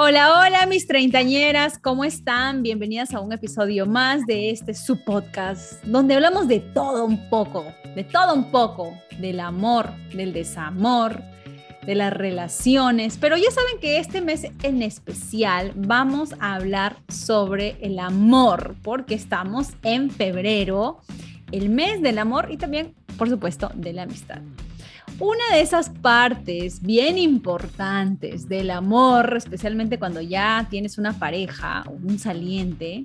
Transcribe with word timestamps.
Hola, 0.00 0.38
hola 0.38 0.64
mis 0.66 0.86
treintañeras, 0.86 1.76
¿cómo 1.76 2.04
están? 2.04 2.62
Bienvenidas 2.62 3.12
a 3.14 3.18
un 3.18 3.32
episodio 3.32 3.84
más 3.84 4.24
de 4.26 4.50
este 4.50 4.72
su 4.72 5.02
podcast, 5.02 5.82
donde 5.82 6.14
hablamos 6.14 6.46
de 6.46 6.60
todo 6.60 7.04
un 7.04 7.28
poco, 7.28 7.66
de 7.96 8.04
todo 8.04 8.32
un 8.32 8.52
poco, 8.52 8.96
del 9.18 9.40
amor, 9.40 9.90
del 10.14 10.32
desamor, 10.32 11.20
de 11.84 11.96
las 11.96 12.12
relaciones, 12.12 13.18
pero 13.20 13.36
ya 13.36 13.50
saben 13.50 13.80
que 13.80 13.98
este 13.98 14.20
mes 14.20 14.46
en 14.62 14.82
especial 14.82 15.72
vamos 15.74 16.32
a 16.38 16.54
hablar 16.54 16.98
sobre 17.08 17.76
el 17.80 17.98
amor, 17.98 18.76
porque 18.84 19.14
estamos 19.14 19.70
en 19.82 20.12
febrero, 20.12 21.00
el 21.50 21.70
mes 21.70 22.02
del 22.02 22.18
amor 22.18 22.52
y 22.52 22.56
también, 22.56 22.94
por 23.16 23.28
supuesto, 23.28 23.72
de 23.74 23.94
la 23.94 24.02
amistad. 24.04 24.42
Una 25.20 25.42
de 25.52 25.62
esas 25.62 25.90
partes 25.90 26.80
bien 26.80 27.18
importantes 27.18 28.48
del 28.48 28.70
amor, 28.70 29.34
especialmente 29.36 29.98
cuando 29.98 30.20
ya 30.20 30.68
tienes 30.70 30.96
una 30.96 31.18
pareja 31.18 31.82
o 31.86 31.90
un 31.90 32.20
saliente, 32.20 33.04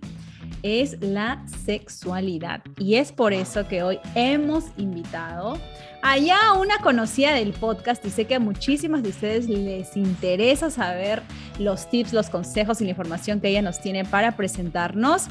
es 0.62 1.02
la 1.02 1.44
sexualidad. 1.66 2.62
Y 2.78 2.96
es 2.96 3.12
por 3.12 3.34
eso 3.34 3.68
que 3.68 3.82
hoy 3.82 3.98
hemos 4.14 4.66
invitado 4.78 5.58
allá 6.04 6.38
a 6.50 6.54
una 6.54 6.78
conocida 6.80 7.34
del 7.34 7.52
podcast 7.52 8.06
y 8.06 8.12
sé 8.12 8.26
que 8.26 8.36
a 8.36 8.40
muchísimas 8.40 9.02
de 9.02 9.10
ustedes 9.10 9.50
les 9.50 9.98
interesa 9.98 10.70
saber 10.70 11.24
los 11.58 11.90
tips, 11.90 12.14
los 12.14 12.30
consejos 12.30 12.80
y 12.82 12.84
la 12.84 12.92
información 12.92 13.40
que 13.42 13.50
ella 13.50 13.64
nos 13.64 13.82
tiene 13.82 14.06
para 14.06 14.34
presentarnos. 14.34 15.24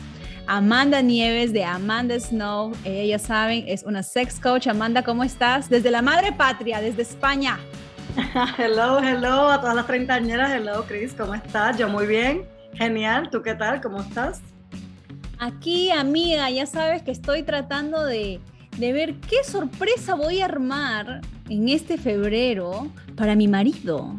Amanda 0.46 1.00
Nieves 1.00 1.52
de 1.52 1.64
Amanda 1.64 2.18
Snow. 2.18 2.72
Ella, 2.84 3.16
ya 3.16 3.18
saben, 3.18 3.64
es 3.66 3.84
una 3.84 4.02
sex 4.02 4.40
coach. 4.40 4.66
Amanda, 4.66 5.02
¿cómo 5.02 5.24
estás? 5.24 5.68
Desde 5.68 5.90
la 5.90 6.02
madre 6.02 6.32
patria, 6.32 6.80
desde 6.80 7.02
España. 7.02 7.58
hello, 8.58 8.98
hello 8.98 9.48
a 9.48 9.60
todas 9.60 9.76
las 9.76 9.86
treintañeras. 9.86 10.50
Hello, 10.50 10.84
Chris, 10.86 11.14
¿cómo 11.14 11.34
estás? 11.34 11.78
Yo 11.78 11.88
muy 11.88 12.06
bien. 12.06 12.44
Genial. 12.74 13.30
¿Tú 13.30 13.42
qué 13.42 13.54
tal? 13.54 13.80
¿Cómo 13.80 14.00
estás? 14.00 14.40
Aquí, 15.38 15.90
amiga, 15.90 16.50
ya 16.50 16.66
sabes 16.66 17.02
que 17.02 17.10
estoy 17.10 17.42
tratando 17.42 18.04
de, 18.04 18.40
de 18.77 18.92
ver 18.92 19.14
qué 19.14 19.44
sorpresa 19.44 20.14
voy 20.14 20.40
a 20.40 20.46
armar 20.46 21.20
en 21.48 21.68
este 21.68 21.98
febrero 21.98 22.88
para 23.16 23.34
mi 23.34 23.48
marido. 23.48 24.16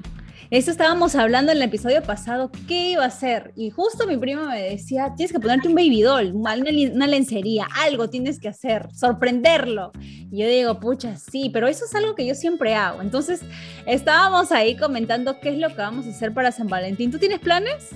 Eso 0.54 0.70
estábamos 0.70 1.16
hablando 1.16 1.52
en 1.52 1.58
el 1.58 1.64
episodio 1.64 2.04
pasado, 2.04 2.52
¿qué 2.68 2.92
iba 2.92 3.04
a 3.04 3.08
hacer? 3.08 3.54
Y 3.56 3.72
justo 3.72 4.06
mi 4.06 4.18
prima 4.18 4.48
me 4.48 4.62
decía, 4.62 5.12
tienes 5.18 5.34
que 5.34 5.40
ponerte 5.40 5.68
un 5.68 5.74
baby 5.74 6.04
doll, 6.04 6.32
una, 6.32 6.54
una 6.94 7.08
lencería, 7.08 7.66
algo 7.84 8.08
tienes 8.08 8.40
que 8.40 8.50
hacer, 8.50 8.88
sorprenderlo. 8.94 9.92
Y 10.00 10.44
yo 10.44 10.48
digo, 10.48 10.80
pucha, 10.80 11.18
sí, 11.18 11.50
pero 11.52 11.68
eso 11.68 11.86
es 11.86 11.96
algo 11.96 12.14
que 12.14 12.28
yo 12.28 12.36
siempre 12.36 12.76
hago. 12.76 13.02
Entonces, 13.02 13.42
estábamos 13.88 14.52
ahí 14.52 14.78
comentando 14.78 15.40
qué 15.40 15.50
es 15.50 15.58
lo 15.58 15.70
que 15.70 15.78
vamos 15.78 16.06
a 16.06 16.10
hacer 16.10 16.32
para 16.36 16.52
San 16.52 16.68
Valentín. 16.68 17.10
¿Tú 17.10 17.18
tienes 17.18 17.40
planes? 17.40 17.90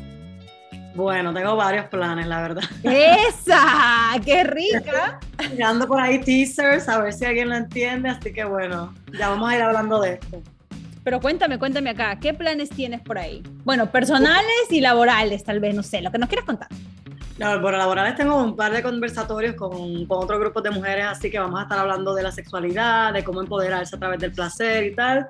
Bueno, 0.96 1.32
tengo 1.36 1.56
varios 1.56 1.86
planes, 1.90 2.26
la 2.26 2.42
verdad. 2.42 2.64
¡Esa! 2.82 4.20
¡Qué 4.26 4.44
rica! 4.44 5.20
Mirando 5.52 5.86
por 5.86 6.02
ahí 6.02 6.18
teasers, 6.22 6.90
a 6.90 6.98
ver 7.04 7.14
si 7.14 7.24
alguien 7.24 7.50
lo 7.50 7.56
entiende, 7.56 8.10
así 8.10 8.34
que 8.34 8.46
bueno, 8.46 8.96
ya 9.16 9.30
vamos 9.30 9.48
a 9.48 9.56
ir 9.56 9.62
hablando 9.62 10.02
de 10.02 10.14
esto. 10.14 10.42
Pero 11.08 11.22
cuéntame, 11.22 11.58
cuéntame 11.58 11.92
acá, 11.92 12.20
¿qué 12.20 12.34
planes 12.34 12.70
tienes 12.70 13.00
por 13.00 13.18
ahí? 13.18 13.42
Bueno, 13.64 13.90
personales 13.90 14.44
y 14.70 14.82
laborales, 14.82 15.42
tal 15.42 15.62
vez, 15.62 15.74
no 15.74 15.82
sé, 15.82 16.02
lo 16.02 16.12
que 16.12 16.18
nos 16.18 16.28
quieras 16.28 16.46
contar. 16.46 16.68
No, 17.38 17.62
bueno, 17.62 17.78
laborales 17.78 18.16
tengo 18.16 18.36
un 18.36 18.58
par 18.58 18.74
de 18.74 18.84
conversatorios 18.84 19.56
con, 19.56 20.06
con 20.06 20.22
otros 20.22 20.38
grupos 20.38 20.64
de 20.64 20.72
mujeres, 20.72 21.06
así 21.06 21.32
que 21.32 21.40
vamos 21.40 21.62
a 21.62 21.64
estar 21.64 21.80
hablando 21.80 22.14
de 22.14 22.24
la 22.24 22.32
sexualidad, 22.34 23.14
de 23.14 23.24
cómo 23.24 23.40
empoderarse 23.40 23.96
a 23.96 24.00
través 24.00 24.20
del 24.20 24.34
placer 24.34 24.84
y 24.84 24.96
tal. 24.96 25.30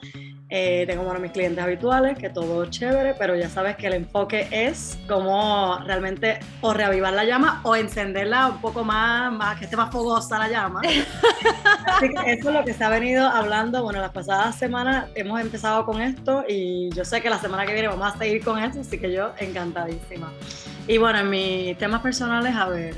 Eh, 0.50 0.86
tengo 0.88 1.04
bueno, 1.04 1.20
mis 1.20 1.32
clientes 1.32 1.62
habituales, 1.62 2.18
que 2.18 2.30
todo 2.30 2.66
chévere, 2.68 3.16
pero 3.16 3.36
ya 3.36 3.50
sabes 3.50 3.76
que 3.76 3.88
el 3.88 3.94
enfoque 3.94 4.48
es 4.50 4.98
cómo 5.06 5.78
realmente 5.86 6.40
o 6.62 6.74
reavivar 6.74 7.12
la 7.14 7.26
llama 7.26 7.60
o 7.64 7.76
encenderla 7.76 8.48
un 8.48 8.62
poco 8.62 8.86
más, 8.86 9.32
más 9.34 9.60
que 9.60 9.66
esté 9.66 9.76
más 9.76 9.92
fogosa 9.92 10.40
la 10.40 10.48
llama. 10.48 10.82
Así 11.86 12.10
que 12.10 12.32
eso 12.32 12.50
es 12.50 12.56
lo 12.56 12.64
que 12.64 12.74
se 12.74 12.82
ha 12.82 12.90
venido 12.90 13.28
hablando. 13.28 13.84
Bueno, 13.84 14.00
las 14.00 14.12
pasadas 14.12 14.56
semanas 14.56 15.08
hemos 15.16 15.42
empezado 15.42 15.86
con 15.86 16.02
esto 16.02 16.46
y 16.48 16.92
yo 16.92 17.04
sé 17.04 17.22
que 17.22 17.30
la 17.30 17.40
semana 17.40 17.66
que 17.66 17.74
viene 17.74 17.90
vamos 17.90 18.16
a 18.16 18.18
seguir 18.18 18.42
con 18.42 18.58
esto, 18.64 18.80
así 18.80 18.98
que 18.98 19.12
yo 19.12 19.32
encantadísima. 19.40 20.32
Y 20.88 20.98
bueno, 20.98 21.20
en 21.20 21.30
mis 21.30 21.78
temas 21.78 22.02
personales, 22.02 22.56
a 22.56 22.70
ver, 22.70 22.96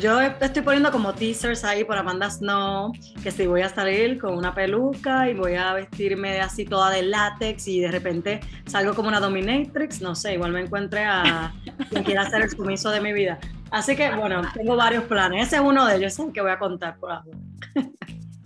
yo 0.00 0.20
estoy 0.20 0.62
poniendo 0.62 0.90
como 0.92 1.12
teasers 1.14 1.64
ahí 1.64 1.84
por 1.84 1.96
Amanda 1.96 2.30
Snow, 2.30 2.92
que 3.22 3.30
si 3.30 3.46
voy 3.46 3.62
a 3.62 3.68
salir 3.68 4.18
con 4.18 4.36
una 4.36 4.54
peluca 4.54 5.28
y 5.28 5.34
voy 5.34 5.54
a 5.54 5.72
vestirme 5.72 6.40
así 6.40 6.64
toda 6.64 6.90
de 6.90 7.02
látex 7.02 7.66
y 7.68 7.80
de 7.80 7.90
repente 7.90 8.40
salgo 8.66 8.94
como 8.94 9.08
una 9.08 9.20
dominatrix, 9.20 10.00
no 10.00 10.14
sé, 10.14 10.34
igual 10.34 10.52
me 10.52 10.60
encuentre 10.60 11.04
a 11.04 11.52
quien 11.90 12.04
quiera 12.04 12.28
ser 12.30 12.42
el 12.42 12.50
sumiso 12.50 12.90
de 12.90 13.00
mi 13.00 13.12
vida. 13.12 13.38
Así 13.70 13.96
que 13.96 14.14
bueno, 14.14 14.42
tengo 14.54 14.76
varios 14.76 15.04
planes. 15.04 15.48
Ese 15.48 15.56
es 15.56 15.62
uno 15.62 15.84
de 15.86 15.96
ellos, 15.96 16.18
el 16.18 16.32
que 16.32 16.40
voy 16.40 16.50
a 16.50 16.58
contar 16.58 16.96
por 16.98 17.10
ahora. 17.10 17.36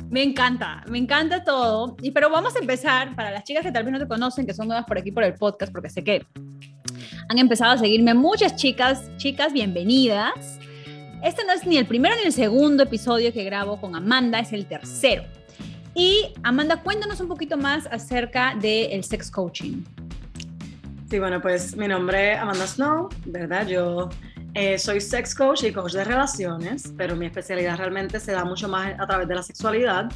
Me 0.09 0.23
encanta, 0.23 0.85
me 0.89 0.99
encanta 0.99 1.43
todo. 1.43 1.97
Y 2.03 2.11
pero 2.11 2.29
vamos 2.29 2.55
a 2.57 2.59
empezar 2.59 3.15
para 3.17 3.31
las 3.31 3.45
chicas 3.45 3.63
que 3.63 3.73
tal 3.73 3.85
vez 3.85 3.93
no 3.93 3.99
te 3.99 4.07
conocen, 4.07 4.47
que 4.47 4.53
son 4.53 4.69
nuevas 4.69 4.85
por 4.85 4.99
aquí 4.99 5.11
por 5.11 5.25
el 5.25 5.35
podcast, 5.35 5.73
porque 5.73 5.89
sé 5.89 6.05
que 6.05 6.27
han 7.29 7.39
empezado 7.39 7.73
a 7.73 7.79
seguirme 7.79 8.13
muchas 8.13 8.57
chicas, 8.57 9.11
chicas, 9.17 9.53
bienvenidas. 9.53 10.59
Este 11.23 11.45
no 11.45 11.53
es 11.53 11.65
ni 11.65 11.77
el 11.77 11.87
primero 11.87 12.17
ni 12.17 12.23
el 12.23 12.33
segundo 12.33 12.83
episodio 12.83 13.33
que 13.33 13.45
grabo 13.45 13.81
con 13.81 13.95
Amanda, 13.95 14.41
es 14.41 14.53
el 14.53 14.67
tercero. 14.67 15.23
Y 15.95 16.33
Amanda, 16.43 16.83
cuéntanos 16.83 17.21
un 17.21 17.29
poquito 17.29 17.57
más 17.57 17.87
acerca 17.87 18.57
del 18.61 19.05
sex 19.05 19.31
coaching. 19.31 19.85
Sí, 21.09 21.21
bueno, 21.21 21.41
pues 21.41 21.77
mi 21.77 21.87
nombre 21.87 22.33
es 22.33 22.39
Amanda 22.39 22.67
Snow, 22.67 23.09
¿verdad? 23.27 23.69
Yo 23.69 24.09
eh, 24.55 24.79
soy 24.79 25.01
sex 25.01 25.33
coach 25.33 25.63
y 25.63 25.73
coach 25.73 25.93
de 25.93 26.03
relaciones, 26.03 26.93
pero 26.97 27.15
mi 27.15 27.27
especialidad 27.27 27.79
realmente 27.79 28.19
se 28.19 28.33
da 28.33 28.45
mucho 28.45 28.69
más 28.69 28.99
a 28.99 29.07
través 29.07 29.29
de 29.29 29.37
la 29.37 29.45
sexualidad. 29.45 30.11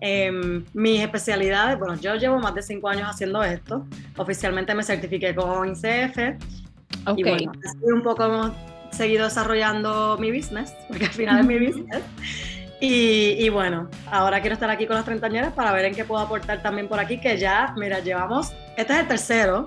Eh, 0.00 0.62
mis 0.72 1.00
especialidades, 1.00 1.78
bueno, 1.80 1.96
yo 1.96 2.14
llevo 2.14 2.38
más 2.38 2.54
de 2.54 2.62
cinco 2.62 2.88
años 2.88 3.08
haciendo 3.10 3.42
esto. 3.42 3.86
Oficialmente 4.18 4.72
me 4.72 4.84
certifiqué 4.84 5.34
con 5.34 5.68
ICF. 5.68 6.18
Ok. 7.06 7.18
Y 7.18 7.22
bueno, 7.24 7.52
un 7.82 8.02
poco 8.02 8.54
seguido 8.94 9.24
desarrollando 9.24 10.16
mi 10.18 10.30
business, 10.30 10.74
porque 10.88 11.06
al 11.06 11.12
final 11.12 11.40
es 11.40 11.46
mi 11.46 11.58
business. 11.58 12.02
Y, 12.80 13.48
bueno, 13.48 13.88
ahora 14.10 14.40
quiero 14.40 14.54
estar 14.54 14.68
aquí 14.68 14.86
con 14.86 14.96
las 14.96 15.06
treintañeras 15.06 15.54
para 15.54 15.72
ver 15.72 15.86
en 15.86 15.94
qué 15.94 16.04
puedo 16.04 16.20
aportar 16.20 16.62
también 16.62 16.86
por 16.86 17.00
aquí, 17.00 17.18
que 17.18 17.38
ya, 17.38 17.72
mira, 17.78 18.00
llevamos, 18.00 18.52
este 18.76 18.92
es 18.92 18.98
el 18.98 19.08
tercero. 19.08 19.66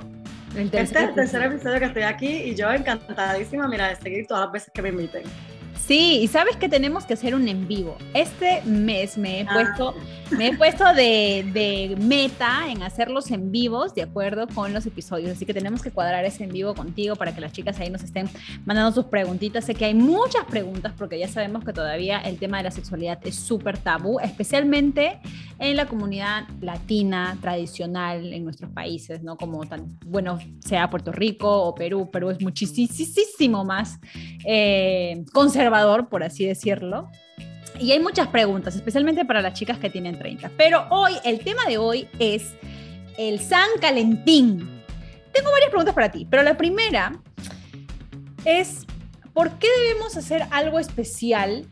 El 0.55 0.69
tercer, 0.69 0.79
este 0.79 0.99
es 0.99 1.09
el 1.09 1.15
tercer 1.15 1.43
episodio 1.43 1.79
que 1.79 1.85
estoy 1.85 2.03
aquí 2.03 2.27
y 2.27 2.55
yo 2.55 2.71
encantadísima, 2.71 3.67
mira, 3.67 3.89
de 3.89 3.95
seguir 3.95 4.27
todas 4.27 4.43
las 4.45 4.51
veces 4.51 4.71
que 4.73 4.81
me 4.81 4.89
inviten. 4.89 5.23
Sí, 5.87 6.19
y 6.21 6.27
sabes 6.27 6.57
que 6.57 6.67
tenemos 6.67 7.05
que 7.05 7.13
hacer 7.13 7.33
un 7.33 7.47
en 7.47 7.65
vivo. 7.65 7.95
Este 8.13 8.61
mes 8.63 9.17
me 9.17 9.39
he 9.39 9.45
ah. 9.47 9.53
puesto, 9.53 9.95
me 10.31 10.47
he 10.47 10.57
puesto 10.57 10.83
de, 10.93 11.49
de, 11.53 11.95
meta 11.97 12.69
en 12.69 12.83
hacerlos 12.83 13.31
en 13.31 13.53
vivos 13.53 13.95
de 13.95 14.01
acuerdo 14.01 14.49
con 14.49 14.73
los 14.73 14.85
episodios. 14.85 15.31
Así 15.31 15.45
que 15.45 15.53
tenemos 15.53 15.81
que 15.81 15.91
cuadrar 15.91 16.25
ese 16.25 16.43
en 16.43 16.51
vivo 16.51 16.75
contigo 16.75 17.15
para 17.15 17.33
que 17.33 17.39
las 17.39 17.53
chicas 17.53 17.79
ahí 17.79 17.89
nos 17.89 18.03
estén 18.03 18.29
mandando 18.65 18.91
sus 18.91 19.05
preguntitas. 19.05 19.63
Sé 19.63 19.75
que 19.75 19.85
hay 19.85 19.93
muchas 19.93 20.43
preguntas 20.43 20.91
porque 20.97 21.17
ya 21.17 21.29
sabemos 21.29 21.63
que 21.63 21.71
todavía 21.71 22.19
el 22.19 22.37
tema 22.37 22.57
de 22.57 22.63
la 22.63 22.71
sexualidad 22.71 23.19
es 23.23 23.35
súper 23.35 23.77
tabú, 23.77 24.19
especialmente 24.19 25.19
en 25.57 25.77
la 25.77 25.85
comunidad 25.85 26.49
latina 26.59 27.37
tradicional 27.39 28.33
en 28.33 28.43
nuestros 28.43 28.71
países, 28.71 29.23
¿no? 29.23 29.37
Como 29.37 29.65
tan, 29.65 29.97
bueno, 30.05 30.37
sea 30.59 30.89
Puerto 30.89 31.13
Rico 31.13 31.63
o 31.63 31.73
Perú. 31.73 32.09
Perú 32.11 32.29
es 32.29 32.41
muchísimo 32.41 33.63
más 33.63 33.99
eh, 34.45 35.23
conservador 35.31 35.76
por 36.09 36.23
así 36.23 36.45
decirlo. 36.45 37.09
Y 37.79 37.91
hay 37.91 37.99
muchas 37.99 38.27
preguntas, 38.27 38.75
especialmente 38.75 39.25
para 39.25 39.41
las 39.41 39.53
chicas 39.53 39.77
que 39.77 39.89
tienen 39.89 40.17
30. 40.17 40.51
Pero 40.57 40.87
hoy, 40.89 41.13
el 41.23 41.39
tema 41.39 41.63
de 41.67 41.77
hoy 41.77 42.07
es 42.19 42.53
el 43.17 43.39
San 43.39 43.67
Calentín. 43.79 44.83
Tengo 45.31 45.51
varias 45.51 45.69
preguntas 45.69 45.93
para 45.93 46.11
ti, 46.11 46.25
pero 46.29 46.41
la 46.41 46.57
primera 46.57 47.19
es, 48.45 48.85
¿por 49.33 49.59
qué 49.59 49.67
debemos 49.83 50.17
hacer 50.17 50.43
algo 50.49 50.79
especial 50.79 51.67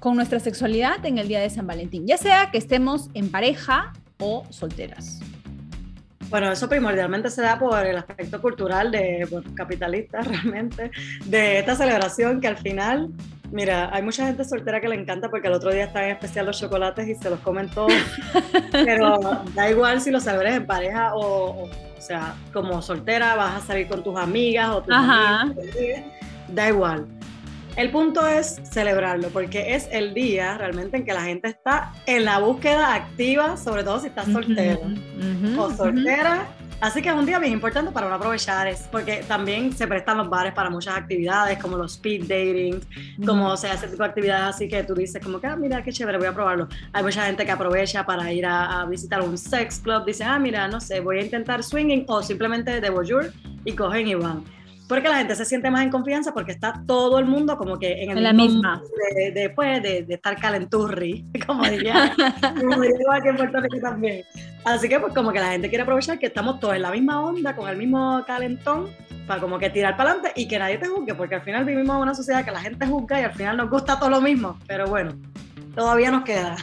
con 0.00 0.16
nuestra 0.16 0.40
sexualidad 0.40 1.04
en 1.06 1.18
el 1.18 1.28
día 1.28 1.40
de 1.40 1.48
San 1.48 1.66
Valentín? 1.66 2.06
Ya 2.06 2.18
sea 2.18 2.50
que 2.50 2.58
estemos 2.58 3.08
en 3.14 3.30
pareja 3.30 3.94
o 4.18 4.44
solteras. 4.50 5.20
Bueno, 6.30 6.52
eso 6.52 6.68
primordialmente 6.68 7.28
se 7.28 7.42
da 7.42 7.58
por 7.58 7.84
el 7.84 7.96
aspecto 7.96 8.40
cultural 8.40 8.92
de 8.92 9.26
bueno, 9.30 9.50
capitalista 9.54 10.20
realmente, 10.22 10.90
de 11.24 11.58
esta 11.58 11.74
celebración 11.74 12.40
que 12.40 12.46
al 12.46 12.56
final, 12.56 13.10
mira, 13.50 13.90
hay 13.92 14.02
mucha 14.02 14.26
gente 14.26 14.44
soltera 14.44 14.80
que 14.80 14.88
le 14.88 14.94
encanta 14.94 15.28
porque 15.28 15.48
el 15.48 15.54
otro 15.54 15.72
día 15.72 15.84
están 15.84 16.04
en 16.04 16.10
especial 16.12 16.46
los 16.46 16.58
chocolates 16.58 17.08
y 17.08 17.16
se 17.16 17.28
los 17.28 17.40
comen 17.40 17.68
todos, 17.68 17.92
pero 18.72 19.18
da 19.54 19.68
igual 19.68 20.00
si 20.00 20.12
lo 20.12 20.20
celebres 20.20 20.54
en 20.54 20.66
pareja 20.66 21.14
o, 21.14 21.64
o, 21.64 22.00
sea, 22.00 22.34
como 22.52 22.80
soltera 22.80 23.34
vas 23.34 23.62
a 23.62 23.66
salir 23.66 23.88
con 23.88 24.04
tus 24.04 24.16
amigas 24.16 24.70
o 24.70 24.82
tus 24.82 24.94
amigos, 24.94 25.66
da 26.48 26.68
igual. 26.68 27.06
El 27.80 27.90
punto 27.90 28.26
es 28.26 28.60
celebrarlo, 28.70 29.28
porque 29.28 29.74
es 29.74 29.88
el 29.90 30.12
día 30.12 30.58
realmente 30.58 30.98
en 30.98 31.04
que 31.06 31.14
la 31.14 31.22
gente 31.22 31.48
está 31.48 31.94
en 32.04 32.26
la 32.26 32.38
búsqueda 32.38 32.92
activa, 32.92 33.56
sobre 33.56 33.84
todo 33.84 33.98
si 34.00 34.08
estás 34.08 34.26
soltero 34.26 34.82
o 35.56 35.70
soltera. 35.70 36.46
Así 36.82 37.00
que 37.00 37.08
es 37.08 37.14
un 37.14 37.24
día 37.24 37.38
bien 37.38 37.54
importante 37.54 37.90
para 37.90 38.06
uno 38.06 38.16
aprovechar, 38.16 38.68
es 38.68 38.80
porque 38.92 39.24
también 39.26 39.72
se 39.72 39.86
prestan 39.86 40.18
los 40.18 40.28
bares 40.28 40.52
para 40.52 40.68
muchas 40.68 40.94
actividades, 40.94 41.58
como 41.58 41.78
los 41.78 41.94
speed 41.94 42.24
dating, 42.24 42.80
como 43.24 43.48
o 43.48 43.56
sea, 43.56 43.72
ese 43.72 43.88
tipo 43.88 44.02
de 44.02 44.10
actividades 44.10 44.56
así 44.56 44.68
que 44.68 44.84
tú 44.84 44.94
dices 44.94 45.24
como 45.24 45.40
que, 45.40 45.46
ah, 45.46 45.56
mira, 45.56 45.82
qué 45.82 45.90
chévere, 45.90 46.18
voy 46.18 46.26
a 46.26 46.34
probarlo. 46.34 46.68
Hay 46.92 47.02
mucha 47.02 47.24
gente 47.24 47.46
que 47.46 47.50
aprovecha 47.50 48.04
para 48.04 48.30
ir 48.30 48.44
a, 48.44 48.84
visitar 48.90 49.22
un 49.22 49.38
sex 49.38 49.78
club, 49.78 50.04
dice, 50.04 50.22
ah, 50.24 50.38
mira, 50.38 50.68
no 50.68 50.82
sé, 50.82 51.00
voy 51.00 51.18
a 51.18 51.22
intentar 51.22 51.62
swinging 51.62 52.04
o 52.08 52.22
simplemente 52.22 52.78
de 52.78 52.90
voyeur 52.90 53.32
y 53.64 53.72
cogen 53.72 54.06
y 54.06 54.14
van 54.16 54.44
porque 54.90 55.08
la 55.08 55.18
gente 55.18 55.36
se 55.36 55.44
siente 55.44 55.70
más 55.70 55.82
en 55.82 55.90
confianza 55.90 56.34
porque 56.34 56.50
está 56.50 56.82
todo 56.84 57.20
el 57.20 57.24
mundo 57.24 57.56
como 57.56 57.78
que 57.78 58.02
en, 58.02 58.10
el 58.10 58.18
en 58.18 58.24
la 58.24 58.32
misma. 58.32 58.82
de, 59.14 59.30
de, 59.30 59.50
pues, 59.50 59.80
de, 59.80 60.02
de, 60.02 60.14
estar 60.14 60.36
calenturri 60.36 61.24
como 61.46 61.62
diría 61.62 62.12
como 62.58 62.82
diría 62.82 63.06
aquí 63.14 63.28
en 63.28 63.36
Puerto 63.36 63.60
Rico 63.60 63.78
también. 63.80 64.24
Así 64.64 64.88
que 64.88 64.98
pues 64.98 65.14
como 65.14 65.30
que 65.30 65.38
la 65.38 65.52
gente 65.52 65.68
quiere 65.68 65.84
aprovechar 65.84 66.18
que 66.18 66.26
estamos 66.26 66.58
todos 66.58 66.74
en 66.74 66.82
la 66.82 66.90
misma 66.90 67.24
onda 67.24 67.54
con 67.54 67.68
el 67.68 67.76
mismo 67.76 68.24
calentón 68.26 68.88
para 69.28 69.40
como 69.40 69.60
que 69.60 69.70
tirar 69.70 69.96
para 69.96 70.10
adelante 70.10 70.32
y 70.34 70.48
que 70.48 70.58
nadie 70.58 70.78
te 70.78 70.88
juzgue 70.88 71.14
porque 71.14 71.36
al 71.36 71.42
final 71.42 71.64
vivimos 71.64 71.94
en 71.94 72.02
una 72.02 72.14
sociedad 72.16 72.44
que 72.44 72.50
la 72.50 72.60
gente 72.60 72.84
juzga 72.84 73.20
y 73.20 73.22
al 73.22 73.32
final 73.32 73.58
nos 73.58 73.70
gusta 73.70 73.96
todo 73.96 74.10
lo 74.10 74.20
mismo 74.20 74.58
pero 74.66 74.88
bueno 74.88 75.12
todavía 75.74 76.10
nos 76.10 76.24
queda. 76.24 76.56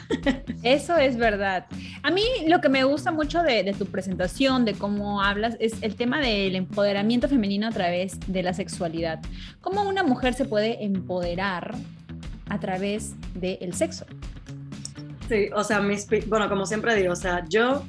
Eso 0.64 0.98
es 0.98 1.18
verdad. 1.18 1.66
A 2.04 2.12
mí 2.12 2.24
lo 2.48 2.62
que 2.62 2.70
me 2.70 2.84
gusta 2.84 3.12
mucho 3.12 3.44
de, 3.44 3.64
de, 3.64 3.74
tu 3.74 3.86
presentación, 3.86 4.66
de 4.66 4.74
cómo 4.74 5.22
hablas, 5.22 5.56
es 5.60 5.82
el 5.82 5.96
tema 5.96 6.20
del 6.20 6.56
empoderamiento 6.56 7.28
femenino 7.28 7.68
a 7.68 7.72
través 7.72 8.20
de 8.28 8.44
la 8.44 8.54
sexualidad. 8.54 9.20
¿Cómo 9.62 9.84
una 9.84 10.04
mujer 10.04 10.34
se 10.34 10.46
puede 10.46 10.84
empoderar 10.84 11.76
a 12.50 12.60
través 12.60 13.14
del 13.34 13.74
sexo? 13.74 14.06
Sí, 15.28 15.50
o 15.54 15.64
sea, 15.64 15.82
mis, 15.82 16.08
bueno, 16.28 16.48
como 16.48 16.66
siempre 16.66 16.96
digo, 16.96 17.14
o 17.14 17.18
sea, 17.18 17.44
yo 17.50 17.84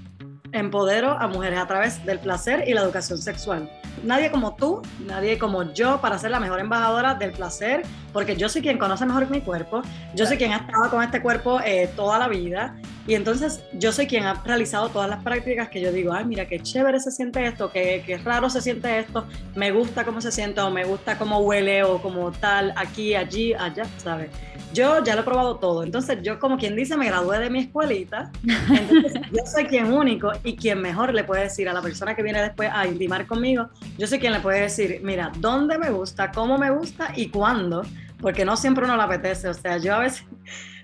empodero 0.53 1.12
a 1.12 1.29
mujeres 1.29 1.59
a 1.59 1.67
través 1.67 2.05
del 2.05 2.19
placer 2.19 2.65
y 2.67 2.75
la 2.75 2.82
educación 2.82 3.19
sexual. 3.19 3.70
Nadie 4.05 4.31
como 4.31 4.55
tú, 4.55 4.82
nadie 5.06 5.38
como 5.38 5.73
yo 5.73 6.00
para 6.00 6.19
ser 6.19 6.31
la 6.31 6.40
mejor 6.40 6.61
embajadora 6.61 7.14
del 7.14 7.32
placer, 7.32 7.82
porque 8.12 8.37
yo 8.37 8.49
soy 8.49 8.62
quien 8.62 8.79
conoce 8.79 9.05
mejor 9.06 9.29
mi 9.31 9.40
cuerpo, 9.40 9.82
yo 10.14 10.26
soy 10.26 10.37
quien 10.37 10.52
ha 10.52 10.58
estado 10.58 10.90
con 10.90 11.02
este 11.02 11.20
cuerpo 11.20 11.61
eh, 11.64 11.90
toda 11.96 12.19
la 12.19 12.29
vida 12.29 12.76
y 13.08 13.14
entonces 13.14 13.62
yo 13.72 13.90
soy 13.90 14.06
quien 14.06 14.25
ha 14.25 14.34
realizado 14.44 14.90
todas 14.90 15.08
las 15.08 15.22
prácticas 15.22 15.70
que 15.70 15.81
yo 15.81 15.90
digo, 15.90 16.12
ay, 16.12 16.26
mira, 16.26 16.46
qué 16.46 16.60
chévere 16.60 17.00
se 17.00 17.10
siente 17.10 17.43
esto, 17.46 17.72
qué, 17.72 18.02
qué 18.05 18.19
raro 18.19 18.50
se 18.50 18.60
siente 18.60 18.99
esto, 18.99 19.26
me 19.56 19.70
gusta 19.70 20.05
cómo 20.05 20.20
se 20.20 20.31
siente 20.31 20.60
o 20.60 20.70
me 20.70 20.84
gusta 20.84 21.16
cómo 21.16 21.38
huele 21.38 21.82
o 21.84 22.02
como 22.02 22.31
tal, 22.32 22.75
aquí, 22.76 23.14
allí, 23.14 23.55
allá, 23.55 23.87
¿sabes? 23.96 24.28
Yo 24.75 25.02
ya 25.02 25.14
lo 25.14 25.22
he 25.22 25.25
probado 25.25 25.56
todo, 25.56 25.84
entonces 25.84 26.19
yo 26.22 26.38
como 26.38 26.58
quien 26.58 26.76
dice 26.76 26.99
me 26.99 27.06
gradué 27.06 27.38
de 27.38 27.49
mi 27.49 27.60
escuelita, 27.60 28.31
entonces 28.44 29.22
yo 29.32 29.40
soy 29.50 29.64
quien 29.64 29.90
único 29.90 30.31
y 30.44 30.55
quien 30.55 30.82
mejor 30.82 31.14
le 31.14 31.25
puede 31.25 31.44
decir 31.44 31.66
a 31.66 31.72
la 31.72 31.81
persona 31.81 32.14
que 32.14 32.22
viene 32.22 32.43
después 32.43 32.69
a 32.70 32.87
intimar 32.87 33.26
conmigo, 33.26 33.70
yo 33.96 34.06
soy 34.06 34.19
quien 34.19 34.34
le 34.34 34.40
puede 34.40 34.60
decir, 34.60 35.00
mira, 35.02 35.32
dónde 35.38 35.78
me 35.78 35.88
gusta, 35.88 36.31
cómo 36.31 36.58
me 36.58 36.70
gusta 36.70 37.10
y 37.16 37.31
cuándo, 37.31 37.84
porque 38.20 38.44
no 38.44 38.55
siempre 38.55 38.84
uno 38.84 38.99
le 38.99 39.02
apetece, 39.02 39.49
o 39.49 39.55
sea, 39.55 39.78
yo 39.78 39.94
a 39.94 40.00
veces 40.00 40.26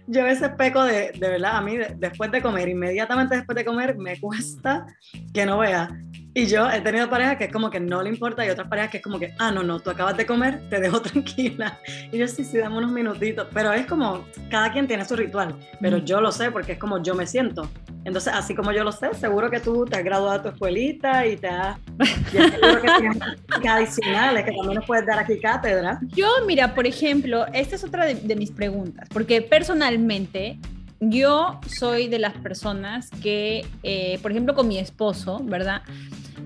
yo 0.06 0.22
a 0.22 0.24
veces 0.24 0.50
peco 0.56 0.84
de, 0.84 1.12
de 1.12 1.28
verdad, 1.28 1.56
a 1.56 1.60
mí 1.62 1.78
después 1.96 2.30
de 2.30 2.42
comer, 2.42 2.68
inmediatamente 2.68 3.36
después 3.36 3.56
de 3.56 3.64
comer, 3.64 3.96
me 3.96 4.20
cuesta 4.20 4.86
que 5.32 5.46
no 5.46 5.58
vea. 5.58 5.88
Y 6.36 6.46
yo 6.46 6.69
he 6.69 6.81
tenido 6.81 7.08
parejas 7.08 7.36
que 7.36 7.44
es 7.44 7.52
como 7.52 7.70
que 7.70 7.78
no 7.78 8.02
le 8.02 8.10
importa 8.10 8.44
y 8.44 8.50
otras 8.50 8.66
parejas 8.66 8.90
que 8.90 8.96
es 8.96 9.02
como 9.04 9.20
que, 9.20 9.32
ah, 9.38 9.52
no, 9.52 9.62
no, 9.62 9.78
tú 9.78 9.90
acabas 9.90 10.16
de 10.16 10.26
comer, 10.26 10.69
te 10.69 10.81
dejo 10.81 11.00
tranquila. 11.02 11.78
Y 12.10 12.19
yo 12.19 12.26
sí, 12.26 12.44
sí, 12.44 12.58
dame 12.58 12.76
unos 12.76 12.90
minutitos. 12.90 13.46
Pero 13.54 13.72
es 13.72 13.86
como, 13.86 14.25
cada 14.50 14.72
quien 14.72 14.88
tiene 14.88 15.04
su 15.04 15.14
ritual, 15.14 15.54
pero 15.81 15.98
yo 15.98 16.20
lo 16.20 16.32
sé 16.32 16.50
porque 16.50 16.72
es 16.72 16.78
como 16.78 17.00
yo 17.00 17.14
me 17.14 17.25
siento. 17.25 17.70
Entonces, 18.04 18.32
así 18.34 18.52
como 18.52 18.72
yo 18.72 18.82
lo 18.82 18.90
sé, 18.90 19.14
seguro 19.14 19.48
que 19.48 19.60
tú 19.60 19.84
te 19.84 19.96
has 19.96 20.04
graduado 20.04 20.32
de 20.32 20.40
tu 20.40 20.48
escuelita 20.48 21.25
y 21.25 21.36
te 21.36 21.46
has... 21.46 21.78
Y 22.00 22.36
seguro 22.36 22.82
que 22.82 22.90
tienes 22.98 23.19
adicionales 23.69 24.44
que 24.44 24.50
también 24.50 24.75
nos 24.75 24.86
puedes 24.86 25.06
dar 25.06 25.20
aquí 25.20 25.38
cátedra. 25.38 26.00
Yo, 26.16 26.28
mira, 26.46 26.75
por 26.75 26.86
ejemplo, 26.86 27.46
esta 27.52 27.76
es 27.76 27.84
otra 27.84 28.06
de, 28.06 28.16
de 28.16 28.34
mis 28.34 28.50
preguntas, 28.50 29.08
porque 29.10 29.40
personalmente 29.40 30.58
yo 31.10 31.60
soy 31.66 32.08
de 32.08 32.19
las 32.19 32.34
personas 32.34 33.10
que, 33.22 33.66
eh, 33.82 34.19
por 34.22 34.31
ejemplo, 34.31 34.54
con 34.54 34.69
mi 34.69 34.78
esposo, 34.78 35.40
¿verdad? 35.44 35.82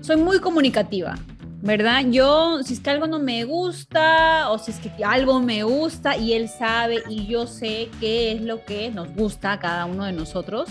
Soy 0.09 0.17
muy 0.17 0.39
comunicativa, 0.39 1.19
¿verdad? 1.61 2.03
Yo, 2.09 2.63
si 2.63 2.73
es 2.73 2.79
que 2.79 2.89
algo 2.89 3.05
no 3.05 3.19
me 3.19 3.43
gusta 3.43 4.49
o 4.49 4.57
si 4.57 4.71
es 4.71 4.79
que 4.79 4.89
algo 5.05 5.39
me 5.39 5.61
gusta 5.61 6.17
y 6.17 6.33
él 6.33 6.49
sabe 6.49 7.03
y 7.07 7.27
yo 7.27 7.45
sé 7.45 7.91
qué 7.99 8.31
es 8.31 8.41
lo 8.41 8.65
que 8.65 8.89
nos 8.89 9.13
gusta 9.13 9.51
a 9.51 9.59
cada 9.59 9.85
uno 9.85 10.05
de 10.05 10.11
nosotros, 10.11 10.67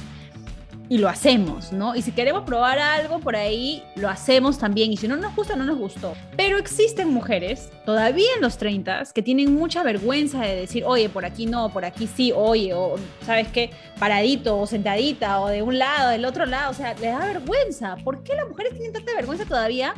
y 0.90 0.98
lo 0.98 1.08
hacemos, 1.08 1.72
¿no? 1.72 1.94
Y 1.94 2.02
si 2.02 2.12
queremos 2.12 2.44
probar 2.44 2.78
algo 2.78 3.18
por 3.20 3.36
ahí, 3.36 3.82
lo 3.94 4.08
hacemos 4.08 4.58
también. 4.58 4.90
Y 4.92 4.96
si 4.96 5.06
no 5.06 5.16
nos 5.16 5.34
gusta, 5.36 5.54
no 5.54 5.64
nos 5.64 5.76
gustó. 5.76 6.14
Pero 6.36 6.56
existen 6.58 7.08
mujeres, 7.08 7.70
todavía 7.84 8.28
en 8.36 8.40
los 8.40 8.56
30, 8.56 9.04
que 9.14 9.22
tienen 9.22 9.54
mucha 9.54 9.82
vergüenza 9.82 10.40
de 10.40 10.56
decir, 10.56 10.84
oye, 10.86 11.08
por 11.08 11.24
aquí 11.24 11.46
no, 11.46 11.70
por 11.70 11.84
aquí 11.84 12.06
sí, 12.06 12.32
oye, 12.34 12.72
o 12.72 12.96
sabes 13.26 13.48
qué, 13.48 13.70
paradito 13.98 14.58
o 14.58 14.66
sentadita, 14.66 15.40
o 15.40 15.48
de 15.48 15.62
un 15.62 15.78
lado, 15.78 16.10
del 16.10 16.24
otro 16.24 16.46
lado. 16.46 16.70
O 16.70 16.74
sea, 16.74 16.94
les 16.94 17.12
da 17.12 17.18
vergüenza. 17.18 17.96
¿Por 17.96 18.22
qué 18.22 18.34
las 18.34 18.48
mujeres 18.48 18.72
tienen 18.72 18.92
tanta 18.92 19.14
vergüenza 19.14 19.44
todavía 19.44 19.92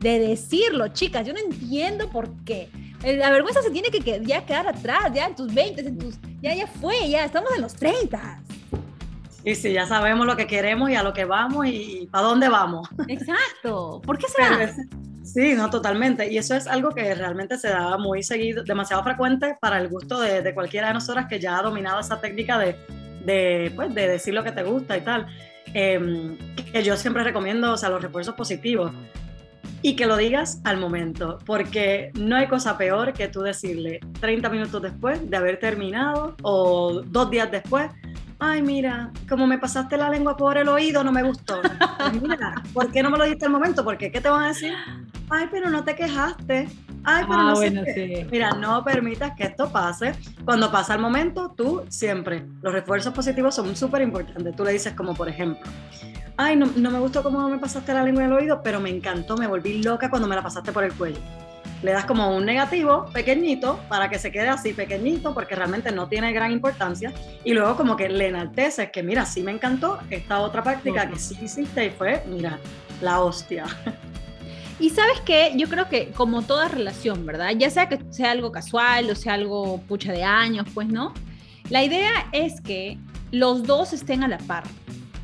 de 0.00 0.18
decirlo, 0.18 0.88
chicas? 0.88 1.26
Yo 1.26 1.32
no 1.32 1.38
entiendo 1.38 2.10
por 2.10 2.28
qué. 2.44 2.68
Eh, 3.04 3.16
la 3.16 3.30
vergüenza 3.30 3.62
se 3.62 3.70
tiene 3.70 3.90
que 3.90 4.20
ya 4.24 4.44
quedar 4.44 4.66
atrás, 4.66 5.12
ya 5.14 5.26
en 5.26 5.36
tus 5.36 5.52
20, 5.52 5.80
en 5.80 5.98
tus, 5.98 6.16
ya, 6.40 6.54
ya 6.54 6.66
fue, 6.66 7.08
ya 7.08 7.24
estamos 7.24 7.50
en 7.54 7.62
los 7.62 7.74
30. 7.74 8.42
Y 9.44 9.54
sí, 9.54 9.72
ya 9.72 9.86
sabemos 9.86 10.26
lo 10.26 10.36
que 10.36 10.46
queremos 10.46 10.90
y 10.90 10.94
a 10.94 11.02
lo 11.02 11.12
que 11.12 11.24
vamos 11.24 11.66
y, 11.66 12.08
para 12.10 12.24
dónde 12.24 12.48
vamos. 12.48 12.88
Exacto. 13.08 14.00
¿Por 14.04 14.18
qué 14.18 14.26
será? 14.36 14.72
sí, 15.24 15.54
no, 15.54 15.68
totalmente. 15.70 16.32
Y 16.32 16.38
eso 16.38 16.54
es 16.54 16.66
algo 16.66 16.90
que 16.90 17.14
realmente 17.14 17.58
se 17.58 17.68
da 17.68 17.98
muy 17.98 18.22
seguido, 18.22 18.62
demasiado 18.62 19.02
frecuente 19.02 19.56
para 19.60 19.78
el 19.78 19.88
gusto 19.88 20.20
de, 20.20 20.42
de 20.42 20.54
cualquiera 20.54 20.88
de 20.88 20.94
nosotras 20.94 21.26
que 21.28 21.40
ya 21.40 21.58
ha 21.58 21.62
dominado 21.62 22.00
esa 22.00 22.20
técnica 22.20 22.58
de, 22.58 22.76
de, 23.24 23.72
pues, 23.74 23.94
de 23.94 24.08
decir 24.08 24.34
lo 24.34 24.44
que 24.44 24.52
te 24.52 24.62
gusta 24.62 24.96
y 24.96 25.00
tal. 25.00 25.26
Eh, 25.74 26.36
que 26.72 26.82
yo 26.82 26.96
siempre 26.96 27.24
recomiendo, 27.24 27.72
o 27.72 27.76
sea, 27.76 27.88
los 27.88 28.02
refuerzos 28.02 28.34
positivos. 28.34 28.92
Y 29.84 29.96
que 29.96 30.06
lo 30.06 30.16
digas 30.16 30.60
al 30.62 30.76
momento, 30.76 31.38
porque 31.44 32.12
no 32.14 32.36
hay 32.36 32.46
cosa 32.46 32.78
peor 32.78 33.12
que 33.12 33.26
tú 33.26 33.40
decirle 33.40 33.98
30 34.20 34.48
minutos 34.48 34.80
después 34.80 35.28
de 35.28 35.36
haber 35.36 35.58
terminado 35.58 36.36
o 36.42 37.02
dos 37.04 37.30
días 37.30 37.50
después, 37.50 37.90
ay, 38.42 38.60
mira, 38.60 39.12
como 39.28 39.46
me 39.46 39.56
pasaste 39.56 39.96
la 39.96 40.10
lengua 40.10 40.36
por 40.36 40.58
el 40.58 40.68
oído, 40.68 41.04
no 41.04 41.12
me 41.12 41.22
gustó. 41.22 41.60
Pues 42.02 42.20
mira, 42.20 42.60
¿por 42.74 42.90
qué 42.90 43.00
no 43.00 43.10
me 43.10 43.18
lo 43.18 43.24
diste 43.24 43.44
al 43.44 43.52
momento? 43.52 43.84
Porque 43.84 44.10
¿qué 44.10 44.20
te 44.20 44.28
van 44.28 44.42
a 44.42 44.48
decir? 44.48 44.74
Ay, 45.30 45.46
pero 45.52 45.70
no 45.70 45.84
te 45.84 45.94
quejaste. 45.94 46.68
Ay, 47.04 47.24
pero 47.28 47.38
ah, 47.38 47.44
no 47.44 47.54
bueno, 47.54 47.84
sé 47.84 47.94
sí. 47.94 48.26
Mira, 48.28 48.50
no 48.50 48.82
permitas 48.82 49.36
que 49.36 49.44
esto 49.44 49.70
pase. 49.70 50.12
Cuando 50.44 50.72
pasa 50.72 50.94
el 50.94 51.00
momento, 51.00 51.54
tú 51.56 51.84
siempre, 51.88 52.44
los 52.60 52.72
refuerzos 52.72 53.14
positivos 53.14 53.54
son 53.54 53.76
súper 53.76 54.02
importantes. 54.02 54.56
Tú 54.56 54.64
le 54.64 54.72
dices 54.72 54.94
como, 54.94 55.14
por 55.14 55.28
ejemplo, 55.28 55.62
ay, 56.36 56.56
no, 56.56 56.66
no 56.74 56.90
me 56.90 56.98
gustó 56.98 57.22
cómo 57.22 57.48
me 57.48 57.58
pasaste 57.58 57.94
la 57.94 58.02
lengua 58.02 58.24
en 58.24 58.32
el 58.32 58.36
oído, 58.36 58.60
pero 58.64 58.80
me 58.80 58.90
encantó, 58.90 59.36
me 59.36 59.46
volví 59.46 59.80
loca 59.80 60.10
cuando 60.10 60.26
me 60.26 60.34
la 60.34 60.42
pasaste 60.42 60.72
por 60.72 60.82
el 60.82 60.92
cuello 60.92 61.20
le 61.82 61.92
das 61.92 62.04
como 62.04 62.34
un 62.34 62.44
negativo 62.44 63.06
pequeñito 63.12 63.80
para 63.88 64.08
que 64.08 64.18
se 64.18 64.30
quede 64.30 64.48
así 64.48 64.72
pequeñito 64.72 65.34
porque 65.34 65.54
realmente 65.54 65.92
no 65.92 66.08
tiene 66.08 66.32
gran 66.32 66.52
importancia 66.52 67.12
y 67.44 67.52
luego 67.52 67.76
como 67.76 67.96
que 67.96 68.08
le 68.08 68.28
enalteces 68.28 68.90
que 68.90 69.02
mira, 69.02 69.26
sí 69.26 69.42
me 69.42 69.52
encantó 69.52 69.98
esta 70.10 70.40
otra 70.40 70.62
práctica 70.62 71.08
que 71.08 71.18
sí 71.18 71.36
hiciste 71.42 71.86
y 71.86 71.90
fue, 71.90 72.22
mira, 72.28 72.58
la 73.00 73.20
hostia. 73.20 73.64
Y 74.78 74.90
sabes 74.90 75.20
qué, 75.20 75.52
yo 75.54 75.68
creo 75.68 75.88
que 75.88 76.08
como 76.10 76.42
toda 76.42 76.66
relación, 76.66 77.24
¿verdad? 77.24 77.52
Ya 77.56 77.70
sea 77.70 77.88
que 77.88 78.00
sea 78.10 78.32
algo 78.32 78.50
casual 78.50 79.10
o 79.10 79.14
sea 79.14 79.34
algo 79.34 79.80
pucha 79.82 80.10
de 80.10 80.24
años, 80.24 80.66
pues, 80.74 80.88
¿no? 80.88 81.14
La 81.70 81.84
idea 81.84 82.10
es 82.32 82.60
que 82.60 82.98
los 83.30 83.62
dos 83.62 83.92
estén 83.92 84.24
a 84.24 84.28
la 84.28 84.38
par. 84.38 84.64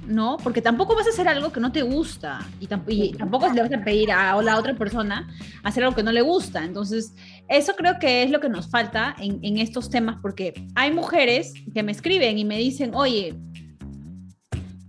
¿No? 0.08 0.38
Porque 0.42 0.62
tampoco 0.62 0.96
vas 0.96 1.06
a 1.06 1.10
hacer 1.10 1.28
algo 1.28 1.52
que 1.52 1.60
no 1.60 1.70
te 1.70 1.82
gusta 1.82 2.40
y, 2.58 2.66
tamp 2.66 2.88
y 2.88 3.12
tampoco 3.12 3.52
le 3.52 3.62
vas 3.62 3.72
a 3.72 3.84
pedir 3.84 4.10
a 4.10 4.40
la 4.42 4.58
otra 4.58 4.74
persona 4.74 5.28
hacer 5.62 5.84
algo 5.84 5.94
que 5.94 6.02
no 6.02 6.12
le 6.12 6.22
gusta. 6.22 6.64
Entonces, 6.64 7.14
eso 7.48 7.74
creo 7.76 7.98
que 8.00 8.22
es 8.22 8.30
lo 8.30 8.40
que 8.40 8.48
nos 8.48 8.70
falta 8.70 9.14
en, 9.18 9.38
en 9.42 9.58
estos 9.58 9.90
temas, 9.90 10.16
porque 10.20 10.66
hay 10.74 10.90
mujeres 10.92 11.52
que 11.72 11.82
me 11.82 11.92
escriben 11.92 12.38
y 12.38 12.44
me 12.44 12.58
dicen, 12.58 12.94
oye, 12.94 13.36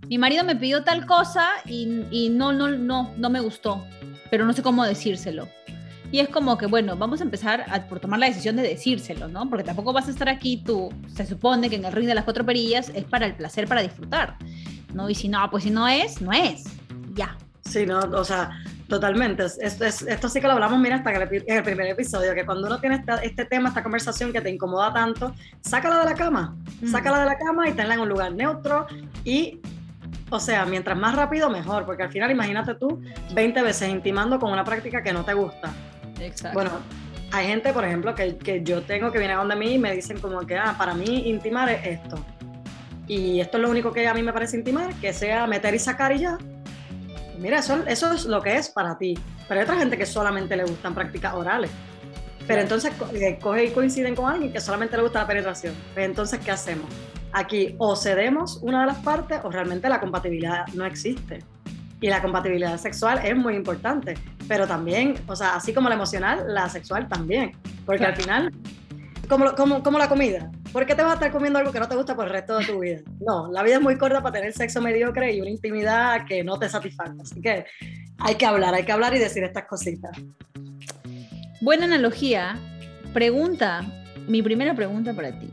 mi 0.08 0.18
marido 0.18 0.42
me 0.42 0.56
pidió 0.56 0.82
tal 0.82 1.06
cosa 1.06 1.46
y, 1.66 2.02
y 2.10 2.30
no, 2.30 2.52
no, 2.52 2.68
no, 2.68 3.12
no 3.16 3.30
me 3.30 3.40
gustó, 3.40 3.84
pero 4.30 4.44
no 4.44 4.52
sé 4.52 4.62
cómo 4.62 4.84
decírselo. 4.84 5.48
Y 6.12 6.18
es 6.18 6.28
como 6.28 6.58
que, 6.58 6.66
bueno, 6.66 6.96
vamos 6.96 7.20
a 7.20 7.24
empezar 7.24 7.64
a, 7.68 7.86
por 7.86 8.00
tomar 8.00 8.18
la 8.18 8.26
decisión 8.26 8.56
de 8.56 8.62
decírselo, 8.62 9.28
¿no? 9.28 9.48
Porque 9.48 9.62
tampoco 9.62 9.92
vas 9.92 10.08
a 10.08 10.10
estar 10.10 10.28
aquí 10.28 10.56
tú, 10.56 10.92
se 11.14 11.24
supone 11.24 11.70
que 11.70 11.76
en 11.76 11.84
el 11.84 11.92
ring 11.92 12.08
de 12.08 12.16
las 12.16 12.24
cuatro 12.24 12.44
perillas 12.44 12.90
es 12.92 13.04
para 13.04 13.26
el 13.26 13.36
placer, 13.36 13.68
para 13.68 13.82
disfrutar, 13.82 14.36
¿no? 14.94 15.08
Y 15.08 15.14
si 15.14 15.28
no, 15.28 15.48
pues 15.50 15.64
si 15.64 15.70
no 15.70 15.86
es, 15.88 16.20
no 16.20 16.32
es, 16.32 16.64
ya. 17.14 17.36
Sí, 17.62 17.86
no, 17.86 17.98
o 17.98 18.24
sea, 18.24 18.50
totalmente. 18.88 19.44
Esto, 19.44 19.84
esto 19.84 20.28
sí 20.28 20.40
que 20.40 20.46
lo 20.46 20.54
hablamos, 20.54 20.78
mira, 20.78 20.96
hasta 20.96 21.12
en 21.12 21.22
el 21.22 21.62
primer 21.62 21.86
episodio, 21.86 22.34
que 22.34 22.44
cuando 22.44 22.66
uno 22.66 22.80
tiene 22.80 23.02
este 23.22 23.44
tema, 23.44 23.68
esta 23.68 23.82
conversación 23.82 24.32
que 24.32 24.40
te 24.40 24.50
incomoda 24.50 24.92
tanto, 24.92 25.34
sácala 25.60 26.00
de 26.00 26.04
la 26.06 26.14
cama, 26.14 26.56
sácala 26.90 27.20
de 27.20 27.26
la 27.26 27.38
cama 27.38 27.68
y 27.68 27.72
tenla 27.72 27.94
en 27.94 28.00
un 28.00 28.08
lugar 28.08 28.32
neutro 28.32 28.86
y 29.24 29.60
o 30.30 30.38
sea, 30.38 30.64
mientras 30.64 30.96
más 30.96 31.14
rápido, 31.14 31.50
mejor, 31.50 31.84
porque 31.84 32.04
al 32.04 32.10
final 32.10 32.30
imagínate 32.30 32.74
tú 32.74 33.02
20 33.34 33.62
veces 33.62 33.88
intimando 33.88 34.38
con 34.38 34.52
una 34.52 34.64
práctica 34.64 35.02
que 35.02 35.12
no 35.12 35.24
te 35.24 35.34
gusta. 35.34 35.72
Exacto. 36.20 36.54
Bueno, 36.54 36.70
hay 37.32 37.46
gente, 37.46 37.72
por 37.72 37.84
ejemplo, 37.84 38.14
que, 38.14 38.36
que 38.36 38.62
yo 38.62 38.82
tengo 38.82 39.10
que 39.10 39.18
viene 39.18 39.34
a 39.34 39.38
donde 39.38 39.56
mí 39.56 39.74
y 39.74 39.78
me 39.78 39.92
dicen 39.92 40.20
como 40.20 40.40
que, 40.40 40.56
ah, 40.56 40.74
para 40.78 40.94
mí 40.94 41.28
intimar 41.28 41.68
es 41.68 41.84
esto. 41.84 42.24
Y 43.10 43.40
esto 43.40 43.56
es 43.56 43.62
lo 43.64 43.70
único 43.70 43.92
que 43.92 44.06
a 44.06 44.14
mí 44.14 44.22
me 44.22 44.32
parece 44.32 44.56
intimar, 44.56 44.94
que 45.00 45.12
sea 45.12 45.44
meter 45.48 45.74
y 45.74 45.80
sacar 45.80 46.12
y 46.12 46.20
ya. 46.20 46.38
Mira, 47.40 47.58
eso, 47.58 47.82
eso 47.88 48.12
es 48.12 48.24
lo 48.24 48.40
que 48.40 48.54
es 48.54 48.68
para 48.68 48.96
ti. 48.96 49.18
Pero 49.48 49.58
hay 49.58 49.64
otra 49.64 49.76
gente 49.78 49.98
que 49.98 50.06
solamente 50.06 50.56
le 50.56 50.62
gustan 50.62 50.94
prácticas 50.94 51.34
orales. 51.34 51.72
Pero 52.46 52.62
entonces 52.62 52.92
eh, 53.14 53.36
coge 53.42 53.64
y 53.64 53.70
coinciden 53.70 54.14
con 54.14 54.32
alguien 54.32 54.52
que 54.52 54.60
solamente 54.60 54.96
le 54.96 55.02
gusta 55.02 55.22
la 55.22 55.26
penetración. 55.26 55.74
Pues 55.92 56.06
entonces, 56.06 56.38
¿qué 56.38 56.52
hacemos? 56.52 56.86
Aquí 57.32 57.74
o 57.78 57.96
cedemos 57.96 58.60
una 58.62 58.82
de 58.82 58.86
las 58.86 58.98
partes 58.98 59.40
o 59.42 59.50
realmente 59.50 59.88
la 59.88 59.98
compatibilidad 59.98 60.68
no 60.74 60.84
existe. 60.86 61.40
Y 62.00 62.10
la 62.10 62.22
compatibilidad 62.22 62.78
sexual 62.78 63.22
es 63.24 63.34
muy 63.34 63.56
importante, 63.56 64.14
pero 64.46 64.68
también, 64.68 65.16
o 65.26 65.34
sea, 65.34 65.56
así 65.56 65.74
como 65.74 65.88
la 65.88 65.96
emocional, 65.96 66.44
la 66.46 66.68
sexual 66.68 67.08
también. 67.08 67.56
Porque 67.84 68.04
al 68.04 68.14
final, 68.14 68.52
como, 69.30 69.54
como, 69.54 69.82
como 69.82 69.96
la 69.96 70.08
comida, 70.08 70.50
¿por 70.72 70.84
qué 70.84 70.94
te 70.96 71.02
vas 71.02 71.12
a 71.12 71.14
estar 71.14 71.30
comiendo 71.30 71.60
algo 71.60 71.72
que 71.72 71.78
no 71.78 71.88
te 71.88 71.94
gusta 71.94 72.16
por 72.16 72.26
el 72.26 72.32
resto 72.32 72.58
de 72.58 72.66
tu 72.66 72.80
vida? 72.80 73.00
No, 73.20 73.50
la 73.52 73.62
vida 73.62 73.76
es 73.76 73.80
muy 73.80 73.96
corta 73.96 74.20
para 74.20 74.32
tener 74.32 74.52
sexo 74.52 74.82
mediocre 74.82 75.32
y 75.32 75.40
una 75.40 75.50
intimidad 75.50 76.26
que 76.26 76.42
no 76.42 76.58
te 76.58 76.68
satisfaga. 76.68 77.14
Así 77.22 77.40
que 77.40 77.64
hay 78.18 78.34
que 78.34 78.44
hablar, 78.44 78.74
hay 78.74 78.84
que 78.84 78.90
hablar 78.90 79.14
y 79.14 79.20
decir 79.20 79.44
estas 79.44 79.66
cositas. 79.66 80.10
Buena 81.60 81.84
analogía. 81.84 82.58
Pregunta, 83.14 83.82
mi 84.26 84.42
primera 84.42 84.74
pregunta 84.74 85.14
para 85.14 85.38
ti. 85.38 85.48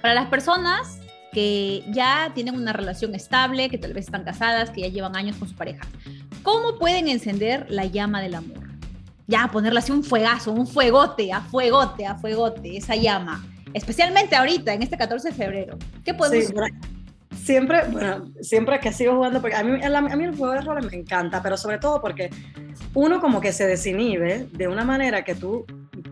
Para 0.00 0.14
las 0.14 0.26
personas 0.26 0.98
que 1.32 1.84
ya 1.90 2.32
tienen 2.34 2.56
una 2.56 2.72
relación 2.72 3.14
estable, 3.14 3.70
que 3.70 3.78
tal 3.78 3.94
vez 3.94 4.06
están 4.06 4.24
casadas, 4.24 4.70
que 4.70 4.80
ya 4.80 4.88
llevan 4.88 5.14
años 5.14 5.36
con 5.36 5.48
su 5.48 5.54
pareja, 5.54 5.86
¿cómo 6.42 6.78
pueden 6.78 7.08
encender 7.08 7.66
la 7.70 7.86
llama 7.86 8.20
del 8.20 8.34
amor? 8.34 8.71
Ya, 9.26 9.48
ponerle 9.52 9.78
así 9.78 9.92
un 9.92 10.04
fuegazo, 10.04 10.52
un 10.52 10.66
fuegote, 10.66 11.32
a 11.32 11.40
fuegote, 11.40 12.06
a 12.06 12.16
fuegote, 12.16 12.76
esa 12.76 12.96
llama. 12.96 13.44
Especialmente 13.72 14.36
ahorita, 14.36 14.74
en 14.74 14.82
este 14.82 14.96
14 14.96 15.28
de 15.28 15.34
febrero. 15.34 15.78
¿Qué 16.04 16.14
podemos 16.14 16.46
sí, 16.48 16.54
Siempre, 17.44 17.82
bueno, 17.90 18.30
siempre 18.40 18.78
que 18.78 18.92
sigo 18.92 19.16
jugando, 19.16 19.40
porque 19.40 19.56
a 19.56 19.64
mí, 19.64 19.80
a 19.82 20.16
mí 20.16 20.24
el 20.24 20.36
juego 20.36 20.52
de 20.52 20.60
roles 20.60 20.84
me 20.90 20.98
encanta, 20.98 21.42
pero 21.42 21.56
sobre 21.56 21.78
todo 21.78 22.00
porque 22.00 22.30
uno 22.94 23.20
como 23.20 23.40
que 23.40 23.52
se 23.52 23.66
desinhibe 23.66 24.48
de 24.52 24.68
una 24.68 24.84
manera 24.84 25.24
que 25.24 25.34
tú, 25.34 25.64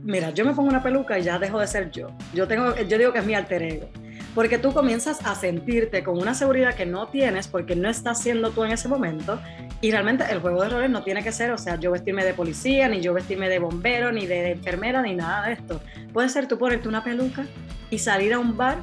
mira, 0.02 0.30
yo 0.30 0.44
me 0.44 0.54
pongo 0.54 0.70
una 0.70 0.82
peluca 0.82 1.18
y 1.18 1.22
ya 1.22 1.38
dejo 1.38 1.60
de 1.60 1.66
ser 1.66 1.90
yo. 1.90 2.08
Yo, 2.32 2.48
tengo, 2.48 2.74
yo 2.76 2.98
digo 2.98 3.12
que 3.12 3.18
es 3.18 3.26
mi 3.26 3.34
alter 3.34 3.62
ego. 3.62 3.88
Porque 4.34 4.58
tú 4.58 4.72
comienzas 4.72 5.24
a 5.26 5.34
sentirte 5.34 6.04
con 6.04 6.18
una 6.18 6.34
seguridad 6.34 6.74
que 6.74 6.86
no 6.86 7.08
tienes 7.08 7.48
porque 7.48 7.74
no 7.74 7.88
estás 7.88 8.22
siendo 8.22 8.50
tú 8.50 8.64
en 8.64 8.70
ese 8.70 8.88
momento. 8.88 9.40
Y 9.80 9.90
realmente 9.90 10.24
el 10.30 10.40
juego 10.40 10.62
de 10.62 10.68
roles 10.68 10.90
no 10.90 11.02
tiene 11.02 11.22
que 11.22 11.32
ser, 11.32 11.50
o 11.50 11.58
sea, 11.58 11.76
yo 11.76 11.90
vestirme 11.90 12.24
de 12.24 12.34
policía, 12.34 12.88
ni 12.88 13.00
yo 13.00 13.12
vestirme 13.12 13.48
de 13.48 13.58
bombero, 13.58 14.12
ni 14.12 14.26
de 14.26 14.52
enfermera, 14.52 15.02
ni 15.02 15.14
nada 15.14 15.46
de 15.46 15.54
esto. 15.54 15.80
Puede 16.12 16.28
ser 16.28 16.46
tú 16.46 16.58
ponerte 16.58 16.88
una 16.88 17.02
peluca 17.02 17.44
y 17.90 17.98
salir 17.98 18.32
a 18.32 18.38
un 18.38 18.56
bar 18.56 18.78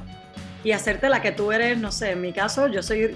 y 0.64 0.72
hacerte 0.72 1.08
la 1.08 1.22
que 1.22 1.32
tú 1.32 1.52
eres, 1.52 1.78
no 1.78 1.92
sé, 1.92 2.12
en 2.12 2.22
mi 2.22 2.34
caso 2.34 2.68
yo 2.68 2.84
soy 2.84 3.16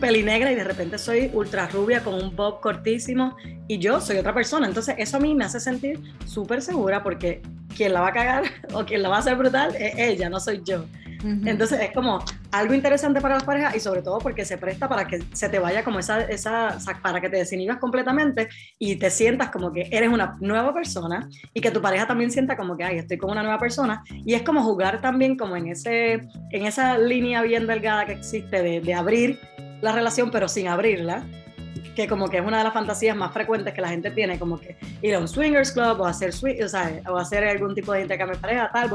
pelinegra 0.00 0.52
y 0.52 0.54
de 0.54 0.64
repente 0.64 0.98
soy 0.98 1.30
ultra 1.32 1.66
rubia 1.68 2.02
con 2.02 2.14
un 2.14 2.34
bob 2.36 2.60
cortísimo 2.60 3.36
y 3.66 3.78
yo 3.78 4.00
soy 4.00 4.18
otra 4.18 4.34
persona. 4.34 4.66
Entonces 4.66 4.94
eso 4.98 5.16
a 5.16 5.20
mí 5.20 5.34
me 5.34 5.44
hace 5.44 5.60
sentir 5.60 6.00
súper 6.26 6.62
segura 6.62 7.02
porque 7.02 7.42
quien 7.74 7.92
la 7.92 8.00
va 8.00 8.08
a 8.08 8.12
cagar 8.12 8.44
o 8.72 8.84
quien 8.84 9.02
la 9.02 9.08
va 9.08 9.16
a 9.16 9.20
hacer 9.20 9.36
brutal 9.36 9.74
es 9.76 9.94
ella, 9.96 10.28
no 10.28 10.40
soy 10.40 10.62
yo. 10.64 10.84
Entonces 11.22 11.80
es 11.80 11.92
como 11.92 12.24
algo 12.50 12.74
interesante 12.74 13.20
para 13.20 13.34
las 13.34 13.44
parejas 13.44 13.76
y 13.76 13.80
sobre 13.80 14.02
todo 14.02 14.18
porque 14.18 14.44
se 14.44 14.58
presta 14.58 14.88
para 14.88 15.06
que 15.06 15.22
se 15.32 15.48
te 15.48 15.58
vaya 15.58 15.84
como 15.84 15.98
esa, 15.98 16.22
esa, 16.22 16.78
para 17.02 17.20
que 17.20 17.28
te 17.28 17.36
desinhibas 17.36 17.78
completamente 17.78 18.48
y 18.78 18.96
te 18.96 19.10
sientas 19.10 19.50
como 19.50 19.72
que 19.72 19.88
eres 19.90 20.08
una 20.08 20.36
nueva 20.40 20.72
persona 20.72 21.28
y 21.52 21.60
que 21.60 21.70
tu 21.70 21.80
pareja 21.82 22.06
también 22.06 22.30
sienta 22.30 22.56
como 22.56 22.76
que, 22.76 22.84
ay, 22.84 22.98
estoy 22.98 23.18
con 23.18 23.30
una 23.30 23.42
nueva 23.42 23.58
persona. 23.58 24.02
Y 24.24 24.34
es 24.34 24.42
como 24.42 24.62
jugar 24.62 25.00
también 25.00 25.36
como 25.36 25.56
en, 25.56 25.68
ese, 25.68 26.14
en 26.50 26.66
esa 26.66 26.98
línea 26.98 27.42
bien 27.42 27.66
delgada 27.66 28.06
que 28.06 28.12
existe 28.12 28.62
de, 28.62 28.80
de 28.80 28.94
abrir 28.94 29.38
la 29.80 29.92
relación 29.92 30.30
pero 30.30 30.48
sin 30.48 30.68
abrirla 30.68 31.24
que 31.94 32.06
como 32.06 32.28
que 32.28 32.38
es 32.38 32.44
una 32.44 32.58
de 32.58 32.64
las 32.64 32.72
fantasías 32.72 33.16
más 33.16 33.32
frecuentes 33.32 33.74
que 33.74 33.80
la 33.80 33.88
gente 33.88 34.10
tiene, 34.10 34.38
como 34.38 34.58
que 34.58 34.76
ir 35.02 35.14
a 35.14 35.18
un 35.18 35.28
swingers 35.28 35.72
club 35.72 36.00
o 36.00 36.06
hacer, 36.06 36.30
o, 36.30 36.68
sea, 36.68 37.00
o 37.08 37.16
hacer 37.16 37.44
algún 37.44 37.74
tipo 37.74 37.92
de 37.92 38.02
intercambio 38.02 38.36
de 38.36 38.40
pareja, 38.40 38.70
tal, 38.72 38.90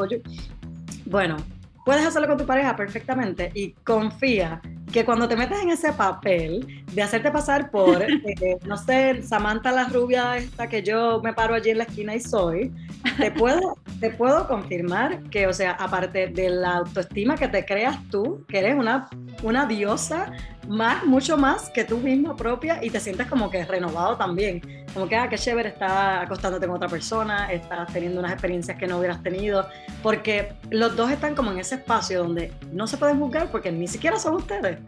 bueno, 1.06 1.38
puedes 1.86 2.06
hacerlo 2.06 2.28
con 2.28 2.38
tu 2.38 2.46
pareja 2.46 2.76
perfectamente 2.76 3.52
y 3.54 3.72
confía 3.72 4.62
que 4.96 5.04
cuando 5.04 5.28
te 5.28 5.36
metes 5.36 5.62
en 5.62 5.72
ese 5.72 5.92
papel 5.92 6.86
de 6.94 7.02
hacerte 7.02 7.30
pasar 7.30 7.70
por, 7.70 8.02
eh, 8.02 8.58
no 8.66 8.78
sé, 8.78 9.22
Samantha 9.24 9.74
la 9.74 9.90
rubia 9.90 10.38
esta 10.38 10.70
que 10.70 10.82
yo 10.84 11.20
me 11.22 11.34
paro 11.34 11.54
allí 11.54 11.72
en 11.72 11.80
la 11.80 11.84
esquina 11.84 12.16
y 12.16 12.22
soy, 12.22 12.74
te 13.18 13.30
puedo, 13.30 13.76
te 14.00 14.12
puedo 14.12 14.48
confirmar 14.48 15.22
que, 15.24 15.48
o 15.48 15.54
sea, 15.54 15.72
aparte 15.72 16.28
de 16.28 16.50
la 16.50 16.78
autoestima 16.78 17.36
que 17.36 17.50
te 17.50 17.66
creas 17.66 17.98
tú, 18.10 18.46
que 18.48 18.60
eres 18.60 18.76
una, 18.76 19.10
una 19.44 19.66
diosa, 19.66 20.32
más, 20.68 21.06
mucho 21.06 21.38
más 21.38 21.70
que 21.70 21.84
tú 21.84 21.98
misma 21.98 22.36
propia 22.36 22.84
y 22.84 22.90
te 22.90 23.00
sientes 23.00 23.28
como 23.28 23.50
que 23.50 23.66
renovado 23.66 24.18
también. 24.18 24.62
Como 24.94 25.08
que, 25.08 25.16
ah, 25.16 25.28
qué 25.30 25.38
chévere, 25.38 25.70
estás 25.70 26.24
acostándote 26.24 26.68
con 26.68 26.78
otra 26.78 26.88
persona, 26.88 27.52
estás 27.52 27.92
teniendo 27.92 28.20
unas 28.20 28.32
experiencias 28.32 28.78
que 28.78 28.88
no 28.88 28.98
hubieras 28.98 29.22
tenido, 29.22 29.68
porque 30.02 30.54
los 30.70 30.96
dos 30.96 31.12
están 31.12 31.36
como 31.36 31.52
en 31.52 31.60
ese 31.60 31.76
espacio 31.76 32.20
donde 32.20 32.54
no 32.72 32.88
se 32.88 32.98
pueden 32.98 33.20
juzgar 33.20 33.52
porque 33.52 33.72
ni 33.72 33.88
siquiera 33.88 34.18
son 34.18 34.36
ustedes. 34.36 34.80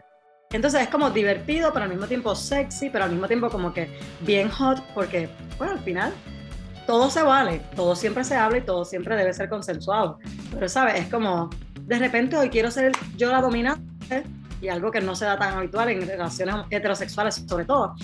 Entonces 0.50 0.82
es 0.82 0.88
como 0.88 1.10
divertido, 1.10 1.72
pero 1.72 1.84
al 1.84 1.90
mismo 1.90 2.06
tiempo 2.06 2.34
sexy, 2.34 2.88
pero 2.90 3.04
al 3.04 3.10
mismo 3.10 3.26
tiempo 3.26 3.50
como 3.50 3.72
que 3.72 3.90
bien 4.20 4.48
hot, 4.48 4.82
porque, 4.94 5.28
bueno, 5.58 5.74
al 5.74 5.80
final 5.80 6.12
todo 6.86 7.10
se 7.10 7.22
vale, 7.22 7.60
todo 7.76 7.94
siempre 7.94 8.24
se 8.24 8.34
habla 8.34 8.58
y 8.58 8.60
todo 8.62 8.84
siempre 8.84 9.14
debe 9.14 9.34
ser 9.34 9.50
consensuado. 9.50 10.18
Pero, 10.50 10.68
¿sabes? 10.68 11.00
Es 11.00 11.10
como, 11.10 11.50
de 11.82 11.98
repente 11.98 12.36
hoy 12.36 12.48
quiero 12.48 12.70
ser 12.70 12.92
yo 13.16 13.30
la 13.30 13.42
dominante 13.42 14.24
y 14.60 14.68
algo 14.68 14.90
que 14.90 15.00
no 15.00 15.14
se 15.14 15.26
da 15.26 15.38
tan 15.38 15.54
habitual 15.54 15.90
en 15.90 16.06
relaciones 16.06 16.54
heterosexuales 16.70 17.44
sobre 17.46 17.66
todo. 17.66 17.94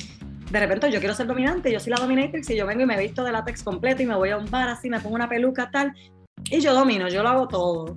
De 0.50 0.60
repente 0.60 0.90
yo 0.90 0.98
quiero 1.00 1.14
ser 1.14 1.26
dominante, 1.26 1.72
yo 1.72 1.80
soy 1.80 1.90
la 1.90 1.96
dominatrix 1.96 2.48
y 2.50 2.56
yo 2.56 2.66
vengo 2.66 2.82
y 2.82 2.86
me 2.86 2.98
visto 2.98 3.24
de 3.24 3.32
látex 3.32 3.62
completo 3.62 4.02
y 4.02 4.06
me 4.06 4.14
voy 4.14 4.30
a 4.30 4.36
un 4.36 4.50
bar 4.50 4.68
así, 4.68 4.90
me 4.90 5.00
pongo 5.00 5.16
una 5.16 5.28
peluca 5.28 5.70
tal 5.70 5.94
y 6.50 6.60
yo 6.60 6.74
domino, 6.74 7.08
yo 7.08 7.22
lo 7.22 7.30
hago 7.30 7.48
todo. 7.48 7.96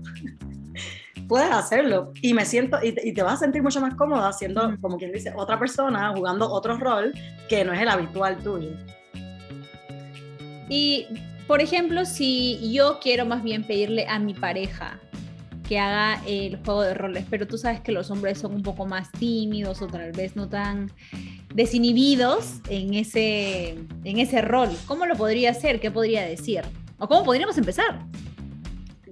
Puedes 1.28 1.52
hacerlo 1.52 2.14
y 2.22 2.34
me 2.34 2.46
siento 2.46 2.78
y 2.82 3.14
te, 3.14 3.22
vas 3.22 3.34
a 3.34 3.38
sentir 3.38 3.62
mucho 3.62 3.82
más 3.82 3.96
cómoda 3.96 4.32
siendo, 4.32 4.76
como 4.80 4.98
quien 4.98 5.12
dice, 5.12 5.34
otra 5.36 5.60
persona 5.60 6.14
jugando 6.16 6.50
otro 6.50 6.78
rol 6.78 7.14
que 7.50 7.66
no 7.66 7.74
es 7.74 7.82
el 7.82 7.90
habitual 7.90 8.38
tuyo. 8.38 8.72
Y, 10.70 11.08
por 11.48 11.62
ejemplo, 11.62 12.06
si 12.06 12.74
yo 12.74 13.00
quiero 13.02 13.26
más 13.26 13.44
bien 13.44 13.66
pedirle 13.66 14.08
a 14.08 14.20
mi 14.20 14.34
pareja 14.34 15.00
que 15.68 15.80
haga 15.80 16.22
el 16.26 16.58
juego 16.64 16.82
de 16.82 16.94
roles, 16.94 17.26
pero 17.30 17.46
tú 17.46 17.58
sabes 17.58 17.82
que 17.82 17.92
los 17.92 18.10
hombres 18.10 18.38
son 18.38 18.56
un 18.56 18.64
poco 18.64 18.86
más 18.86 19.12
tímidos 19.12 19.82
o 19.82 19.88
tal 19.88 20.14
vez 20.14 20.36
no 20.36 20.48
tan 20.48 20.92
desinhibidos 21.54 22.62
en 22.70 22.94
ese, 22.94 23.78
en 24.04 24.20
ese 24.20 24.42
rol. 24.42 24.70
¿Cómo 24.86 25.06
lo 25.06 25.16
podría 25.16 25.52
hacer? 25.52 25.82
¿Qué 25.82 25.92
podría 25.92 26.24
decir? 26.24 26.62
¿O 27.00 27.08
cómo 27.08 27.24
podríamos 27.24 27.58
empezar? 27.58 28.06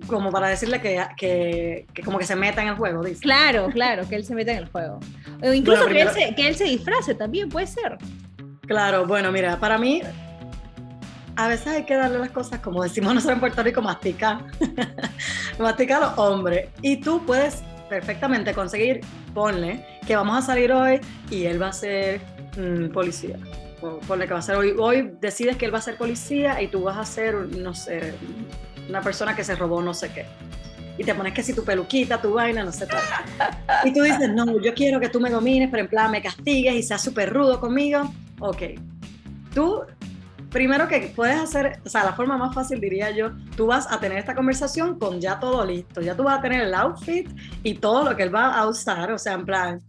Como 0.08 0.32
para 0.32 0.50
decirle 0.50 0.82
que, 0.82 1.02
que, 1.18 2.04
como 2.04 2.20
que 2.20 2.26
se 2.26 2.36
meta 2.36 2.62
en 2.62 2.70
el 2.70 2.76
juego, 2.76 3.04
dice. 3.04 3.22
Claro, 3.22 3.70
claro, 3.70 4.08
que 4.08 4.16
él 4.16 4.24
se 4.24 4.36
meta 4.36 4.52
en 4.52 4.60
el 4.60 4.68
juego. 4.68 5.00
O 5.42 5.54
incluso 5.54 5.88
que, 5.88 6.02
él 6.02 6.10
se, 6.10 6.36
que 6.36 6.48
él 6.48 6.56
se 6.56 6.66
disfrace 6.66 7.16
también, 7.16 7.50
puede 7.50 7.68
ser. 7.68 7.98
Claro, 8.68 9.06
bueno, 9.06 9.32
mira, 9.32 9.60
para 9.60 9.78
mí 9.78 10.02
a 11.36 11.48
veces 11.48 11.68
hay 11.68 11.84
que 11.84 11.96
darle 11.96 12.20
las 12.20 12.30
cosas, 12.30 12.60
como 12.60 12.84
decimos 12.84 13.14
nosotros 13.14 13.36
en 13.36 13.40
Puerto 13.40 13.64
Rico, 13.64 13.82
masticar. 13.82 14.46
masticar 15.60 16.04
a 16.04 16.08
los 16.08 16.18
hombres. 16.18 16.70
Y 16.82 16.98
tú 16.98 17.24
puedes 17.26 17.64
perfectamente 17.90 18.54
conseguir, 18.54 19.02
ponle, 19.34 19.86
que 20.08 20.16
vamos 20.16 20.38
a 20.38 20.42
salir 20.42 20.72
hoy 20.72 21.00
y 21.30 21.46
él 21.46 21.62
va 21.62 21.68
a 21.68 21.74
ser 21.74 22.22
mm, 22.58 22.92
policía. 22.92 23.38
ponle 24.08 24.28
que 24.28 24.34
va 24.34 24.40
a 24.40 24.44
ser 24.44 24.56
hoy. 24.56 24.76
Hoy 24.78 25.12
decides 25.20 25.58
que 25.58 25.66
él 25.66 25.74
va 25.74 25.80
a 25.80 25.82
ser 25.82 25.98
policía 25.98 26.62
y 26.62 26.68
tú 26.68 26.84
vas 26.84 26.98
a 26.98 27.06
ser, 27.06 27.36
no 27.36 27.74
sé, 27.74 28.14
una 28.90 29.02
persona 29.02 29.36
que 29.36 29.44
se 29.44 29.56
robó 29.56 29.82
no 29.82 29.94
sé 29.94 30.12
qué. 30.12 30.26
y 30.98 31.04
te 31.04 31.14
pones 31.14 31.34
que 31.34 31.44
si 31.44 31.54
tu 31.54 31.64
peluquita, 31.64 32.22
tu 32.22 32.34
vaina, 32.34 32.64
no 32.64 32.72
sé 32.72 32.88
qué. 32.88 32.98
Y 33.84 33.94
tú 33.94 34.02
dices, 34.02 34.30
no, 34.34 34.62
yo 34.62 34.74
quiero 34.74 35.00
que 35.00 35.10
tú 35.10 35.20
me 35.20 35.30
domines, 35.30 35.70
pero 35.70 35.84
en 35.84 35.90
plan 35.90 36.10
me 36.12 36.22
castigues 36.22 36.74
y 36.74 36.84
seas 36.84 37.02
súper 37.02 37.34
rudo 37.34 37.60
conmigo. 37.60 38.14
Ok. 38.40 38.64
Tú, 39.54 39.84
primero 40.50 40.88
que 40.88 41.12
puedes 41.14 41.38
hacer, 41.38 41.82
o 41.86 41.90
sea, 41.90 42.06
la 42.06 42.14
forma 42.14 42.38
más 42.38 42.56
fácil 42.56 42.80
diría 42.80 43.12
yo, 43.12 43.32
tú 43.58 43.68
vas 43.68 43.92
a 43.92 44.00
tener 44.00 44.20
esta 44.20 44.34
conversación 44.34 44.98
con 44.98 45.20
ya 45.20 45.38
todo 45.38 45.66
listo. 45.66 46.00
Ya 46.00 46.16
tú 46.16 46.24
vas 46.24 46.40
a 46.40 46.42
tener 46.42 46.62
el 46.62 46.74
outfit 46.74 47.30
y 47.62 47.74
todo 47.74 48.10
lo 48.10 48.16
que 48.16 48.24
él 48.24 48.34
va 48.34 48.54
a 48.54 48.66
usar. 48.66 49.12
O 49.12 49.18
sea, 49.18 49.34
en 49.34 49.46
plan, 49.46 49.82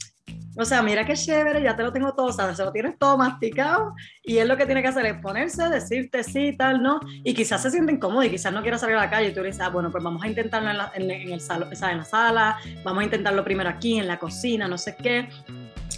o 0.57 0.65
sea, 0.65 0.83
mira 0.83 1.05
qué 1.05 1.15
chévere, 1.15 1.63
ya 1.63 1.77
te 1.77 1.83
lo 1.83 1.93
tengo 1.93 2.15
todo, 2.15 2.33
sea, 2.33 2.55
se 2.55 2.65
lo 2.65 2.73
tienes 2.73 2.99
todo 2.99 3.19
masticado 3.19 3.95
y 4.23 4.39
él 4.39 4.49
lo 4.49 4.57
que 4.57 4.67
tiene 4.67 4.83
que 4.83 4.89
hacer 4.89 5.07
es 5.07 5.21
ponerse, 5.21 5.69
decirte 5.69 6.23
sí, 6.25 6.57
tal, 6.57 6.83
no, 6.83 7.01
y 7.07 7.35
quizás 7.35 7.63
se 7.63 7.71
siente 7.71 7.93
incómodo 7.93 8.23
y 8.23 8.31
quizás 8.31 8.53
no 8.53 8.63
quiera 8.63 8.79
salir 8.79 8.97
a 8.97 9.01
la 9.01 9.11
calle 9.11 9.29
y 9.29 9.35
tú 9.35 9.41
le 9.41 9.49
dices, 9.49 9.63
ah, 9.63 9.69
bueno, 9.69 9.91
pues 9.91 10.03
vamos 10.03 10.23
a 10.23 10.29
intentarlo 10.29 10.71
en, 10.71 10.79
la, 10.79 10.93
en, 10.95 11.11
el 11.11 11.35
o 11.35 11.41
sea, 11.41 11.91
en 11.91 11.99
la 11.99 12.05
sala, 12.05 12.59
vamos 12.85 13.03
a 13.03 13.05
intentarlo 13.05 13.45
primero 13.45 13.69
aquí, 13.69 13.99
en 13.99 14.07
la 14.07 14.19
cocina, 14.19 14.67
no 14.67 14.79
sé 14.79 14.97
qué, 14.97 15.29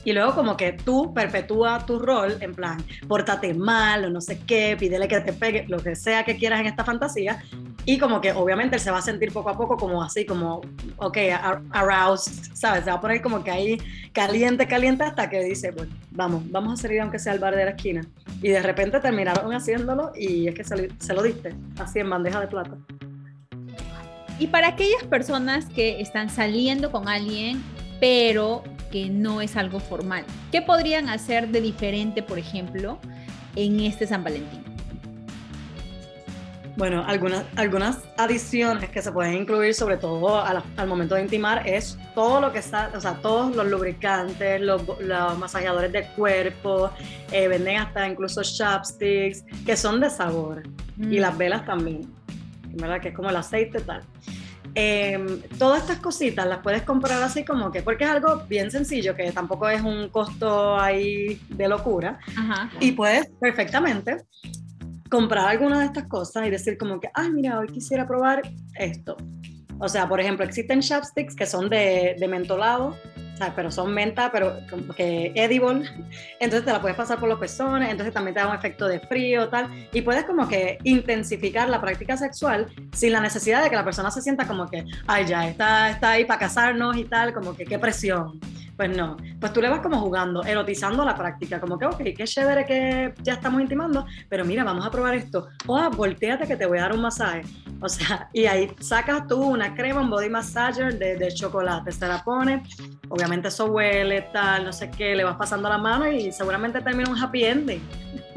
y 0.05 0.13
luego 0.13 0.35
como 0.35 0.57
que 0.57 0.73
tú 0.73 1.13
perpetúa 1.13 1.85
tu 1.85 1.99
rol 1.99 2.37
en 2.41 2.55
plan, 2.55 2.83
pórtate 3.07 3.55
mal 3.55 4.05
o 4.05 4.11
no 4.11 4.21
sé 4.21 4.41
qué, 4.47 4.77
pídele 4.79 5.09
que 5.09 5.21
te 5.21 5.33
pegue, 5.33 5.67
lo 5.69 5.79
que 5.83 5.97
sea 5.97 6.25
que 6.25 6.37
quieras 6.37 6.61
en 6.61 6.67
esta 6.67 6.85
fantasía. 6.85 7.43
Y 7.89 7.97
como 7.97 8.21
que 8.21 8.33
obviamente 8.33 8.77
él 8.77 8.83
se 8.83 8.91
va 8.91 8.99
a 8.99 9.03
sentir 9.03 9.33
poco 9.33 9.49
a 9.49 9.57
poco 9.57 9.79
como 9.79 10.03
así, 10.03 10.27
como, 10.27 10.61
ok, 10.99 11.17
aroused, 11.71 12.53
¿sabes? 12.53 12.85
Se 12.85 12.91
va 12.91 12.97
a 12.97 13.01
poner 13.01 13.23
como 13.23 13.43
que 13.43 13.51
ahí 13.51 13.79
caliente, 14.13 14.69
caliente 14.69 15.05
hasta 15.05 15.31
que 15.31 15.43
dice, 15.43 15.71
bueno, 15.71 15.91
vamos, 16.11 16.43
vamos 16.51 16.75
a 16.75 16.83
salir 16.83 17.01
aunque 17.01 17.19
sea 17.19 17.33
al 17.33 17.39
bar 17.39 17.57
de 17.57 17.65
la 17.65 17.71
esquina. 17.71 18.03
Y 18.43 18.51
de 18.51 18.61
repente 18.61 19.01
terminaron 19.01 19.55
haciéndolo 19.55 20.13
y 20.15 20.49
es 20.49 20.55
que 20.55 20.65
se, 20.65 20.91
se 20.99 21.15
lo 21.15 21.23
diste, 21.23 21.55
así 21.79 22.01
en 22.01 22.11
bandeja 22.11 22.41
de 22.41 22.49
plata. 22.49 22.77
Y 24.39 24.49
para 24.49 24.69
aquellas 24.69 25.05
personas 25.05 25.65
que 25.65 26.03
están 26.03 26.29
saliendo 26.29 26.93
con 26.93 27.09
alguien, 27.09 27.63
pero 28.01 28.65
que 28.93 29.09
no 29.09 29.41
es 29.41 29.57
algo 29.57 29.81
formal. 29.81 30.27
¿Qué 30.53 30.61
podrían 30.61 31.09
hacer 31.09 31.49
de 31.49 31.63
diferente, 31.63 32.23
por 32.23 32.39
ejemplo, 32.39 32.99
en 33.57 33.81
este 33.81 34.07
San 34.07 34.25
Valentín? 34.25 34.68
Bueno, 36.79 37.03
algunas, 37.05 37.45
algunas 37.57 37.99
adiciones 38.17 38.89
que 38.91 39.03
se 39.03 39.11
pueden 39.11 39.35
incluir, 39.35 39.75
sobre 39.75 39.97
todo 39.97 40.41
al, 40.41 40.63
momento 40.87 41.17
de 41.17 41.23
intimar, 41.23 41.67
es 41.67 41.99
todo 42.15 42.41
lo 42.41 42.53
que 42.53 42.61
está, 42.61 42.93
o 42.95 43.01
sea, 43.01 43.15
todos 43.15 43.57
los 43.57 43.67
lubricantes, 43.67 44.61
los, 44.61 44.81
masajeadores 45.37 45.91
de 45.91 46.07
cuerpo, 46.15 46.93
eh, 47.33 47.49
venden 47.49 47.79
hasta 47.79 48.07
incluso 48.07 48.43
chopsticks, 48.45 49.45
que 49.67 49.77
son 49.77 49.99
de 49.99 50.09
sabor, 50.09 50.63
y 50.97 51.19
mm. 51.19 51.21
las 51.21 51.37
velas 51.37 51.67
también, 51.67 52.03
¿verdad? 52.75 53.01
Que 53.01 53.09
es 53.09 53.15
como 53.17 53.29
el 53.29 53.37
aceite 53.37 53.81
tal. 53.81 54.05
Em, 54.77 55.43
todas 55.59 55.81
estas 55.81 55.99
cositas 55.99 56.47
las 56.47 56.59
puedes 56.59 56.83
comprar 56.83 57.21
así 57.25 57.45
como 57.45 57.73
que, 57.73 57.83
porque 57.83 58.05
es 58.05 58.11
algo 58.11 58.45
bien 58.49 58.71
sencillo, 58.71 59.17
que 59.17 59.33
tampoco 59.33 59.69
es 59.69 59.83
un 59.83 60.11
costo 60.11 60.79
ahí 60.79 61.41
de 61.49 61.67
locura. 61.67 62.21
Y 62.79 62.93
puedes 62.93 63.27
perfectamente 63.41 64.19
comprar 65.11 65.49
alguna 65.49 65.81
de 65.81 65.87
estas 65.87 66.07
cosas 66.07 66.47
y 66.47 66.51
decir 66.51 66.79
como 66.79 67.01
que, 67.01 67.11
ay, 67.15 67.31
mira, 67.31 67.59
hoy 67.59 67.69
quisiera 67.69 68.07
probar 68.07 68.43
esto. 68.77 69.17
O 69.81 69.89
sea, 69.89 70.09
por 70.09 70.21
ejemplo, 70.21 70.45
existen 70.45 70.81
chopsticks 70.81 71.35
que 71.37 71.47
son 71.47 71.69
de, 71.69 72.17
de 72.19 72.29
mentolado 72.29 72.97
pero 73.55 73.71
son 73.71 73.93
menta, 73.93 74.31
pero 74.33 74.57
como 74.69 74.95
que 74.95 75.33
edible, 75.35 75.89
entonces 76.41 76.65
te 76.65 76.73
la 76.73 76.81
puedes 76.81 76.97
pasar 76.97 77.19
por 77.19 77.29
los 77.29 77.39
pezones, 77.39 77.91
entonces 77.91 78.13
también 78.13 78.35
te 78.35 78.41
da 78.41 78.49
un 78.49 78.57
efecto 78.57 78.87
de 78.87 79.01
frío, 79.01 79.49
tal, 79.49 79.69
y 79.93 80.03
puedes 80.03 80.25
como 80.25 80.49
que 80.49 80.79
intensificar 80.85 81.69
la 81.69 81.81
práctica 81.81 82.17
sexual 82.17 82.67
sin 82.93 83.13
la 83.13 83.21
necesidad 83.21 83.63
de 83.63 83.71
que 83.71 83.77
la 83.77 83.85
persona 83.85 84.11
se 84.11 84.23
sienta 84.23 84.47
como 84.47 84.69
que, 84.69 84.85
ay, 85.07 85.27
ya, 85.27 85.49
está, 85.49 85.91
está 85.91 86.13
ahí 86.13 86.25
para 86.25 86.41
casarnos 86.41 86.97
y 86.97 87.05
tal, 87.05 87.33
como 87.33 87.55
que 87.55 87.65
qué 87.65 87.79
presión. 87.79 88.41
Pues 88.79 88.97
no, 88.97 89.17
pues 89.41 89.53
tú 89.53 89.61
le 89.61 89.69
vas 89.69 89.81
como 89.81 89.99
jugando, 89.99 90.45
erotizando 90.45 91.05
la 91.05 91.17
práctica, 91.17 91.59
como 91.59 91.77
que, 91.77 91.87
ok, 91.87 91.99
qué 92.17 92.25
chévere 92.25 92.65
que 92.65 93.13
ya 93.25 93.33
estamos 93.33 93.61
intimando, 93.61 94.07
pero 94.29 94.45
mira, 94.45 94.63
vamos 94.63 94.87
a 94.87 94.91
probar 94.93 95.17
esto. 95.17 95.49
O 95.67 95.77
ah, 95.77 95.89
volteate 95.89 96.47
que 96.47 96.57
te 96.57 96.65
voy 96.65 96.79
a 96.79 96.83
dar 96.83 96.93
un 96.95 97.01
masaje. 97.01 97.43
O 97.81 97.89
sea, 97.89 98.29
y 98.33 98.47
ahí 98.47 98.71
sacas 98.79 99.27
tú 99.27 99.43
una 99.43 99.75
crema, 99.75 100.01
un 100.01 100.09
body 100.09 100.29
massager 100.29 100.97
de, 100.97 101.17
de 101.17 101.35
chocolate, 101.35 101.91
se 101.91 102.07
la 102.07 102.23
pones, 102.23 102.79
obviamente 103.09 103.49
eso 103.49 103.67
huele, 103.67 104.23
tal, 104.33 104.67
no 104.67 104.73
sé 104.73 104.93
qué, 104.93 105.17
le 105.17 105.25
vas 105.25 105.35
pasando 105.35 105.69
la 105.69 105.79
mano 105.79 106.09
y 106.09 106.31
seguramente 106.31 106.81
termina 106.81 107.11
un 107.11 107.19
happy 107.19 107.45
ending. 107.47 107.83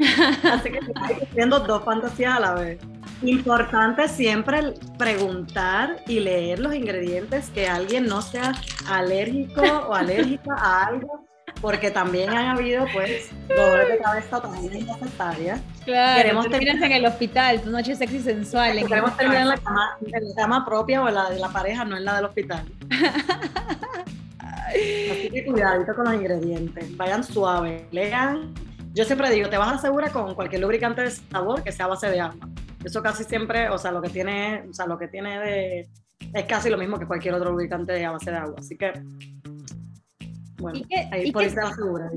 Así 0.52 0.72
que 0.72 0.78
estás 0.78 1.22
haciendo 1.22 1.60
dos 1.60 1.84
fantasías 1.84 2.36
a 2.36 2.40
la 2.40 2.54
vez. 2.54 2.80
Importante 3.22 4.08
siempre 4.08 4.74
preguntar 4.98 5.96
y 6.08 6.18
leer 6.18 6.58
los 6.58 6.74
ingredientes, 6.74 7.50
que 7.50 7.68
alguien 7.68 8.06
no 8.06 8.20
sea 8.20 8.52
alérgico 8.88 9.62
o 9.62 9.94
alérgica 9.94 10.54
a 10.56 10.86
algo, 10.86 11.24
porque 11.60 11.92
también 11.92 12.30
han 12.30 12.56
habido 12.56 12.84
pues 12.92 13.30
dolores 13.48 13.88
de 13.90 13.98
cabeza 13.98 14.40
también 14.40 14.76
innecesarias. 14.76 15.60
Claro, 15.84 16.16
queremos 16.16 16.48
terminar 16.48 16.82
en 16.82 16.92
el 16.92 17.06
hospital, 17.06 17.60
tu 17.62 17.70
noche 17.70 17.94
sexy 17.94 18.20
sensual. 18.20 18.76
queremos 18.88 19.16
terminar 19.16 19.42
en 19.42 19.48
la, 19.48 19.56
cama, 19.56 19.96
en 20.00 20.28
la 20.28 20.34
cama 20.34 20.64
propia 20.64 21.02
o 21.02 21.08
la 21.08 21.30
de 21.30 21.38
la 21.38 21.48
pareja, 21.48 21.84
no 21.84 21.96
en 21.96 22.04
la 22.04 22.16
del 22.16 22.24
hospital. 22.24 22.64
Así 24.72 25.30
que 25.30 25.44
cuidadito 25.44 25.94
con 25.94 26.06
los 26.06 26.14
ingredientes, 26.14 26.96
vayan 26.96 27.22
suaves, 27.22 27.84
lean. 27.92 28.52
Yo 28.94 29.04
siempre 29.04 29.30
digo, 29.30 29.48
te 29.48 29.56
vas 29.56 29.68
a 29.68 29.74
asegurar 29.74 30.10
con 30.10 30.34
cualquier 30.34 30.60
lubricante 30.60 31.02
de 31.02 31.10
sabor 31.10 31.62
que 31.62 31.70
sea 31.70 31.86
a 31.86 31.88
base 31.88 32.10
de 32.10 32.20
agua. 32.20 32.48
Eso 32.84 33.02
casi 33.02 33.24
siempre, 33.24 33.68
o 33.68 33.78
sea, 33.78 33.92
lo 33.92 34.02
que 34.02 34.08
tiene, 34.08 34.64
o 34.68 34.72
sea, 34.72 34.86
lo 34.86 34.98
que 34.98 35.08
tiene 35.08 35.38
de, 35.38 35.88
es 36.32 36.44
casi 36.44 36.70
lo 36.70 36.78
mismo 36.78 36.98
que 36.98 37.06
cualquier 37.06 37.34
otro 37.34 37.50
lubricante 37.50 38.04
a 38.04 38.12
base 38.12 38.30
de 38.30 38.36
agua. 38.36 38.56
Así 38.58 38.76
que, 38.76 38.92
bueno, 40.58 40.78
¿Y 40.78 40.84
qué, 40.84 41.08
ahí 41.10 41.32
por 41.32 41.42
la 41.42 41.74
segura. 41.74 42.10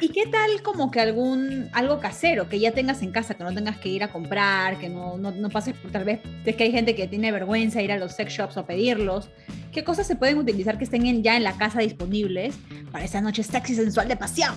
¿Y 0.00 0.08
qué 0.08 0.26
tal 0.26 0.62
como 0.62 0.90
que 0.90 1.00
algún, 1.00 1.68
algo 1.74 2.00
casero 2.00 2.48
que 2.48 2.58
ya 2.58 2.72
tengas 2.72 3.02
en 3.02 3.12
casa, 3.12 3.34
que 3.34 3.44
no 3.44 3.52
tengas 3.52 3.78
que 3.78 3.90
ir 3.90 4.02
a 4.02 4.10
comprar, 4.10 4.78
que 4.78 4.88
no, 4.88 5.18
no, 5.18 5.30
no 5.30 5.50
pases 5.50 5.76
por 5.76 5.90
tal 5.90 6.04
vez, 6.04 6.20
es 6.44 6.56
que 6.56 6.64
hay 6.64 6.72
gente 6.72 6.94
que 6.94 7.06
tiene 7.06 7.30
vergüenza 7.30 7.82
ir 7.82 7.92
a 7.92 7.98
los 7.98 8.12
sex 8.12 8.32
shops 8.32 8.56
o 8.56 8.64
pedirlos. 8.64 9.28
¿Qué 9.72 9.84
cosas 9.84 10.06
se 10.06 10.16
pueden 10.16 10.38
utilizar 10.38 10.78
que 10.78 10.84
estén 10.84 11.22
ya 11.22 11.36
en 11.36 11.44
la 11.44 11.56
casa 11.56 11.80
disponibles 11.80 12.58
para 12.90 13.04
esa 13.04 13.20
noche 13.20 13.42
sexy 13.42 13.74
sensual 13.74 14.08
de 14.08 14.16
pasión? 14.16 14.54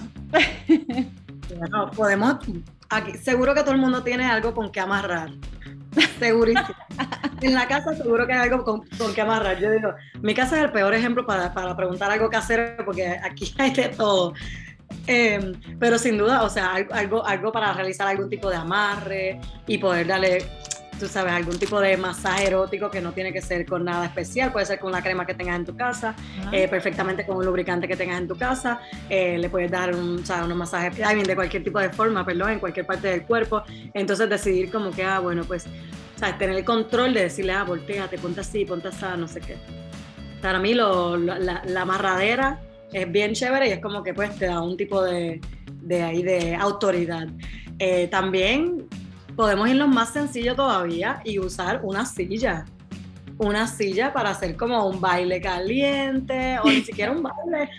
Bueno, 1.58 1.91
podemos, 1.96 2.39
seguro 3.22 3.54
que 3.54 3.62
todo 3.62 3.72
el 3.72 3.80
mundo 3.80 4.04
tiene 4.04 4.26
algo 4.26 4.54
con 4.54 4.72
que 4.72 4.80
amarrar. 4.80 5.32
Segurísimo. 6.20 6.76
en 7.42 7.54
la 7.54 7.68
casa 7.68 7.96
seguro 7.96 8.28
que 8.28 8.34
hay 8.34 8.50
algo 8.50 8.64
con, 8.64 8.86
con, 8.98 9.14
que 9.14 9.22
amarrar. 9.22 9.60
Yo 9.60 9.72
digo, 9.72 9.94
mi 10.22 10.34
casa 10.34 10.58
es 10.58 10.64
el 10.66 10.72
peor 10.72 10.94
ejemplo 10.94 11.26
para, 11.26 11.54
para 11.54 11.76
preguntar 11.76 12.12
algo 12.12 12.30
que 12.30 12.38
hacer 12.38 12.78
porque 12.86 13.08
aquí 13.24 13.54
hay 13.58 13.72
de 13.72 13.90
todo. 13.90 14.34
Eh, 15.08 15.54
pero 15.80 15.98
sin 16.00 16.18
duda, 16.18 16.44
o 16.44 16.50
sea, 16.50 16.74
algo, 16.74 17.26
algo 17.26 17.52
para 17.52 17.74
realizar 17.74 18.08
algún 18.08 18.30
tipo 18.30 18.50
de 18.50 18.56
amarre 18.56 19.40
y 19.68 19.78
poder 19.78 20.08
darle 20.08 20.46
tú 21.00 21.08
sabes, 21.08 21.34
algún 21.34 21.58
tipo 21.58 21.80
de 21.80 21.98
masaje 21.98 22.48
erótico 22.48 22.90
que 22.90 23.02
no 23.02 23.12
tiene 23.12 23.34
que 23.34 23.42
ser 23.42 23.66
con 23.66 23.84
nada 23.84 24.06
especial, 24.06 24.52
puede 24.52 24.66
ser 24.66 24.80
con 24.80 24.92
la 24.92 25.02
crema 25.02 25.26
que 25.26 25.34
tengas 25.34 25.58
en 25.58 25.66
tu 25.66 25.76
casa, 25.76 26.16
eh, 26.52 26.68
perfectamente 26.68 27.26
con 27.26 27.38
un 27.38 27.46
lubricante 27.46 27.88
que 27.88 27.96
tengas 27.96 28.20
en 28.20 28.28
tu 28.28 28.36
casa, 28.36 28.80
eh, 29.10 29.38
le 29.38 29.50
puedes 29.50 29.72
dar 29.72 29.96
un, 29.96 30.20
o 30.20 30.26
sea, 30.26 30.44
unos 30.44 30.58
masajes 30.58 30.96
de 30.96 31.36
cualquier 31.36 31.64
tipo 31.64 31.80
de 31.80 31.90
forma, 31.90 32.26
perdón, 32.26 32.52
en 32.52 32.60
cualquier 32.60 32.86
parte 32.86 33.08
del 33.08 33.24
cuerpo, 33.24 33.64
entonces 33.94 34.30
decidir 34.30 34.72
como 34.72 34.92
que, 34.92 35.04
ah, 35.04 35.20
bueno, 35.20 35.44
pues, 35.44 35.66
sabes, 36.16 36.38
tener 36.38 36.56
el 36.56 36.66
control 36.66 37.14
de 37.14 37.24
decirle, 37.24 37.54
ah, 37.54 37.64
volteate, 37.64 38.18
ponte 38.18 38.42
así, 38.42 38.66
ponte 38.66 38.88
así, 38.88 39.06
no 39.18 39.28
sé 39.28 39.42
qué. 39.42 39.56
Para 40.42 40.60
mí 40.60 40.74
lo, 40.74 41.18
la, 41.18 41.62
la 41.66 41.82
amarradera 41.82 42.60
es 42.92 43.12
bien 43.12 43.34
chévere 43.34 43.68
y 43.68 43.72
es 43.72 43.80
como 43.80 44.04
que 44.04 44.14
pues 44.14 44.36
te 44.38 44.46
da 44.46 44.62
un 44.62 44.78
tipo 44.78 45.04
de, 45.04 45.42
de 45.82 46.04
ahí 46.04 46.24
de 46.24 46.56
autoridad. 46.56 47.28
Eh, 47.80 48.08
también 48.08 48.88
podemos 49.36 49.69
irnos 49.69 49.89
más 49.89 50.10
sencillo 50.10 50.56
todavía 50.56 51.21
y 51.24 51.39
usar 51.39 51.82
una 51.84 52.06
silla. 52.06 52.65
Una 53.38 53.67
silla 53.67 54.13
para 54.13 54.30
hacer 54.30 54.56
como 54.56 54.88
un 54.88 55.02
baile 55.02 55.41
caliente 55.41 56.58
o 56.63 56.69
ni 56.69 56.82
siquiera 56.82 57.12
un 57.12 57.21
baile. 57.21 57.69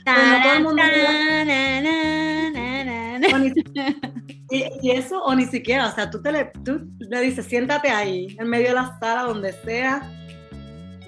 y, 4.50 4.90
eso, 4.90 5.22
o 5.22 5.34
ni 5.34 5.46
siquiera, 5.46 5.86
o 5.86 5.92
sea, 5.92 6.10
tú, 6.10 6.20
te 6.20 6.30
le, 6.30 6.52
tú 6.62 6.86
le 6.98 7.20
dices, 7.22 7.46
siéntate 7.46 7.88
ahí, 7.88 8.36
en 8.38 8.48
medio 8.48 8.68
de 8.68 8.74
la 8.74 8.98
sala, 9.00 9.22
donde 9.22 9.52
sea. 9.52 10.12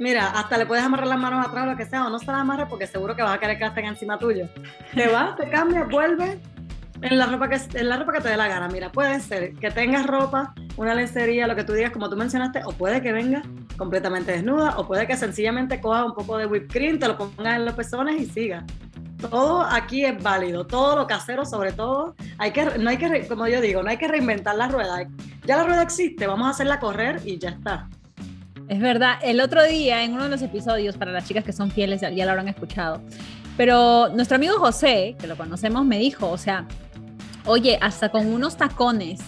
Mira, 0.00 0.28
hasta 0.28 0.56
le 0.56 0.64
puedes 0.64 0.82
amarrar 0.82 1.08
las 1.08 1.18
manos 1.18 1.46
atrás 1.46 1.66
o 1.66 1.70
lo 1.72 1.76
que 1.76 1.84
sea, 1.84 2.06
o 2.06 2.10
no 2.10 2.18
se 2.18 2.26
las 2.26 2.36
amarres 2.36 2.68
porque 2.70 2.86
seguro 2.86 3.14
que 3.14 3.22
vas 3.22 3.34
a 3.34 3.40
querer 3.40 3.58
que 3.58 3.66
estén 3.66 3.84
encima 3.84 4.18
tuyo. 4.18 4.48
Te 4.94 5.08
vas, 5.08 5.36
te 5.36 5.50
cambias, 5.50 5.86
vuelves 5.90 6.38
en 7.02 7.18
la 7.18 7.26
ropa 7.26 7.48
que 7.48 7.58
en 7.78 7.88
la 7.88 7.96
ropa 7.96 8.12
que 8.12 8.20
te 8.20 8.28
dé 8.28 8.36
la 8.36 8.48
gana. 8.48 8.68
Mira, 8.68 8.90
puede 8.90 9.20
ser 9.20 9.54
que 9.54 9.70
tengas 9.70 10.06
ropa, 10.06 10.54
una 10.76 10.94
lencería, 10.94 11.46
lo 11.46 11.56
que 11.56 11.64
tú 11.64 11.72
digas, 11.72 11.90
como 11.90 12.08
tú 12.08 12.16
mencionaste, 12.16 12.62
o 12.64 12.72
puede 12.72 13.00
que 13.00 13.12
venga 13.12 13.42
completamente 13.76 14.32
desnuda, 14.32 14.78
o 14.78 14.86
puede 14.86 15.06
que 15.06 15.16
sencillamente 15.16 15.80
cojas 15.80 16.06
un 16.06 16.14
poco 16.14 16.36
de 16.36 16.46
whipped 16.46 16.70
cream, 16.70 16.98
te 16.98 17.08
lo 17.08 17.16
pongas 17.16 17.56
en 17.56 17.64
los 17.64 17.74
pezones 17.74 18.20
y 18.20 18.26
siga. 18.26 18.64
Todo 19.18 19.62
aquí 19.62 20.04
es 20.04 20.22
válido, 20.22 20.66
todo 20.66 20.96
lo 20.96 21.06
casero 21.06 21.44
sobre 21.44 21.72
todo. 21.72 22.14
Hay 22.38 22.52
que, 22.52 22.78
no 22.78 22.90
hay 22.90 22.98
que, 22.98 23.26
como 23.26 23.48
yo 23.48 23.60
digo, 23.60 23.82
no 23.82 23.90
hay 23.90 23.96
que 23.96 24.06
reinventar 24.06 24.54
la 24.54 24.68
rueda. 24.68 25.08
Ya 25.44 25.56
la 25.56 25.64
rueda 25.64 25.82
existe, 25.82 26.26
vamos 26.26 26.46
a 26.46 26.50
hacerla 26.50 26.78
correr 26.78 27.20
y 27.24 27.38
ya 27.38 27.50
está. 27.50 27.88
Es 28.68 28.80
verdad, 28.80 29.14
el 29.22 29.40
otro 29.40 29.64
día 29.64 30.04
en 30.04 30.12
uno 30.12 30.24
de 30.24 30.28
los 30.28 30.42
episodios, 30.42 30.96
para 30.96 31.10
las 31.10 31.26
chicas 31.26 31.42
que 31.42 31.52
son 31.52 31.70
fieles, 31.70 32.02
ya 32.02 32.24
lo 32.24 32.30
habrán 32.30 32.48
escuchado, 32.48 33.00
pero 33.56 34.08
nuestro 34.10 34.36
amigo 34.36 34.56
José, 34.58 35.16
que 35.18 35.26
lo 35.26 35.36
conocemos, 35.36 35.84
me 35.84 35.98
dijo, 35.98 36.30
o 36.30 36.38
sea, 36.38 36.64
oye, 37.44 37.78
hasta 37.80 38.10
con 38.10 38.26
unos 38.26 38.56
tacones 38.56 39.20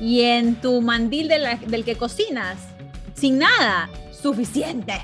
y 0.00 0.22
en 0.22 0.56
tu 0.56 0.80
mandil 0.80 1.28
del 1.28 1.84
que 1.84 1.96
cocinas, 1.96 2.58
sin 3.14 3.38
nada, 3.38 3.88
suficiente. 4.10 4.94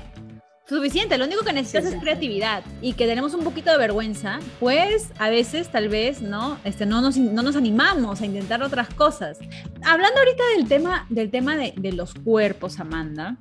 Suficiente, 0.67 1.17
lo 1.17 1.25
único 1.25 1.43
que 1.43 1.51
necesitas 1.51 1.85
es 1.85 1.99
creatividad 1.99 2.63
y 2.79 2.93
que 2.93 3.07
tenemos 3.07 3.33
un 3.33 3.43
poquito 3.43 3.71
de 3.71 3.77
vergüenza, 3.79 4.39
pues 4.59 5.11
a 5.17 5.29
veces 5.29 5.69
tal 5.69 5.89
vez 5.89 6.21
no, 6.21 6.59
este, 6.63 6.85
no, 6.85 7.01
nos, 7.01 7.17
no 7.17 7.41
nos 7.41 7.55
animamos 7.55 8.21
a 8.21 8.25
intentar 8.27 8.61
otras 8.61 8.93
cosas. 8.93 9.39
Hablando 9.83 10.19
ahorita 10.19 10.43
del 10.55 10.67
tema, 10.67 11.07
del 11.09 11.31
tema 11.31 11.55
de, 11.55 11.73
de 11.75 11.93
los 11.93 12.13
cuerpos, 12.13 12.79
Amanda, 12.79 13.35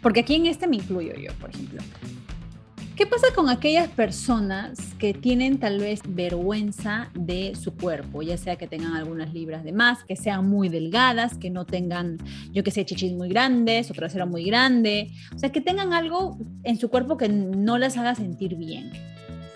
porque 0.00 0.20
aquí 0.20 0.36
en 0.36 0.46
este 0.46 0.66
me 0.66 0.76
incluyo 0.76 1.12
yo, 1.14 1.32
por 1.34 1.50
ejemplo. 1.50 1.82
¿Qué 2.98 3.06
pasa 3.06 3.28
con 3.32 3.48
aquellas 3.48 3.86
personas 3.86 4.76
que 4.98 5.14
tienen 5.14 5.60
tal 5.60 5.78
vez 5.78 6.00
vergüenza 6.04 7.10
de 7.14 7.54
su 7.54 7.76
cuerpo, 7.76 8.22
ya 8.22 8.36
sea 8.36 8.56
que 8.56 8.66
tengan 8.66 8.96
algunas 8.96 9.32
libras 9.32 9.62
de 9.62 9.70
más, 9.70 10.02
que 10.02 10.16
sean 10.16 10.48
muy 10.48 10.68
delgadas, 10.68 11.38
que 11.38 11.48
no 11.48 11.64
tengan, 11.64 12.18
yo 12.50 12.64
que 12.64 12.72
sé, 12.72 12.84
chichis 12.84 13.12
muy 13.12 13.28
grandes 13.28 13.88
o 13.92 13.94
trasero 13.94 14.26
muy 14.26 14.42
grande, 14.42 15.12
o 15.32 15.38
sea, 15.38 15.52
que 15.52 15.60
tengan 15.60 15.92
algo 15.92 16.38
en 16.64 16.76
su 16.76 16.90
cuerpo 16.90 17.16
que 17.16 17.28
no 17.28 17.78
les 17.78 17.96
haga 17.96 18.16
sentir 18.16 18.56
bien? 18.56 18.90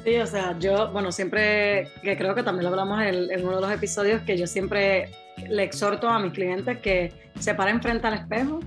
Sí, 0.05 0.15
o 0.19 0.27
sea, 0.29 0.57
yo, 0.61 0.93
bueno, 0.93 1.11
siempre, 1.11 1.89
que 2.01 2.17
creo 2.17 2.37
que 2.37 2.45
también 2.45 2.63
lo 2.63 2.71
hablamos 2.71 3.03
en, 3.03 3.29
en 3.29 3.45
uno 3.45 3.57
de 3.57 3.63
los 3.63 3.73
episodios, 3.73 4.23
que 4.23 4.39
yo 4.39 4.47
siempre 4.47 5.11
le 5.49 5.65
exhorto 5.65 6.09
a 6.09 6.21
mis 6.21 6.33
clientes 6.33 6.79
que 6.79 7.13
se 7.41 7.57
paren 7.57 7.83
frente 7.83 8.07
al 8.07 8.15
espejo 8.15 8.61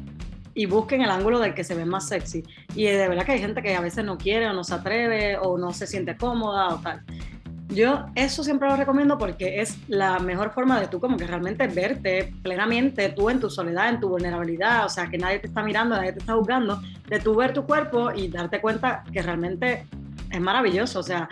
y 0.55 0.65
busquen 0.65 1.01
el 1.01 1.11
ángulo 1.11 1.39
del 1.39 1.53
que 1.53 1.63
se 1.63 1.75
ve 1.75 1.85
más 1.85 2.07
sexy. 2.07 2.43
Y 2.73 2.85
de 2.85 3.07
verdad 3.07 3.25
que 3.25 3.33
hay 3.33 3.39
gente 3.39 3.61
que 3.61 3.75
a 3.75 3.81
veces 3.81 4.03
no 4.03 4.17
quiere 4.17 4.49
o 4.49 4.53
no 4.53 4.63
se 4.63 4.73
atreve 4.73 5.37
o 5.37 5.57
no 5.57 5.73
se 5.73 5.85
siente 5.85 6.17
cómoda 6.17 6.69
o 6.69 6.79
tal. 6.79 7.03
Yo 7.67 8.05
eso 8.15 8.43
siempre 8.43 8.69
lo 8.69 8.77
recomiendo 8.77 9.17
porque 9.17 9.59
es 9.59 9.77
la 9.87 10.19
mejor 10.19 10.53
forma 10.53 10.79
de 10.79 10.87
tú 10.87 10.99
como 10.99 11.17
que 11.17 11.25
realmente 11.25 11.67
verte 11.67 12.33
plenamente, 12.43 13.09
tú 13.09 13.29
en 13.29 13.39
tu 13.39 13.49
soledad, 13.49 13.89
en 13.89 13.99
tu 13.99 14.07
vulnerabilidad, 14.07 14.85
o 14.85 14.89
sea, 14.89 15.09
que 15.09 15.17
nadie 15.17 15.39
te 15.39 15.47
está 15.47 15.63
mirando, 15.63 15.95
nadie 15.95 16.13
te 16.13 16.19
está 16.19 16.35
juzgando, 16.35 16.79
de 17.09 17.19
tú 17.19 17.35
ver 17.35 17.53
tu 17.53 17.65
cuerpo 17.65 18.11
y 18.13 18.27
darte 18.27 18.61
cuenta 18.61 19.03
que 19.11 19.21
realmente 19.21 19.87
es 20.31 20.39
maravilloso, 20.39 20.99
o 20.99 21.03
sea, 21.03 21.27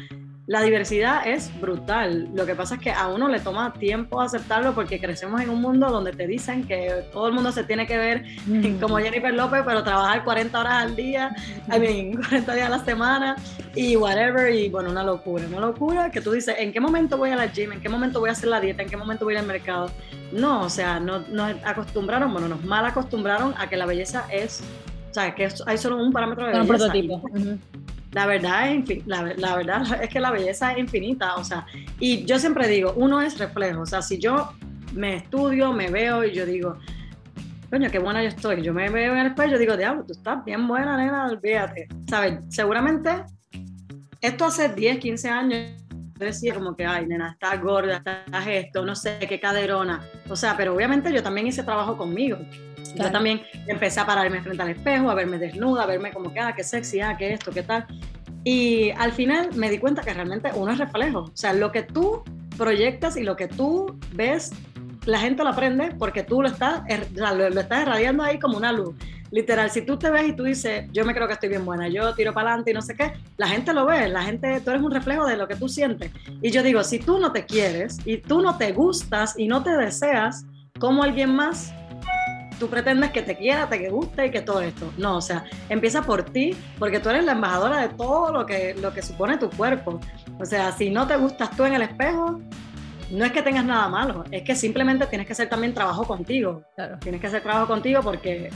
la 0.46 0.62
diversidad 0.62 1.26
es 1.26 1.50
brutal. 1.62 2.28
Lo 2.34 2.46
que 2.46 2.54
pasa 2.54 2.76
es 2.76 2.82
que 2.82 2.92
a 2.92 3.08
uno 3.08 3.30
le 3.30 3.40
toma 3.40 3.72
tiempo 3.74 4.20
aceptarlo 4.20 4.76
porque 4.76 5.00
crecemos 5.00 5.40
en 5.42 5.50
un 5.50 5.62
mundo 5.62 5.90
donde 5.90 6.12
te 6.12 6.28
dicen 6.28 6.68
que 6.68 7.06
todo 7.14 7.28
el 7.28 7.34
mundo 7.34 7.54
se 7.54 7.64
tiene 7.64 7.88
que 7.88 7.98
ver 7.98 8.26
como 8.82 8.98
Jennifer 8.98 9.34
López, 9.34 9.62
pero 9.66 9.84
trabajar 9.84 10.24
40 10.26 10.60
horas 10.60 10.74
al 10.84 10.96
día, 10.98 11.34
I 11.74 11.80
mean, 11.80 12.14
40 12.30 12.56
días 12.56 12.68
a 12.68 12.70
la 12.78 12.84
semana 12.84 13.36
y 13.74 13.96
whatever. 13.96 14.54
Y 14.54 14.68
bueno, 14.68 14.90
una 14.92 15.04
locura, 15.04 15.46
una 15.48 15.62
locura 15.62 16.12
que 16.12 16.20
tú 16.20 16.32
dices, 16.32 16.56
¿en 16.60 16.74
qué 16.74 16.82
momento 16.82 17.18
voy 17.18 17.30
a 17.30 17.38
la 17.38 17.48
gym? 17.48 17.72
¿En 17.72 17.80
qué 17.80 17.88
momento 17.88 18.20
voy 18.20 18.30
a 18.30 18.34
hacer 18.34 18.50
la 18.50 18.60
dieta? 18.60 18.84
¿En 18.84 18.90
qué 18.90 18.98
momento 18.98 19.24
voy 19.24 19.38
al 19.38 19.46
mercado? 19.46 19.92
No, 20.34 20.64
o 20.64 20.70
sea, 20.70 21.00
no, 21.00 21.20
nos 21.20 21.56
acostumbraron, 21.64 22.34
bueno, 22.34 22.50
nos 22.50 22.64
mal 22.66 22.86
acostumbraron 22.86 23.54
a 23.58 23.70
que 23.70 23.78
la 23.78 23.86
belleza 23.86 24.26
es, 24.30 24.62
o 25.10 25.14
sea, 25.14 25.34
que 25.36 25.48
hay 25.66 25.78
solo 25.78 25.98
un 25.98 26.12
parámetro 26.12 26.46
de 26.46 26.52
belleza. 26.52 26.74
Un 26.74 26.78
prototipo 26.78 27.22
la 28.14 28.26
verdad, 28.26 28.72
es 28.72 29.08
la, 29.08 29.24
verdad 29.56 29.84
es 30.02 30.10
que 30.10 30.20
la 30.20 30.32
belleza 30.32 30.72
es 30.74 30.80
infinita, 30.80 31.36
o 31.36 31.44
sea, 31.44 31.66
y 32.00 32.26
yo 32.26 32.40
siempre 32.40 32.68
digo, 32.68 32.94
uno 32.96 33.22
es 33.22 33.38
reflejo, 33.40 33.82
o 33.82 33.86
sea, 33.86 34.02
si 34.02 34.20
yo 34.20 34.54
me 34.94 35.16
estudio, 35.16 35.74
me 35.74 35.90
veo 35.90 36.24
y 36.24 36.32
yo 36.32 36.46
digo, 36.46 36.78
coño, 37.70 37.90
qué 37.90 38.00
buena 38.00 38.22
yo 38.22 38.30
estoy, 38.30 38.62
yo 38.62 38.74
me 38.74 38.90
veo 38.90 39.14
en 39.14 39.20
el 39.20 39.28
espejo 39.28 39.50
y 39.50 39.52
yo 39.54 39.58
digo, 39.58 39.78
diablo, 39.78 40.04
tú 40.06 40.14
estás 40.14 40.46
bien 40.46 40.68
buena, 40.68 40.96
nena, 40.98 41.26
olvídate, 41.26 41.88
¿sabes? 42.08 42.40
Seguramente 42.50 43.24
esto 44.22 44.46
hace 44.46 44.70
10, 44.70 45.00
15 45.00 45.30
años 45.30 45.72
yo 46.20 46.28
decía 46.28 46.54
como 46.54 46.76
que, 46.76 46.86
ay, 46.86 47.08
nena, 47.08 47.32
estás 47.32 47.60
gorda, 47.60 47.98
estás 47.98 48.48
esto, 48.48 48.86
no 48.86 48.96
sé, 48.96 49.18
qué 49.28 49.40
caderona, 49.40 50.04
o 50.30 50.36
sea, 50.36 50.56
pero 50.56 50.76
obviamente 50.76 51.12
yo 51.12 51.24
también 51.24 51.48
hice 51.48 51.64
trabajo 51.64 51.98
conmigo, 51.98 52.38
yo 52.96 53.12
también 53.12 53.42
empecé 53.68 54.00
a 54.00 54.06
pararme 54.06 54.42
frente 54.42 54.62
al 54.62 54.70
espejo, 54.70 55.10
a 55.10 55.16
verme 55.16 55.38
desnuda, 55.38 55.84
a 55.84 55.86
verme 55.86 56.12
como 56.12 56.34
que, 56.34 56.40
ah, 56.40 56.54
qué 56.56 56.64
sexy, 56.64 57.02
ah, 57.02 57.16
qué 57.18 57.34
esto, 57.34 57.52
qué 57.52 57.64
tal. 57.64 57.86
Y 58.44 58.92
al 58.92 59.14
final 59.14 59.50
me 59.56 59.70
di 59.70 59.78
cuenta 59.78 60.02
que 60.02 60.14
realmente 60.14 60.52
uno 60.54 60.72
es 60.72 60.78
reflejo. 60.78 61.20
O 61.20 61.32
sea, 61.34 61.54
lo 61.54 61.72
que 61.72 61.84
tú 61.84 62.24
proyectas 62.58 63.18
y 63.18 63.24
lo 63.24 63.36
que 63.36 63.48
tú 63.48 63.98
ves, 64.14 64.52
la 65.06 65.20
gente 65.20 65.44
lo 65.44 65.50
aprende 65.50 65.96
porque 65.98 66.24
tú 66.24 66.42
lo 66.42 66.50
estás, 66.50 66.82
er, 66.88 67.08
lo, 67.16 67.48
estás 67.48 67.84
irradiando 67.84 68.24
ahí 68.24 68.40
como 68.40 68.58
una 68.58 68.72
luz. 68.72 68.96
Literal, 69.32 69.72
si 69.72 69.82
tú 69.82 69.98
te 69.98 70.12
ves 70.12 70.28
y 70.28 70.36
tú 70.36 70.44
dices, 70.44 70.86
yo 70.92 71.06
me 71.06 71.16
creo 71.16 71.26
que 71.26 71.34
estoy 71.34 71.50
bien 71.50 71.66
buena, 71.66 71.88
yo 71.88 72.14
tiro 72.14 72.34
para 72.34 72.50
adelante 72.50 72.70
y 72.70 72.74
no 72.76 72.84
sé 72.84 72.96
qué, 72.96 73.14
la 73.38 73.48
gente 73.48 73.74
lo 73.74 73.86
ve, 73.88 74.08
la 74.08 74.22
gente, 74.22 74.62
tú 74.62 74.70
eres 74.70 74.84
un 74.84 74.92
reflejo 74.92 75.26
de 75.26 75.38
lo 75.38 75.48
que 75.48 75.56
tú 75.56 75.68
sientes. 75.68 76.12
Y 76.42 76.52
yo 76.52 76.62
digo, 76.62 76.84
si 76.84 77.00
tú 77.00 77.18
no 77.18 77.32
te 77.32 77.46
quieres 77.46 77.98
y 78.06 78.18
tú 78.18 78.42
no 78.42 78.58
te 78.58 78.74
gustas 78.74 79.34
y 79.36 79.48
no 79.48 79.64
te 79.64 79.72
deseas, 79.76 80.46
¿cómo 80.80 81.02
alguien 81.02 81.34
más 81.34 81.74
tú 82.64 82.70
pretendes 82.70 83.12
que 83.12 83.22
te 83.22 83.36
quiera, 83.36 83.68
te 83.68 83.78
que 83.78 83.90
guste 83.90 84.28
y 84.28 84.32
que 84.32 84.40
todo 84.40 84.62
esto. 84.62 84.90
No, 84.98 85.18
o 85.18 85.22
sea, 85.22 85.44
empieza 85.68 86.02
por 86.02 86.24
ti, 86.24 86.56
porque 86.80 87.02
tú 87.02 87.10
eres 87.10 87.26
la 87.26 87.34
embajadora 87.34 87.82
de 87.82 87.90
todo 87.90 88.32
lo 88.32 88.46
que, 88.46 88.74
lo 88.76 88.94
que 88.94 89.02
supone 89.02 89.38
tu 89.38 89.50
cuerpo. 89.50 90.00
O 90.40 90.46
sea, 90.46 90.72
si 90.72 90.90
no 90.90 91.06
te 91.06 91.18
gustas 91.18 91.54
tú 91.58 91.66
en 91.66 91.74
el 91.74 91.82
espejo, 91.82 92.40
no 93.12 93.26
es 93.26 93.34
que 93.34 93.42
tengas 93.42 93.66
nada 93.66 93.90
malo, 93.90 94.24
es 94.32 94.44
que 94.44 94.56
simplemente 94.56 95.06
tienes 95.08 95.28
que 95.28 95.34
hacer 95.34 95.50
también 95.50 95.74
trabajo 95.74 96.06
contigo. 96.06 96.64
Claro. 96.78 96.98
Tienes 97.00 97.20
que 97.20 97.28
hacer 97.28 97.44
trabajo 97.44 97.68
contigo 97.68 98.02
porque 98.02 98.50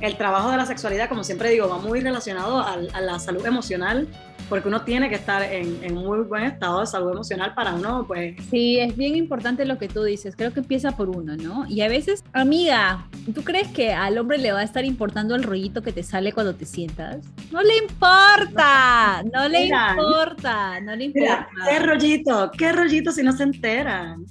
el 0.00 0.16
trabajo 0.16 0.52
de 0.52 0.56
la 0.56 0.64
sexualidad, 0.64 1.08
como 1.08 1.24
siempre 1.24 1.50
digo, 1.50 1.68
va 1.68 1.78
muy 1.78 1.98
relacionado 1.98 2.60
a, 2.60 2.74
a 2.74 3.00
la 3.00 3.18
salud 3.18 3.44
emocional 3.44 4.06
porque 4.50 4.68
uno 4.68 4.82
tiene 4.82 5.08
que 5.08 5.14
estar 5.14 5.42
en, 5.42 5.82
en, 5.82 5.94
muy 5.94 6.18
buen 6.20 6.42
estado 6.42 6.80
de 6.80 6.86
salud 6.86 7.12
emocional 7.12 7.54
para 7.54 7.72
uno, 7.72 8.04
pues... 8.06 8.34
Sí, 8.50 8.78
es 8.80 8.96
bien 8.96 9.14
importante 9.14 9.64
lo 9.64 9.78
que 9.78 9.88
tú 9.88 10.02
dices, 10.02 10.34
creo 10.36 10.52
que 10.52 10.60
empieza 10.60 10.96
por 10.96 11.08
uno, 11.08 11.36
¿no? 11.36 11.64
Y 11.68 11.80
a 11.82 11.88
veces, 11.88 12.24
amiga, 12.32 13.08
¿tú 13.32 13.44
crees 13.44 13.68
que 13.68 13.92
al 13.92 14.18
hombre 14.18 14.38
le 14.38 14.52
va 14.52 14.58
a 14.58 14.64
estar 14.64 14.84
importando 14.84 15.36
el 15.36 15.44
rollito 15.44 15.82
que 15.82 15.92
te 15.92 16.02
sale 16.02 16.32
cuando 16.32 16.54
te 16.54 16.66
sientas? 16.66 17.24
No 17.52 17.62
le 17.62 17.76
importa, 17.78 19.22
no, 19.32 19.48
le 19.48 19.66
importa, 19.66 20.80
no 20.80 20.96
le 20.96 21.04
importa. 21.04 21.48
¿Qué 21.68 21.78
rollito? 21.78 22.50
¿Qué 22.58 22.72
rollito 22.72 23.12
si 23.12 23.22
no 23.22 23.32
se 23.32 23.44
enteran? 23.44 24.26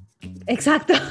Exacto. 0.47 0.93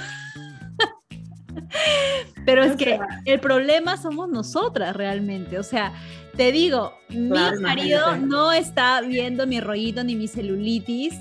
Pero 2.44 2.62
es 2.62 2.76
que 2.76 2.98
el 3.24 3.40
problema 3.40 3.96
somos 3.96 4.28
nosotras 4.28 4.94
realmente. 4.94 5.58
O 5.58 5.62
sea, 5.62 5.92
te 6.38 6.52
digo, 6.52 6.96
mi 7.08 7.30
marido 7.60 8.16
no 8.16 8.52
está 8.52 9.00
viendo 9.00 9.44
mi 9.44 9.60
rollito 9.60 10.04
ni 10.04 10.14
mi 10.14 10.28
celulitis 10.28 11.14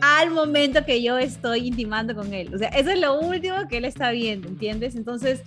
al 0.00 0.32
momento 0.32 0.84
que 0.84 1.00
yo 1.04 1.18
estoy 1.18 1.68
intimando 1.68 2.16
con 2.16 2.34
él. 2.34 2.52
O 2.52 2.58
sea, 2.58 2.68
eso 2.70 2.90
es 2.90 2.98
lo 2.98 3.20
último 3.20 3.54
que 3.68 3.76
él 3.76 3.84
está 3.84 4.10
viendo, 4.10 4.48
¿entiendes? 4.48 4.96
Entonces, 4.96 5.42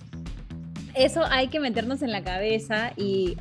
eso 0.94 1.22
hay 1.28 1.48
que 1.48 1.60
meternos 1.60 2.00
en 2.00 2.12
la 2.12 2.22
cabeza 2.24 2.94
y, 2.96 3.36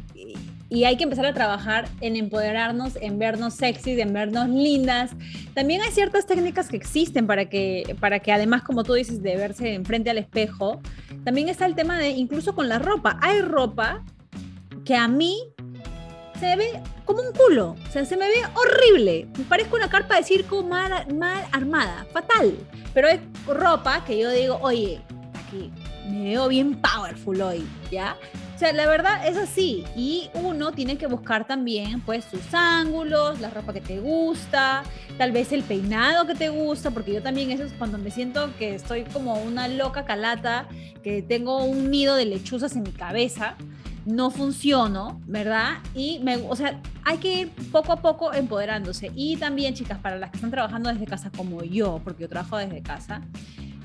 y 0.70 0.84
hay 0.84 0.98
que 0.98 1.06
empezar 1.06 1.28
a 1.28 1.34
trabajar 1.34 1.88
en 2.02 2.18
empoderarnos, 2.18 2.98
en 3.00 3.18
vernos 3.18 3.54
sexys, 3.54 4.00
en 4.00 4.12
vernos 4.12 4.50
lindas. 4.50 5.12
También 5.54 5.82
hay 5.82 5.92
ciertas 5.92 6.26
técnicas 6.26 6.68
que 6.68 6.76
existen 6.76 7.26
para 7.26 7.46
que, 7.46 7.96
para 8.02 8.20
que 8.20 8.34
además, 8.34 8.64
como 8.64 8.84
tú 8.84 8.96
dices, 8.96 9.24
de 9.24 9.38
verse 9.38 9.76
enfrente 9.76 10.10
al 10.10 10.18
espejo, 10.18 10.82
también 11.24 11.48
está 11.48 11.66
el 11.68 11.76
tema 11.76 11.98
de 11.98 12.10
incluso 12.10 12.54
con 12.54 12.68
la 12.68 12.80
ropa. 12.80 13.18
Hay 13.22 13.40
ropa 13.40 14.04
que 14.84 14.96
a 14.96 15.08
mí 15.08 15.53
se 16.44 16.50
me 16.50 16.56
ve 16.58 16.84
como 17.06 17.22
un 17.22 17.32
culo, 17.32 17.78
o 17.88 17.92
sea, 17.92 18.04
se 18.04 18.18
me 18.18 18.28
ve 18.28 18.36
horrible, 18.54 19.28
me 19.38 19.46
parezco 19.46 19.78
una 19.78 19.90
carpa 19.90 20.18
de 20.18 20.24
circo 20.24 20.62
mal, 20.62 21.08
mal 21.16 21.46
armada, 21.54 22.06
fatal, 22.12 22.54
pero 22.94 23.08
es 23.08 23.22
ropa 23.48 24.04
que 24.04 24.20
yo 24.20 24.30
digo, 24.30 24.60
oye, 24.62 25.00
aquí 25.34 25.72
me 26.10 26.26
veo 26.26 26.50
bien 26.50 26.76
powerful 26.82 27.42
hoy, 27.42 27.66
¿ya? 27.90 28.18
O 28.54 28.60
sea, 28.60 28.74
la 28.74 28.86
verdad 28.88 29.26
es 29.26 29.38
así. 29.38 29.86
Y 29.96 30.30
uno 30.34 30.74
tiene 30.74 30.98
que 30.98 31.08
buscar 31.08 31.48
también, 31.48 32.02
pues, 32.02 32.26
sus 32.26 32.54
ángulos, 32.54 33.40
la 33.40 33.50
ropa 33.50 33.72
que 33.72 33.82
te 33.82 34.00
gusta, 34.00 34.84
tal 35.18 35.32
vez 35.32 35.54
el 35.54 35.64
peinado 35.64 36.28
que 36.28 36.36
te 36.36 36.50
gusta, 36.50 36.92
porque 36.92 37.14
yo 37.14 37.24
también 37.24 37.52
eso 37.52 37.64
es 37.64 37.72
cuando 37.74 37.98
me 37.98 38.12
siento 38.12 38.52
que 38.58 38.76
estoy 38.76 39.06
como 39.06 39.36
una 39.36 39.70
loca 39.70 40.04
calata, 40.04 40.68
que 41.04 41.22
tengo 41.22 41.64
un 41.64 41.90
nido 41.90 42.16
de 42.16 42.26
lechuzas 42.26 42.76
en 42.76 42.84
mi 42.84 42.92
cabeza 42.92 43.56
no 44.06 44.32
funciono, 44.32 45.22
¿verdad? 45.26 45.78
Y 45.96 46.20
me, 46.20 46.38
o 46.38 46.56
sea, 46.56 46.82
hay 47.04 47.18
que 47.18 47.42
ir 47.42 47.52
poco 47.72 47.92
a 47.92 48.02
poco 48.02 48.34
empoderándose. 48.34 49.12
Y 49.16 49.38
también, 49.38 49.74
chicas, 49.74 50.00
para 50.00 50.18
las 50.18 50.32
que 50.32 50.38
están 50.38 50.52
trabajando 50.52 50.92
desde 50.92 51.06
casa 51.06 51.32
como 51.36 51.64
yo, 51.64 52.02
porque 52.04 52.24
yo 52.24 52.30
trabajo 52.30 52.58
desde 52.58 52.82
casa, 52.82 53.22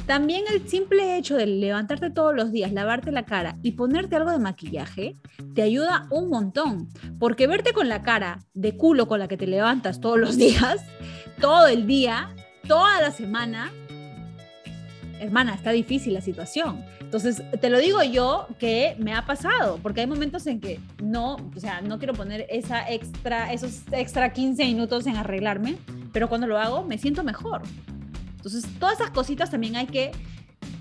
también 0.08 0.44
el 0.50 0.66
simple 0.66 1.18
hecho 1.18 1.36
de 1.36 1.46
levantarte 1.46 2.08
todos 2.08 2.34
los 2.34 2.50
días, 2.50 2.72
lavarte 2.72 3.12
la 3.12 3.24
cara 3.24 3.58
y 3.62 3.72
ponerte 3.72 4.16
algo 4.16 4.30
de 4.30 4.38
maquillaje 4.38 5.18
te 5.54 5.60
ayuda 5.60 6.06
un 6.10 6.30
montón. 6.30 6.88
Porque 7.18 7.46
verte 7.46 7.74
con 7.74 7.90
la 7.90 8.00
cara 8.00 8.38
de 8.54 8.74
culo 8.74 9.06
con 9.06 9.18
la 9.18 9.28
que 9.28 9.36
te 9.36 9.46
levantas 9.46 10.00
todos 10.00 10.18
los 10.18 10.36
días, 10.38 10.82
todo 11.42 11.66
el 11.66 11.86
día, 11.86 12.34
toda 12.66 13.02
la 13.02 13.10
semana, 13.10 13.70
hermana, 15.20 15.54
está 15.54 15.70
difícil 15.70 16.14
la 16.14 16.20
situación. 16.20 16.84
Entonces, 17.00 17.42
te 17.60 17.70
lo 17.70 17.78
digo 17.78 18.02
yo 18.02 18.46
que 18.58 18.96
me 18.98 19.14
ha 19.14 19.24
pasado, 19.24 19.78
porque 19.82 20.00
hay 20.00 20.06
momentos 20.06 20.46
en 20.46 20.60
que 20.60 20.80
no, 21.02 21.36
o 21.56 21.60
sea, 21.60 21.80
no 21.80 21.98
quiero 21.98 22.14
poner 22.14 22.46
esa 22.50 22.90
extra, 22.90 23.52
esos 23.52 23.82
extra 23.92 24.32
15 24.32 24.64
minutos 24.64 25.06
en 25.06 25.16
arreglarme, 25.16 25.76
pero 26.12 26.28
cuando 26.28 26.46
lo 26.46 26.58
hago 26.58 26.84
me 26.84 26.98
siento 26.98 27.22
mejor. 27.24 27.62
Entonces, 28.36 28.66
todas 28.78 29.00
esas 29.00 29.10
cositas 29.10 29.50
también 29.50 29.76
hay 29.76 29.86
que 29.86 30.12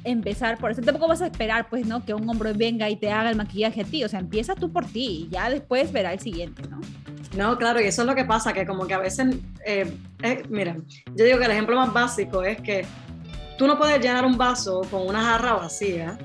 empezar 0.04 0.58
por 0.58 0.72
eso. 0.72 0.82
Tampoco 0.82 1.08
vas 1.08 1.22
a 1.22 1.28
esperar, 1.28 1.70
pues, 1.70 1.86
¿no? 1.86 2.06
Que 2.06 2.14
un 2.14 2.30
hombre 2.30 2.54
venga 2.54 2.90
y 2.90 2.96
te 2.96 3.12
haga 3.12 3.30
el 3.30 3.36
maquillaje 3.36 3.82
a 3.82 3.84
ti. 3.84 4.04
O 4.04 4.10
sea, 4.10 4.20
empieza 4.20 4.56
tú 4.56 4.72
por 4.72 4.86
ti 4.86 5.28
y 5.28 5.30
ya 5.30 5.50
después 5.50 5.92
verá 5.92 6.14
el 6.14 6.20
siguiente, 6.20 6.64
¿no? 6.70 6.80
No, 7.36 7.58
claro, 7.58 7.82
y 7.82 7.86
eso 7.86 8.02
es 8.02 8.08
lo 8.08 8.16
que 8.16 8.26
pasa, 8.26 8.54
que 8.54 8.66
como 8.66 8.88
que 8.88 8.94
a 8.94 9.00
veces, 9.00 9.36
eh, 9.66 9.94
eh, 10.24 10.44
mira, 10.50 10.78
yo 11.16 11.26
digo 11.26 11.38
que 11.38 11.46
el 11.46 11.52
ejemplo 11.52 11.76
más 11.76 11.94
básico 11.94 12.42
es 12.44 12.60
que 12.62 12.86
tú 13.58 13.68
no 13.68 13.78
puedes 13.78 14.00
llenar 14.00 14.26
un 14.26 14.38
vaso 14.38 14.82
con 14.90 15.08
una 15.08 15.24
jarra 15.24 15.54
vacía, 15.54 16.18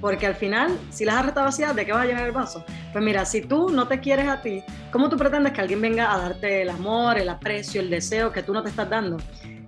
porque 0.00 0.26
al 0.26 0.34
final, 0.34 0.76
si 0.90 1.04
la 1.04 1.12
jarra 1.12 1.28
está 1.28 1.42
vacía, 1.44 1.72
¿de 1.72 1.86
qué 1.86 1.92
vas 1.92 2.02
a 2.02 2.06
llenar 2.06 2.26
el 2.26 2.32
vaso? 2.32 2.64
Pues 2.92 3.04
mira, 3.04 3.24
si 3.24 3.42
tú 3.42 3.70
no 3.70 3.86
te 3.86 4.00
quieres 4.00 4.28
a 4.28 4.42
ti, 4.42 4.62
¿cómo 4.90 5.08
tú 5.08 5.16
pretendes 5.16 5.52
que 5.52 5.60
alguien 5.60 5.80
venga 5.80 6.12
a 6.12 6.18
darte 6.18 6.62
el 6.62 6.70
amor, 6.70 7.18
el 7.18 7.28
aprecio, 7.28 7.80
el 7.80 7.88
deseo 7.88 8.32
que 8.32 8.42
tú 8.42 8.52
no 8.52 8.62
te 8.62 8.70
estás 8.70 8.90
dando? 8.90 9.18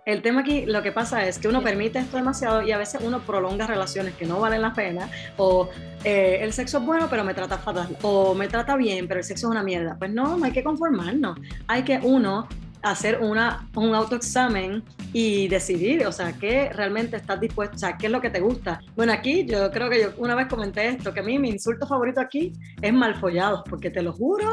el 0.07 0.21
tema 0.21 0.43
aquí, 0.43 0.67
lo 0.67 0.83
que 0.83 0.93
pasa 0.93 1.27
es 1.27 1.39
que 1.39 1.49
uno 1.49 1.63
permite 1.63 1.99
esto 1.99 2.17
demasiado 2.17 2.63
y 2.63 2.73
a 2.73 2.79
veces 2.79 3.01
uno 3.03 3.21
prolonga 3.21 3.67
relaciones 3.67 4.15
que 4.15 4.27
no 4.27 4.39
valen 4.39 4.63
la 4.63 4.75
pena, 4.75 5.09
o 5.37 5.71
eh, 6.05 6.39
el 6.43 6.53
sexo 6.53 6.79
es 6.79 6.85
bueno 6.85 7.07
pero 7.09 7.25
me 7.25 7.33
trata 7.33 7.57
fatal, 7.59 7.97
o 8.03 8.35
me 8.35 8.49
trata 8.49 8.77
bien 8.77 9.09
pero 9.09 9.21
el 9.21 9.25
sexo 9.25 9.47
es 9.47 9.51
una 9.51 9.63
mierda. 9.63 9.97
Pues 9.99 10.13
no, 10.13 10.37
no 10.37 10.45
hay 10.45 10.53
que 10.53 10.63
conformarnos, 10.63 11.39
hay 11.67 11.85
que 11.85 12.01
uno 12.03 12.49
hacer 12.85 13.21
una, 13.21 13.69
un 13.75 13.95
autoexamen 13.95 14.85
y 15.13 15.49
decidir, 15.49 16.07
o 16.07 16.13
sea, 16.13 16.33
qué 16.35 16.71
realmente 16.71 17.17
estás 17.17 17.41
dispuesto, 17.41 17.77
o 17.77 17.79
sea, 17.79 17.97
qué 17.97 18.07
es 18.07 18.13
lo 18.13 18.21
que 18.21 18.31
te 18.31 18.41
gusta. 18.41 18.81
Bueno, 18.95 19.13
aquí 19.13 19.47
yo 19.47 19.71
creo 19.71 19.89
que 19.89 20.03
yo 20.03 20.09
una 20.19 20.35
vez 20.35 20.49
comenté 20.49 20.89
esto, 20.89 21.15
que 21.15 21.21
a 21.21 21.23
mí 21.23 21.39
mi 21.39 21.49
insulto 21.49 21.87
favorito 21.87 22.21
aquí 22.21 22.53
es 22.83 22.93
malfollados, 22.93 23.63
porque 23.69 23.91
te 23.91 24.03
lo 24.03 24.13
juro, 24.13 24.53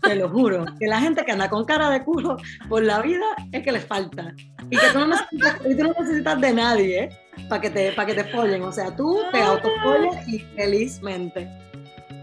te 0.00 0.14
lo 0.14 0.28
juro, 0.28 0.64
que 0.78 0.86
la 0.86 1.00
gente 1.00 1.24
que 1.24 1.32
anda 1.32 1.50
con 1.50 1.64
cara 1.64 1.90
de 1.90 2.04
culo 2.04 2.36
por 2.68 2.84
la 2.84 3.02
vida 3.02 3.26
es 3.50 3.62
que 3.62 3.72
les 3.72 3.84
falta. 3.84 4.32
Y 4.70 4.76
que 4.76 4.86
tú 4.92 5.00
no 5.00 5.08
necesitas, 5.08 6.40
de 6.40 6.52
nadie 6.52 7.04
¿eh? 7.04 7.08
para 7.48 7.60
que, 7.60 7.70
te, 7.70 7.92
para 7.92 8.06
que 8.06 8.22
te 8.22 8.24
follen, 8.24 8.62
o 8.62 8.72
sea, 8.72 8.94
tú 8.94 9.18
te 9.32 9.40
autofollas 9.40 10.28
y 10.28 10.38
felizmente. 10.38 11.48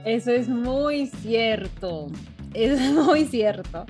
Eso 0.05 0.31
es 0.31 0.47
muy 0.47 1.07
cierto, 1.07 2.07
es 2.53 2.79
muy 2.91 3.25
cierto. 3.25 3.85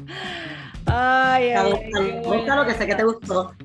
Ay, 0.91 1.51
ay, 1.51 1.71
lo 2.21 2.65
que 2.65 2.73
sé 2.73 2.87
que 2.87 2.95
te 2.95 3.03
gustó. 3.03 3.53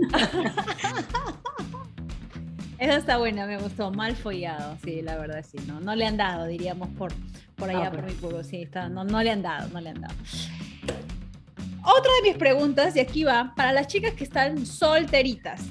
Esa 2.78 2.96
está 2.96 3.16
buena, 3.18 3.46
me 3.46 3.56
gustó. 3.56 3.90
Mal 3.90 4.14
follado, 4.14 4.76
sí, 4.84 5.00
la 5.00 5.16
verdad, 5.16 5.44
sí. 5.48 5.56
No, 5.66 5.80
no 5.80 5.94
le 5.94 6.06
han 6.06 6.16
dado, 6.16 6.46
diríamos, 6.46 6.88
por, 6.90 7.12
por 7.56 7.70
allá, 7.70 7.90
por 7.90 8.04
mi 8.04 8.12
pueblo. 8.12 8.44
Sí, 8.44 8.62
está, 8.62 8.88
no, 8.88 9.04
no 9.04 9.22
le 9.22 9.30
han 9.30 9.42
dado, 9.42 9.68
no 9.70 9.80
le 9.80 9.90
han 9.90 10.00
dado. 10.00 10.14
Otra 11.82 12.10
de 12.22 12.28
mis 12.28 12.37
preguntas, 12.37 12.96
y 12.96 13.00
aquí 13.00 13.24
va, 13.24 13.54
para 13.56 13.72
las 13.72 13.87
chicas 13.87 14.12
que 14.14 14.24
están 14.24 14.66
solteritas, 14.66 15.62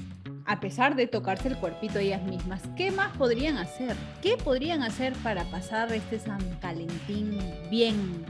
a 0.46 0.60
pesar 0.60 0.96
de 0.96 1.06
tocarse 1.06 1.48
el 1.48 1.56
cuerpito 1.56 1.98
ellas 1.98 2.22
mismas, 2.22 2.62
¿qué 2.76 2.90
más 2.90 3.16
podrían 3.16 3.58
hacer? 3.58 3.96
¿Qué 4.22 4.36
podrían 4.36 4.82
hacer 4.82 5.12
para 5.22 5.44
pasar 5.44 5.92
este 5.92 6.18
San 6.18 6.40
Calentín 6.60 7.38
bien, 7.70 8.24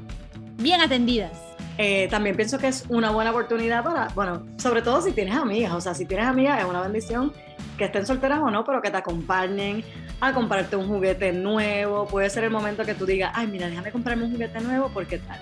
bien 0.57 0.81
atendidas? 0.81 1.54
Eh, 1.77 2.07
también 2.09 2.37
pienso 2.37 2.59
que 2.59 2.69
es 2.69 2.85
una 2.89 3.11
buena 3.11 3.31
oportunidad 3.31 3.83
para, 3.83 4.09
bueno, 4.15 4.47
sobre 4.59 4.81
todo 4.83 5.01
si 5.03 5.13
tienes 5.13 5.35
amigas, 5.35 5.73
o 5.73 5.81
sea, 5.81 5.93
si 5.95 6.07
tienes 6.07 6.27
amigas 6.27 6.61
es 6.61 6.67
una 6.67 6.81
bendición 6.81 7.33
que 7.77 7.85
estén 7.85 8.07
solteras 8.07 8.39
o 8.41 8.51
no, 8.51 8.65
pero 8.65 8.81
que 8.81 8.91
te 8.91 8.97
acompañen 8.97 9.83
a 10.21 10.33
comprarte 10.33 10.77
un 10.77 10.87
juguete 10.87 11.33
nuevo. 11.33 12.07
Puede 12.07 12.31
ser 12.31 12.45
el 12.45 12.51
momento 12.51 12.85
que 12.85 12.95
tú 12.95 13.05
digas, 13.05 13.33
ay, 13.35 13.49
mira, 13.49 13.69
déjame 13.69 13.91
comprarme 13.91 14.25
un 14.25 14.33
juguete 14.33 14.61
nuevo 14.61 14.91
porque 14.95 15.19
tal. 15.19 15.41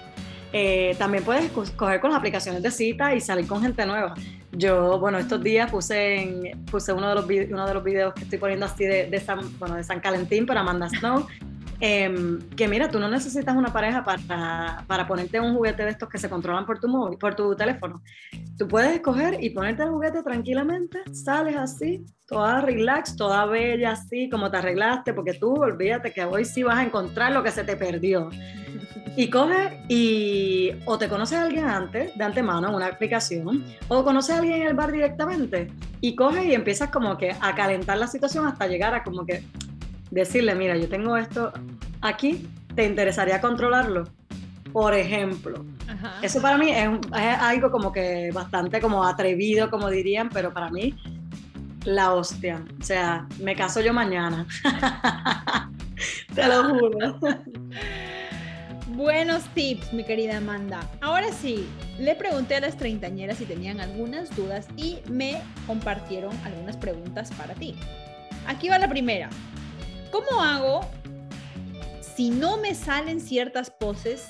Eh, 0.54 0.94
también 0.98 1.24
puedes 1.24 1.50
coger 1.50 2.00
con 2.00 2.10
las 2.10 2.18
aplicaciones 2.18 2.62
de 2.62 2.70
cita 2.70 3.14
y 3.14 3.20
salir 3.20 3.46
con 3.46 3.62
gente 3.62 3.84
nueva. 3.86 4.14
Yo, 4.52 4.98
bueno, 4.98 5.18
estos 5.18 5.42
días 5.42 5.70
puse, 5.70 6.22
en, 6.22 6.64
puse 6.66 6.92
uno, 6.92 7.08
de 7.08 7.14
los, 7.14 7.50
uno 7.50 7.66
de 7.66 7.74
los 7.74 7.82
videos 7.82 8.12
que 8.12 8.24
estoy 8.24 8.38
poniendo 8.38 8.66
así 8.66 8.84
de, 8.84 9.06
de 9.06 9.20
San, 9.20 9.40
bueno, 9.58 9.76
de 9.76 9.84
San 9.84 10.00
Calentín 10.00 10.44
para 10.44 10.60
Amanda 10.60 10.90
Snow, 10.90 11.26
Em, 11.84 12.38
que 12.50 12.68
mira, 12.68 12.88
tú 12.88 13.00
no 13.00 13.08
necesitas 13.08 13.56
una 13.56 13.72
pareja 13.72 14.04
para, 14.04 14.84
para, 14.86 15.08
ponerte 15.08 15.40
un 15.40 15.56
juguete 15.56 15.82
de 15.84 15.90
estos 15.90 16.08
que 16.08 16.16
se 16.16 16.30
controlan 16.30 16.64
por 16.64 16.78
tu 16.78 16.86
móvil, 16.86 17.18
por 17.18 17.34
tu 17.34 17.56
teléfono. 17.56 18.00
Tú 18.56 18.68
puedes 18.68 18.92
escoger 18.92 19.42
y 19.42 19.50
ponerte 19.50 19.82
el 19.82 19.88
juguete 19.88 20.22
tranquilamente, 20.22 21.00
sales 21.12 21.56
así, 21.56 22.06
toda 22.28 22.60
relax, 22.60 23.16
toda 23.16 23.46
bella 23.46 23.90
así, 23.90 24.30
como 24.30 24.48
te 24.48 24.58
arreglaste, 24.58 25.12
porque 25.12 25.34
tú 25.34 25.54
olvídate 25.54 26.12
que 26.12 26.24
hoy 26.24 26.44
sí 26.44 26.62
vas 26.62 26.78
a 26.78 26.84
encontrar 26.84 27.32
lo 27.32 27.42
que 27.42 27.50
se 27.50 27.64
te 27.64 27.74
perdió. 27.74 28.30
Y 29.16 29.28
coge 29.28 29.82
y 29.88 30.70
o 30.84 30.96
te 30.98 31.08
conoces 31.08 31.36
a 31.36 31.42
alguien 31.42 31.64
antes, 31.64 32.16
de 32.16 32.22
antemano, 32.22 32.68
en 32.68 32.74
una 32.76 32.86
aplicación, 32.86 33.64
o 33.88 34.04
conoces 34.04 34.36
a 34.36 34.38
alguien 34.38 34.62
en 34.62 34.68
el 34.68 34.74
bar 34.74 34.92
directamente 34.92 35.72
y 36.00 36.14
coges 36.14 36.46
y 36.46 36.54
empiezas 36.54 36.90
como 36.90 37.18
que 37.18 37.34
a 37.40 37.56
calentar 37.56 37.98
la 37.98 38.06
situación 38.06 38.46
hasta 38.46 38.68
llegar 38.68 38.94
a 38.94 39.02
como 39.02 39.26
que, 39.26 39.42
decirle, 40.12 40.54
mira, 40.54 40.76
yo 40.76 40.88
tengo 40.88 41.16
esto 41.16 41.52
aquí, 42.02 42.46
¿te 42.74 42.84
interesaría 42.84 43.40
controlarlo? 43.40 44.04
Por 44.72 44.94
ejemplo. 44.94 45.64
Eso 46.22 46.40
para 46.40 46.56
mí 46.56 46.70
es, 46.70 46.88
algo 47.40 47.70
como 47.70 47.92
que 47.92 48.30
bastante 48.32 48.80
como 48.80 49.04
atrevido, 49.04 49.70
como 49.70 49.90
dirían, 49.90 50.28
pero 50.28 50.52
para 50.52 50.70
mí 50.70 50.94
la 51.84 52.12
hostia. 52.12 52.64
O 52.80 52.84
sea, 52.84 53.26
me 53.40 53.56
caso 53.56 53.80
yo 53.80 53.92
mañana. 53.92 54.46
Te 56.34 56.46
lo 56.46 56.64
juro. 56.64 57.18
Buenos 58.88 59.44
tips, 59.54 59.92
mi 59.92 60.04
querida 60.04 60.38
Amanda. 60.38 60.80
Ahora 61.00 61.32
sí, 61.32 61.66
le 61.98 62.14
pregunté 62.14 62.56
a 62.56 62.60
las 62.60 62.76
treintañeras 62.76 63.38
si 63.38 63.46
tenían 63.46 63.80
algunas 63.80 64.34
dudas 64.36 64.68
y 64.76 64.98
me 65.08 65.40
compartieron 65.66 66.32
algunas 66.44 66.76
preguntas 66.76 67.30
para 67.32 67.54
ti. 67.54 67.74
Aquí 68.46 68.68
va 68.68 68.78
la 68.78 68.88
primera. 68.88 69.30
¿Cómo 70.12 70.42
hago 70.42 70.82
si 72.14 72.28
no 72.28 72.58
me 72.58 72.74
salen 72.74 73.18
ciertas 73.18 73.70
poses 73.70 74.28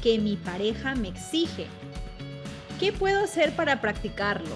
que 0.00 0.20
mi 0.20 0.36
pareja 0.36 0.94
me 0.94 1.08
exige? 1.08 1.66
¿Qué 2.78 2.92
puedo 2.92 3.24
hacer 3.24 3.50
para 3.56 3.80
practicarlo? 3.80 4.54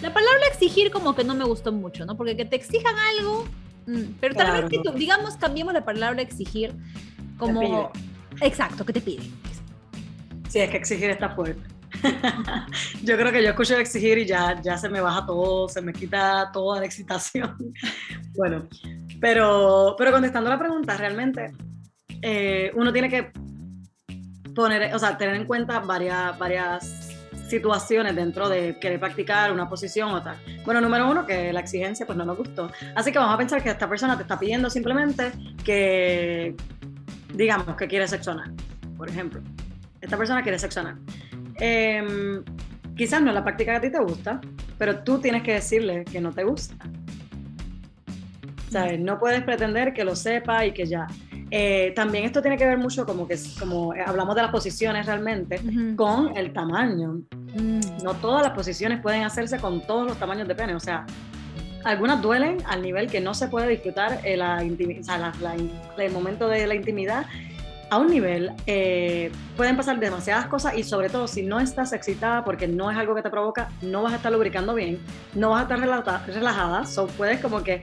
La 0.00 0.14
palabra 0.14 0.46
exigir 0.50 0.90
como 0.90 1.14
que 1.14 1.24
no 1.24 1.34
me 1.34 1.44
gustó 1.44 1.72
mucho, 1.72 2.06
¿no? 2.06 2.16
Porque 2.16 2.36
que 2.36 2.46
te 2.46 2.56
exijan 2.56 2.94
algo, 3.18 3.44
mm, 3.86 4.14
pero 4.18 4.34
tal 4.34 4.62
vez 4.62 4.70
que 4.70 4.98
digamos, 4.98 5.36
cambiemos 5.36 5.74
la 5.74 5.84
palabra 5.84 6.22
exigir 6.22 6.74
como... 7.36 7.92
Exacto, 8.40 8.84
que 8.84 8.94
te 8.94 9.00
pide. 9.02 9.24
Sí, 10.48 10.60
es 10.60 10.70
que 10.70 10.76
exigir 10.78 11.10
está 11.10 11.30
fuerte. 11.30 11.75
yo 13.02 13.16
creo 13.16 13.32
que 13.32 13.42
yo 13.42 13.50
escucho 13.50 13.76
exigir 13.76 14.18
y 14.18 14.26
ya, 14.26 14.60
ya 14.60 14.76
se 14.76 14.88
me 14.88 15.00
baja 15.00 15.24
todo, 15.26 15.68
se 15.68 15.80
me 15.80 15.92
quita 15.92 16.50
toda 16.52 16.80
la 16.80 16.86
excitación. 16.86 17.56
bueno, 18.36 18.68
pero, 19.20 19.94
pero 19.98 20.12
contestando 20.12 20.50
la 20.50 20.58
pregunta, 20.58 20.96
realmente 20.96 21.52
eh, 22.22 22.70
uno 22.74 22.92
tiene 22.92 23.08
que 23.08 23.32
poner, 24.54 24.94
o 24.94 24.98
sea, 24.98 25.16
tener 25.16 25.36
en 25.36 25.46
cuenta 25.46 25.80
varias, 25.80 26.38
varias 26.38 27.16
situaciones 27.48 28.16
dentro 28.16 28.48
de 28.48 28.78
querer 28.78 28.98
practicar 28.98 29.52
una 29.52 29.68
posición 29.68 30.10
o 30.10 30.22
tal. 30.22 30.36
Bueno, 30.64 30.80
número 30.80 31.08
uno, 31.08 31.26
que 31.26 31.52
la 31.52 31.60
exigencia 31.60 32.06
pues 32.06 32.18
no 32.18 32.24
nos 32.24 32.36
gustó. 32.36 32.70
Así 32.94 33.12
que 33.12 33.18
vamos 33.18 33.34
a 33.34 33.38
pensar 33.38 33.62
que 33.62 33.70
esta 33.70 33.88
persona 33.88 34.16
te 34.16 34.22
está 34.22 34.38
pidiendo 34.38 34.68
simplemente 34.68 35.32
que, 35.64 36.56
digamos, 37.34 37.76
que 37.76 37.86
quiere 37.86 38.08
sexo 38.08 38.36
por 38.96 39.08
ejemplo. 39.08 39.40
Esta 40.00 40.16
persona 40.16 40.42
quiere 40.42 40.58
sexo 40.58 40.82
eh, 41.58 42.42
quizás 42.96 43.22
no 43.22 43.28
es 43.28 43.34
la 43.34 43.44
práctica 43.44 43.72
que 43.72 43.76
a 43.76 43.80
ti 43.80 43.90
te 43.90 43.98
gusta, 43.98 44.40
pero 44.78 45.00
tú 45.00 45.20
tienes 45.20 45.42
que 45.42 45.54
decirle 45.54 46.04
que 46.04 46.20
no 46.20 46.32
te 46.32 46.44
gusta. 46.44 46.74
¿Sabes? 48.70 48.98
No 48.98 49.18
puedes 49.18 49.42
pretender 49.42 49.92
que 49.94 50.04
lo 50.04 50.16
sepa 50.16 50.66
y 50.66 50.72
que 50.72 50.86
ya. 50.86 51.06
Eh, 51.50 51.92
también 51.94 52.24
esto 52.24 52.42
tiene 52.42 52.56
que 52.56 52.66
ver 52.66 52.76
mucho 52.76 53.06
como 53.06 53.28
que 53.28 53.38
como 53.60 53.92
hablamos 54.04 54.34
de 54.34 54.42
las 54.42 54.50
posiciones 54.50 55.06
realmente 55.06 55.60
con 55.94 56.36
el 56.36 56.52
tamaño. 56.52 57.20
Mm. 57.54 58.02
No 58.02 58.14
todas 58.14 58.42
las 58.42 58.52
posiciones 58.52 59.00
pueden 59.00 59.22
hacerse 59.22 59.58
con 59.58 59.86
todos 59.86 60.08
los 60.08 60.18
tamaños 60.18 60.48
de 60.48 60.54
pene. 60.56 60.74
O 60.74 60.80
sea, 60.80 61.06
algunas 61.84 62.20
duelen 62.20 62.58
al 62.66 62.82
nivel 62.82 63.08
que 63.08 63.20
no 63.20 63.32
se 63.32 63.46
puede 63.46 63.68
disfrutar 63.68 64.20
el, 64.24 64.42
el 64.42 66.12
momento 66.12 66.48
de 66.48 66.66
la 66.66 66.74
intimidad 66.74 67.26
a 67.90 67.98
un 67.98 68.08
nivel, 68.08 68.52
eh, 68.66 69.30
pueden 69.56 69.76
pasar 69.76 70.00
demasiadas 70.00 70.46
cosas 70.46 70.76
y 70.76 70.82
sobre 70.82 71.08
todo 71.08 71.28
si 71.28 71.42
no 71.42 71.60
estás 71.60 71.92
excitada 71.92 72.44
porque 72.44 72.66
no 72.66 72.90
es 72.90 72.96
algo 72.96 73.14
que 73.14 73.22
te 73.22 73.30
provoca, 73.30 73.68
no 73.80 74.02
vas 74.02 74.12
a 74.12 74.16
estar 74.16 74.32
lubricando 74.32 74.74
bien, 74.74 74.98
no 75.34 75.50
vas 75.50 75.60
a 75.60 75.62
estar 75.62 75.78
relajada, 76.26 76.84
so 76.84 77.06
puedes 77.06 77.40
como 77.40 77.62
que 77.62 77.82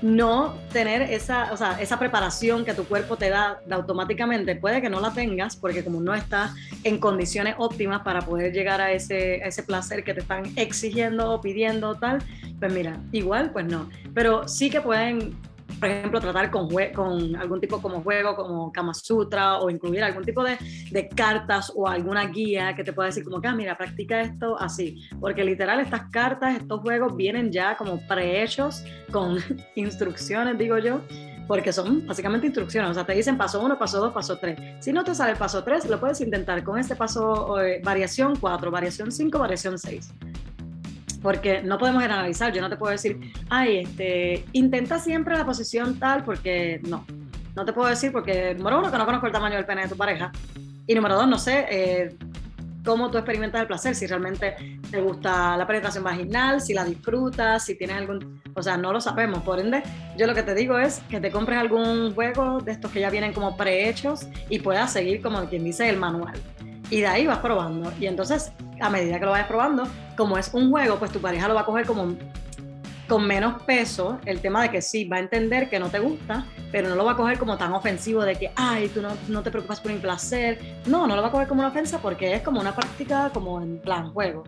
no 0.00 0.54
tener 0.72 1.02
esa, 1.02 1.52
o 1.52 1.56
sea, 1.56 1.80
esa 1.80 1.98
preparación 1.98 2.64
que 2.64 2.72
tu 2.72 2.84
cuerpo 2.84 3.16
te 3.16 3.30
da 3.30 3.60
automáticamente, 3.70 4.54
puede 4.54 4.80
que 4.80 4.90
no 4.90 5.00
la 5.00 5.12
tengas 5.12 5.56
porque 5.56 5.82
como 5.82 6.00
no 6.00 6.14
estás 6.14 6.52
en 6.84 6.98
condiciones 6.98 7.56
óptimas 7.58 8.02
para 8.02 8.20
poder 8.20 8.52
llegar 8.52 8.80
a 8.80 8.92
ese, 8.92 9.42
a 9.42 9.48
ese 9.48 9.62
placer 9.62 10.04
que 10.04 10.14
te 10.14 10.20
están 10.20 10.44
exigiendo 10.56 11.32
o 11.32 11.40
pidiendo 11.40 11.96
tal, 11.96 12.18
pues 12.60 12.72
mira, 12.72 12.98
igual 13.12 13.50
pues 13.50 13.66
no, 13.66 13.88
pero 14.14 14.46
sí 14.46 14.70
que 14.70 14.80
pueden 14.80 15.36
por 15.78 15.88
ejemplo, 15.88 16.20
tratar 16.20 16.50
con, 16.50 16.68
con 16.94 17.36
algún 17.36 17.60
tipo 17.60 17.80
como 17.80 18.02
juego, 18.02 18.34
como 18.34 18.72
Kama 18.72 18.94
Sutra, 18.94 19.58
o 19.58 19.70
incluir 19.70 20.02
algún 20.02 20.24
tipo 20.24 20.42
de, 20.42 20.58
de, 20.90 21.08
cartas 21.08 21.72
o 21.74 21.86
alguna 21.86 22.26
guía 22.26 22.74
que 22.74 22.84
te 22.84 22.92
pueda 22.92 23.06
decir 23.06 23.24
como 23.24 23.40
que, 23.40 23.48
ah, 23.48 23.54
mira, 23.54 23.76
practica 23.76 24.20
esto 24.20 24.58
así. 24.58 25.08
Porque 25.20 25.44
literal 25.44 25.80
estas 25.80 26.10
cartas, 26.10 26.56
estos 26.56 26.80
juegos 26.80 27.14
vienen 27.16 27.52
ya 27.52 27.76
como 27.76 28.00
prehechos 28.06 28.84
con 29.10 29.38
instrucciones, 29.76 30.58
digo 30.58 30.78
yo, 30.78 31.00
porque 31.46 31.72
son 31.72 32.06
básicamente 32.06 32.46
instrucciones, 32.46 32.90
o 32.90 32.94
sea, 32.94 33.06
te 33.06 33.14
dicen 33.14 33.38
paso 33.38 33.60
1, 33.62 33.78
paso 33.78 34.00
2, 34.00 34.12
paso 34.12 34.38
3. 34.38 34.84
Si 34.84 34.92
no 34.92 35.04
te 35.04 35.14
sale 35.14 35.32
el 35.32 35.38
paso 35.38 35.64
3, 35.64 35.88
lo 35.88 35.98
puedes 35.98 36.20
intentar 36.20 36.62
con 36.62 36.78
este 36.78 36.94
paso, 36.94 37.60
eh, 37.60 37.80
variación 37.82 38.36
4, 38.36 38.70
variación 38.70 39.10
5, 39.10 39.38
variación 39.38 39.78
6 39.78 40.12
porque 41.22 41.62
no 41.62 41.78
podemos 41.78 42.02
analizar. 42.02 42.52
Yo 42.52 42.60
no 42.60 42.68
te 42.68 42.76
puedo 42.76 42.92
decir, 42.92 43.32
ay, 43.48 43.78
este, 43.78 44.44
intenta 44.52 44.98
siempre 44.98 45.36
la 45.36 45.44
posición 45.44 45.98
tal, 45.98 46.24
porque 46.24 46.80
no. 46.88 47.04
No 47.54 47.64
te 47.64 47.72
puedo 47.72 47.88
decir 47.88 48.12
porque, 48.12 48.54
número 48.54 48.78
uno, 48.78 48.90
que 48.90 48.98
no 48.98 49.04
conozco 49.04 49.26
el 49.26 49.32
tamaño 49.32 49.56
del 49.56 49.66
pene 49.66 49.82
de 49.82 49.88
tu 49.88 49.96
pareja. 49.96 50.30
Y 50.86 50.94
número 50.94 51.16
dos, 51.16 51.28
no 51.28 51.38
sé 51.38 51.66
eh, 51.68 52.16
cómo 52.84 53.10
tú 53.10 53.18
experimentas 53.18 53.60
el 53.60 53.66
placer, 53.66 53.94
si 53.94 54.06
realmente 54.06 54.78
te 54.90 55.00
gusta 55.00 55.56
la 55.56 55.66
penetración 55.66 56.04
vaginal, 56.04 56.60
si 56.60 56.72
la 56.72 56.84
disfrutas, 56.84 57.64
si 57.64 57.76
tienes 57.76 57.96
algún. 57.96 58.40
O 58.54 58.62
sea, 58.62 58.76
no 58.76 58.92
lo 58.92 59.00
sabemos. 59.00 59.42
Por 59.42 59.58
ende, 59.58 59.82
yo 60.16 60.26
lo 60.26 60.34
que 60.34 60.42
te 60.42 60.54
digo 60.54 60.78
es 60.78 61.00
que 61.10 61.20
te 61.20 61.30
compres 61.30 61.58
algún 61.58 62.14
juego 62.14 62.60
de 62.60 62.72
estos 62.72 62.90
que 62.92 63.00
ya 63.00 63.10
vienen 63.10 63.32
como 63.32 63.56
prehechos 63.56 64.26
y 64.48 64.60
puedas 64.60 64.92
seguir, 64.92 65.20
como 65.20 65.44
quien 65.46 65.64
dice, 65.64 65.88
el 65.88 65.96
manual. 65.96 66.40
Y 66.90 67.00
de 67.00 67.06
ahí 67.06 67.26
vas 67.26 67.38
probando. 67.38 67.92
Y 68.00 68.06
entonces, 68.06 68.52
a 68.80 68.90
medida 68.90 69.18
que 69.18 69.24
lo 69.24 69.32
vayas 69.32 69.48
probando, 69.48 69.86
como 70.16 70.38
es 70.38 70.50
un 70.52 70.70
juego, 70.70 70.98
pues 70.98 71.12
tu 71.12 71.20
pareja 71.20 71.48
lo 71.48 71.54
va 71.54 71.62
a 71.62 71.64
coger 71.66 71.86
como 71.86 72.16
con 73.08 73.26
menos 73.26 73.62
peso 73.62 74.18
el 74.26 74.40
tema 74.40 74.62
de 74.62 74.70
que 74.70 74.82
sí, 74.82 75.06
va 75.06 75.16
a 75.16 75.20
entender 75.20 75.70
que 75.70 75.78
no 75.78 75.88
te 75.88 75.98
gusta, 75.98 76.44
pero 76.70 76.90
no 76.90 76.94
lo 76.94 77.06
va 77.06 77.12
a 77.12 77.16
coger 77.16 77.38
como 77.38 77.56
tan 77.56 77.72
ofensivo 77.72 78.22
de 78.22 78.36
que, 78.36 78.52
ay, 78.54 78.88
tú 78.88 79.00
no, 79.00 79.08
no 79.28 79.42
te 79.42 79.50
preocupas 79.50 79.80
por 79.80 79.92
mi 79.92 79.98
placer. 79.98 80.60
No, 80.86 81.06
no 81.06 81.16
lo 81.16 81.22
va 81.22 81.28
a 81.28 81.30
coger 81.30 81.48
como 81.48 81.60
una 81.60 81.70
ofensa 81.70 82.00
porque 82.00 82.34
es 82.34 82.42
como 82.42 82.60
una 82.60 82.74
práctica 82.74 83.30
como 83.32 83.60
en 83.62 83.80
plan 83.80 84.12
juego. 84.12 84.44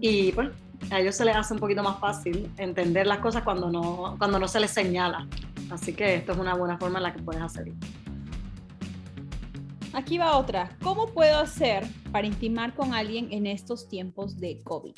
Y 0.00 0.30
pues 0.32 0.50
a 0.90 1.00
ellos 1.00 1.16
se 1.16 1.24
les 1.24 1.34
hace 1.34 1.54
un 1.54 1.60
poquito 1.60 1.82
más 1.82 1.98
fácil 1.98 2.50
entender 2.58 3.06
las 3.06 3.18
cosas 3.18 3.42
cuando 3.42 3.70
no, 3.70 4.14
cuando 4.18 4.38
no 4.38 4.46
se 4.46 4.60
les 4.60 4.70
señala. 4.70 5.26
Así 5.70 5.92
que 5.92 6.14
esto 6.16 6.32
es 6.32 6.38
una 6.38 6.54
buena 6.54 6.78
forma 6.78 6.98
en 6.98 7.02
la 7.04 7.12
que 7.12 7.22
puedes 7.22 7.42
hacerlo. 7.42 7.74
Aquí 9.96 10.18
va 10.18 10.36
otra. 10.36 10.68
¿Cómo 10.82 11.06
puedo 11.06 11.38
hacer 11.38 11.82
para 12.12 12.26
intimar 12.26 12.74
con 12.74 12.92
alguien 12.92 13.28
en 13.32 13.46
estos 13.46 13.88
tiempos 13.88 14.38
de 14.38 14.60
COVID? 14.62 14.92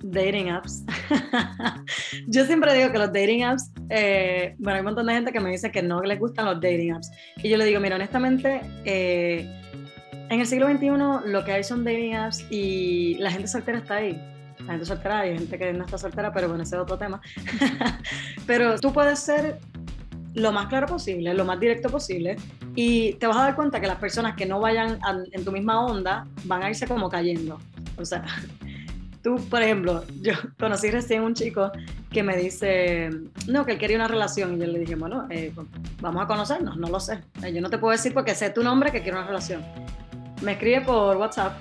Dating 0.00 0.48
apps. 0.50 0.84
yo 2.28 2.46
siempre 2.46 2.72
digo 2.72 2.92
que 2.92 2.98
los 2.98 3.12
dating 3.12 3.42
apps, 3.42 3.72
eh, 3.90 4.54
bueno, 4.60 4.76
hay 4.76 4.80
un 4.80 4.84
montón 4.84 5.06
de 5.06 5.14
gente 5.14 5.32
que 5.32 5.40
me 5.40 5.50
dice 5.50 5.72
que 5.72 5.82
no 5.82 6.02
les 6.02 6.20
gustan 6.20 6.44
los 6.44 6.60
dating 6.60 6.92
apps. 6.92 7.10
Y 7.42 7.48
yo 7.48 7.56
le 7.56 7.64
digo, 7.64 7.80
mira, 7.80 7.96
honestamente, 7.96 8.60
eh, 8.84 9.44
en 10.30 10.38
el 10.38 10.46
siglo 10.46 10.68
XXI 10.68 10.86
lo 11.28 11.44
que 11.44 11.52
hay 11.54 11.64
son 11.64 11.82
dating 11.82 12.14
apps 12.14 12.46
y 12.48 13.16
la 13.18 13.32
gente 13.32 13.48
soltera 13.48 13.78
está 13.78 13.96
ahí. 13.96 14.22
La 14.60 14.74
gente 14.74 14.86
soltera, 14.86 15.18
hay 15.18 15.36
gente 15.36 15.58
que 15.58 15.72
no 15.72 15.84
está 15.84 15.98
soltera, 15.98 16.32
pero 16.32 16.46
bueno, 16.46 16.62
ese 16.62 16.76
es 16.76 16.82
otro 16.82 16.96
tema. 16.96 17.20
pero 18.46 18.78
tú 18.78 18.92
puedes 18.92 19.18
ser 19.18 19.58
lo 20.34 20.52
más 20.52 20.66
claro 20.66 20.86
posible, 20.86 21.34
lo 21.34 21.44
más 21.44 21.58
directo 21.58 21.88
posible, 21.88 22.36
y 22.80 23.14
te 23.14 23.26
vas 23.26 23.36
a 23.36 23.42
dar 23.42 23.56
cuenta 23.56 23.80
que 23.80 23.88
las 23.88 23.98
personas 23.98 24.36
que 24.36 24.46
no 24.46 24.60
vayan 24.60 25.00
en 25.32 25.44
tu 25.44 25.50
misma 25.50 25.84
onda 25.84 26.28
van 26.44 26.62
a 26.62 26.70
irse 26.70 26.86
como 26.86 27.08
cayendo. 27.08 27.58
O 27.96 28.04
sea, 28.04 28.24
tú, 29.24 29.34
por 29.50 29.60
ejemplo, 29.64 30.04
yo 30.20 30.34
conocí 30.60 30.88
recién 30.88 31.24
un 31.24 31.34
chico 31.34 31.72
que 32.08 32.22
me 32.22 32.36
dice, 32.36 33.10
no, 33.48 33.66
que 33.66 33.72
él 33.72 33.78
quería 33.78 33.96
una 33.96 34.06
relación, 34.06 34.54
y 34.54 34.60
yo 34.60 34.66
le 34.68 34.78
dije, 34.78 34.94
bueno, 34.94 35.26
eh, 35.28 35.52
vamos 36.00 36.22
a 36.22 36.28
conocernos, 36.28 36.76
no 36.76 36.86
lo 36.86 37.00
sé. 37.00 37.18
Eh, 37.42 37.52
yo 37.52 37.60
no 37.60 37.68
te 37.68 37.78
puedo 37.78 37.90
decir 37.90 38.14
porque 38.14 38.36
sé 38.36 38.50
tu 38.50 38.62
nombre 38.62 38.92
que 38.92 39.02
quiero 39.02 39.18
una 39.18 39.26
relación. 39.26 39.60
Me 40.42 40.52
escribe 40.52 40.82
por 40.82 41.16
WhatsApp 41.16 41.56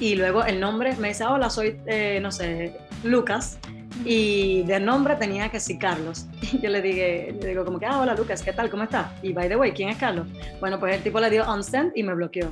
y 0.00 0.14
luego 0.14 0.44
el 0.44 0.60
nombre 0.60 0.96
me 0.96 1.08
dice, 1.08 1.26
hola, 1.26 1.50
soy, 1.50 1.78
eh, 1.84 2.20
no 2.22 2.32
sé, 2.32 2.74
Lucas 3.04 3.58
y 4.04 4.62
de 4.62 4.80
nombre 4.80 5.16
tenía 5.16 5.48
que 5.48 5.60
sí 5.60 5.78
Carlos. 5.78 6.26
Yo 6.62 6.70
le 6.70 6.82
dije, 6.82 7.34
le 7.40 7.48
digo 7.48 7.64
como 7.64 7.78
que, 7.78 7.86
ah, 7.86 8.00
hola 8.00 8.14
Lucas, 8.14 8.42
¿qué 8.42 8.52
tal? 8.52 8.70
¿Cómo 8.70 8.84
estás? 8.84 9.08
Y 9.22 9.32
by 9.32 9.48
the 9.48 9.56
way, 9.56 9.72
¿quién 9.72 9.88
es 9.88 9.96
Carlos? 9.96 10.26
Bueno, 10.60 10.78
pues 10.78 10.96
el 10.96 11.02
tipo 11.02 11.20
le 11.20 11.30
dio 11.30 11.50
unsend 11.52 11.92
y 11.94 12.02
me 12.02 12.14
bloqueó. 12.14 12.50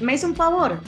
Me 0.00 0.14
hizo 0.14 0.26
un 0.26 0.36
favor, 0.36 0.78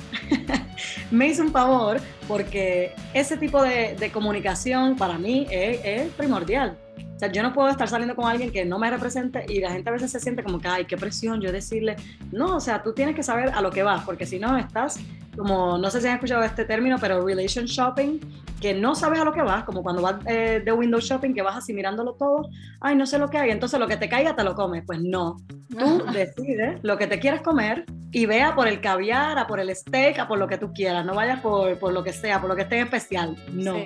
me 1.11 1.29
hizo 1.29 1.43
un 1.43 1.51
favor 1.51 1.99
porque 2.27 2.93
ese 3.15 3.39
tipo 3.39 3.63
de, 3.63 3.97
de 3.97 4.11
comunicación 4.11 4.97
para 4.97 5.17
mí 5.19 5.47
es, 5.51 5.81
es 5.83 6.13
primordial. 6.13 6.77
O 7.19 7.19
sea, 7.19 7.33
yo 7.33 7.43
no 7.43 7.53
puedo 7.53 7.69
estar 7.69 7.89
saliendo 7.89 8.15
con 8.15 8.31
alguien 8.31 8.53
que 8.53 8.65
no 8.65 8.79
me 8.79 8.89
represente 8.89 9.45
y 9.49 9.59
la 9.59 9.73
gente 9.73 9.91
a 9.91 9.93
veces 9.93 10.13
se 10.13 10.21
siente 10.21 10.45
como 10.45 10.61
que, 10.61 10.69
ay, 10.69 10.85
qué 10.85 10.97
presión 10.97 11.41
yo 11.41 11.51
decirle. 11.51 11.97
No, 12.31 12.55
o 12.55 12.61
sea, 12.61 12.81
tú 12.83 12.93
tienes 12.93 13.17
que 13.17 13.25
saber 13.25 13.49
a 13.49 13.61
lo 13.61 13.73
que 13.73 13.83
vas, 13.83 14.05
porque 14.05 14.25
si 14.25 14.39
no 14.39 14.57
estás 14.57 15.01
como, 15.39 15.79
no 15.79 15.91
sé 15.91 16.01
si 16.01 16.09
han 16.09 16.15
escuchado 16.15 16.43
este 16.43 16.65
término, 16.65 16.97
pero 17.01 17.25
relation 17.25 17.65
shopping, 17.65 18.19
que 18.61 18.75
no 18.75 18.95
sabes 18.95 19.21
a 19.21 19.25
lo 19.25 19.33
que 19.33 19.43
vas, 19.43 19.65
como 19.65 19.83
cuando 19.83 20.03
vas 20.03 20.17
eh, 20.27 20.61
de 20.65 20.73
window 20.73 21.01
shopping, 21.01 21.33
que 21.33 21.43
vas 21.43 21.57
así 21.57 21.73
mirándolo 21.73 22.15
todo, 22.15 22.49
ay, 22.81 22.97
no 22.97 23.07
sé 23.07 23.19
lo 23.19 23.31
que 23.31 23.39
hay, 23.39 23.51
entonces 23.51 23.79
lo 23.79 23.87
que 23.87 23.97
te 23.97 24.09
caiga 24.09 24.35
te 24.35 24.43
lo 24.43 24.55
comes. 24.55 24.85
Pues 24.85 25.01
no, 25.01 25.37
tú 25.69 26.05
decides 26.13 26.81
lo 26.83 26.99
que 26.99 27.07
te 27.07 27.21
quieres 27.21 27.41
comer 27.41 27.85
y 28.11 28.27
vea 28.27 28.55
por 28.55 28.67
el 28.67 28.81
caviar, 28.81 29.39
a 29.39 29.47
por 29.47 29.61
el 29.61 29.75
steak, 29.75 30.19
a 30.19 30.27
por 30.27 30.39
lo 30.39 30.49
que 30.49 30.59
tú 30.59 30.73
quieras, 30.73 31.07
no 31.07 31.15
vayas 31.15 31.41
por, 31.41 31.79
por 31.79 31.93
lo 31.93 32.03
que 32.03 32.13
sea, 32.13 32.41
por 32.41 32.51
lo 32.51 32.57
que 32.57 32.63
esté 32.63 32.79
en 32.79 32.85
especial. 32.85 33.37
No, 33.53 33.77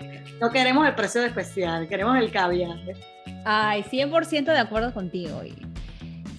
no 0.41 0.51
queremos 0.51 0.87
el 0.87 0.95
precio 0.95 1.21
de 1.21 1.27
especial, 1.29 1.87
queremos 1.87 2.17
el 2.17 2.33
caviar. 2.33 2.79
Ay, 3.45 3.83
100% 3.83 4.45
de 4.45 4.59
acuerdo 4.59 4.95
contigo. 4.95 5.43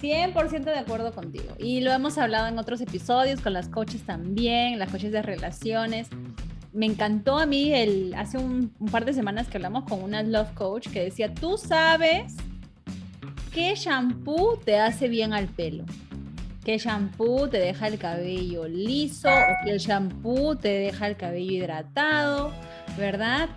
100% 0.04 0.64
de 0.64 0.78
acuerdo 0.78 1.12
contigo. 1.12 1.54
Y 1.58 1.80
lo 1.80 1.90
hemos 1.90 2.18
hablado 2.18 2.46
en 2.48 2.58
otros 2.58 2.82
episodios 2.82 3.40
con 3.40 3.54
las 3.54 3.68
coaches 3.68 4.02
también, 4.04 4.78
las 4.78 4.90
coaches 4.90 5.12
de 5.12 5.22
relaciones. 5.22 6.08
Me 6.74 6.84
encantó 6.84 7.38
a 7.38 7.46
mí 7.46 7.72
el, 7.72 8.14
hace 8.14 8.36
un, 8.36 8.68
par 8.90 9.06
de 9.06 9.14
semanas 9.14 9.48
que 9.48 9.56
hablamos 9.56 9.84
con 9.84 10.02
una 10.02 10.22
love 10.22 10.52
coach 10.52 10.88
que 10.88 11.04
decía, 11.04 11.32
tú 11.32 11.56
sabes 11.56 12.34
qué 13.52 13.74
shampoo 13.76 14.58
te 14.62 14.78
hace 14.78 15.08
bien 15.08 15.32
al 15.32 15.46
pelo, 15.46 15.84
qué 16.64 16.76
shampoo 16.76 17.48
te 17.48 17.58
deja 17.58 17.86
el 17.86 17.98
cabello 17.98 18.68
liso 18.68 19.28
o 19.30 19.64
qué 19.64 19.78
shampoo 19.78 20.56
te 20.56 20.68
deja 20.68 21.06
el 21.06 21.16
cabello 21.16 21.52
hidratado, 21.52 22.52
¿verdad? 22.98 23.48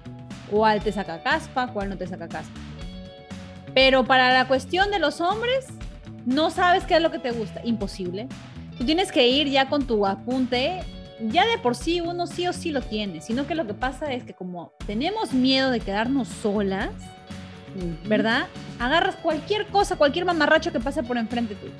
¿Cuál 0.50 0.82
te 0.82 0.94
saca 0.94 1.22
caspa, 1.24 1.74
cuál 1.74 1.90
no 1.90 1.98
te 1.98 2.08
saca 2.08 2.30
caspa? 2.30 2.60
Pero 3.74 4.06
para 4.06 4.32
la 4.32 4.48
cuestión 4.48 4.92
de 4.92 5.00
los 5.00 5.20
hombres, 5.22 5.66
no 6.28 6.50
sabes 6.50 6.84
qué 6.84 6.98
es 6.98 7.02
lo 7.02 7.10
que 7.10 7.20
te 7.20 7.32
gusta, 7.32 7.62
imposible. 7.64 8.28
Tú 8.78 8.86
tienes 8.86 9.14
que 9.14 9.28
ir 9.30 9.48
ya 9.48 9.70
con 9.70 9.88
tu 9.88 10.06
apunte, 10.06 10.82
ya 11.22 11.48
de 11.48 11.58
por 11.58 11.74
sí 11.74 12.02
uno 12.02 12.28
sí 12.28 12.46
o 12.48 12.54
sí 12.54 12.72
lo 12.72 12.82
tiene, 12.82 13.22
sino 13.22 13.48
que 13.48 13.56
lo 13.56 13.66
que 13.66 13.74
pasa 13.74 14.12
es 14.12 14.26
que 14.26 14.34
como 14.34 14.74
tenemos 14.86 15.34
miedo 15.34 15.72
de 15.72 15.80
quedarnos 15.80 16.28
solas, 16.28 16.90
¿verdad? 18.06 18.48
Agarras 18.78 19.16
cualquier 19.16 19.68
cosa, 19.68 19.96
cualquier 19.96 20.26
mamarracho 20.26 20.74
que 20.74 20.82
pase 20.82 21.02
por 21.02 21.18
enfrente 21.18 21.56
tuyo. 21.56 21.72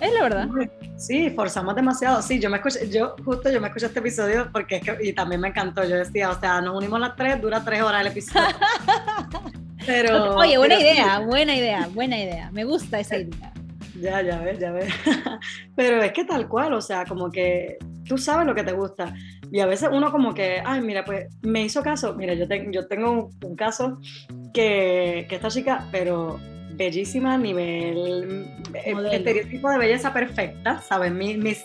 Es 0.00 0.12
la 0.12 0.22
verdad. 0.22 0.48
Sí, 0.96 1.30
forzamos 1.30 1.76
demasiado. 1.76 2.20
Sí, 2.20 2.40
yo 2.40 2.50
me 2.50 2.56
escuché, 2.56 2.90
yo 2.90 3.14
justo 3.24 3.48
yo 3.48 3.60
me 3.60 3.68
escuché 3.68 3.86
este 3.86 4.00
episodio 4.00 4.48
porque 4.52 4.76
es 4.76 4.82
que, 4.82 4.98
y 5.02 5.12
también 5.12 5.40
me 5.40 5.48
encantó. 5.48 5.84
Yo 5.84 5.96
decía, 5.96 6.30
o 6.30 6.40
sea, 6.40 6.60
nos 6.60 6.76
unimos 6.76 6.98
las 6.98 7.14
tres, 7.14 7.40
dura 7.40 7.64
tres 7.64 7.82
horas 7.82 8.00
el 8.00 8.08
episodio. 8.08 8.48
pero, 9.86 10.34
Oye, 10.34 10.58
buena 10.58 10.80
idea, 10.80 11.20
buena 11.20 11.54
idea, 11.54 11.88
buena 11.92 12.18
idea. 12.18 12.50
Me 12.52 12.64
gusta 12.64 12.98
esa 12.98 13.16
idea. 13.16 13.52
Ya, 14.00 14.22
ya 14.22 14.40
ves, 14.40 14.58
ya 14.58 14.72
ves. 14.72 14.92
Pero 15.76 16.02
es 16.02 16.12
que 16.12 16.24
tal 16.24 16.48
cual, 16.48 16.72
o 16.74 16.80
sea, 16.80 17.04
como 17.04 17.30
que 17.30 17.78
tú 18.06 18.18
sabes 18.18 18.46
lo 18.46 18.54
que 18.54 18.64
te 18.64 18.72
gusta. 18.72 19.14
Y 19.50 19.60
a 19.60 19.66
veces 19.66 19.88
uno 19.92 20.10
como 20.10 20.34
que, 20.34 20.62
ay, 20.64 20.80
mira, 20.80 21.04
pues 21.04 21.26
me 21.42 21.62
hizo 21.62 21.82
caso. 21.82 22.14
Mira, 22.14 22.34
yo, 22.34 22.46
yo 22.70 22.86
tengo 22.86 23.30
un, 23.44 23.56
caso 23.56 23.98
que, 24.52 25.26
que, 25.28 25.36
esta 25.36 25.48
chica, 25.48 25.88
pero 25.90 26.38
bellísima 26.74 27.34
a 27.34 27.38
nivel 27.38 28.46
eh, 28.74 28.94
estereotipo 29.12 29.70
de 29.70 29.78
belleza 29.78 30.12
perfecta, 30.12 30.80
¿sabes? 30.80 31.12
Miss, 31.12 31.64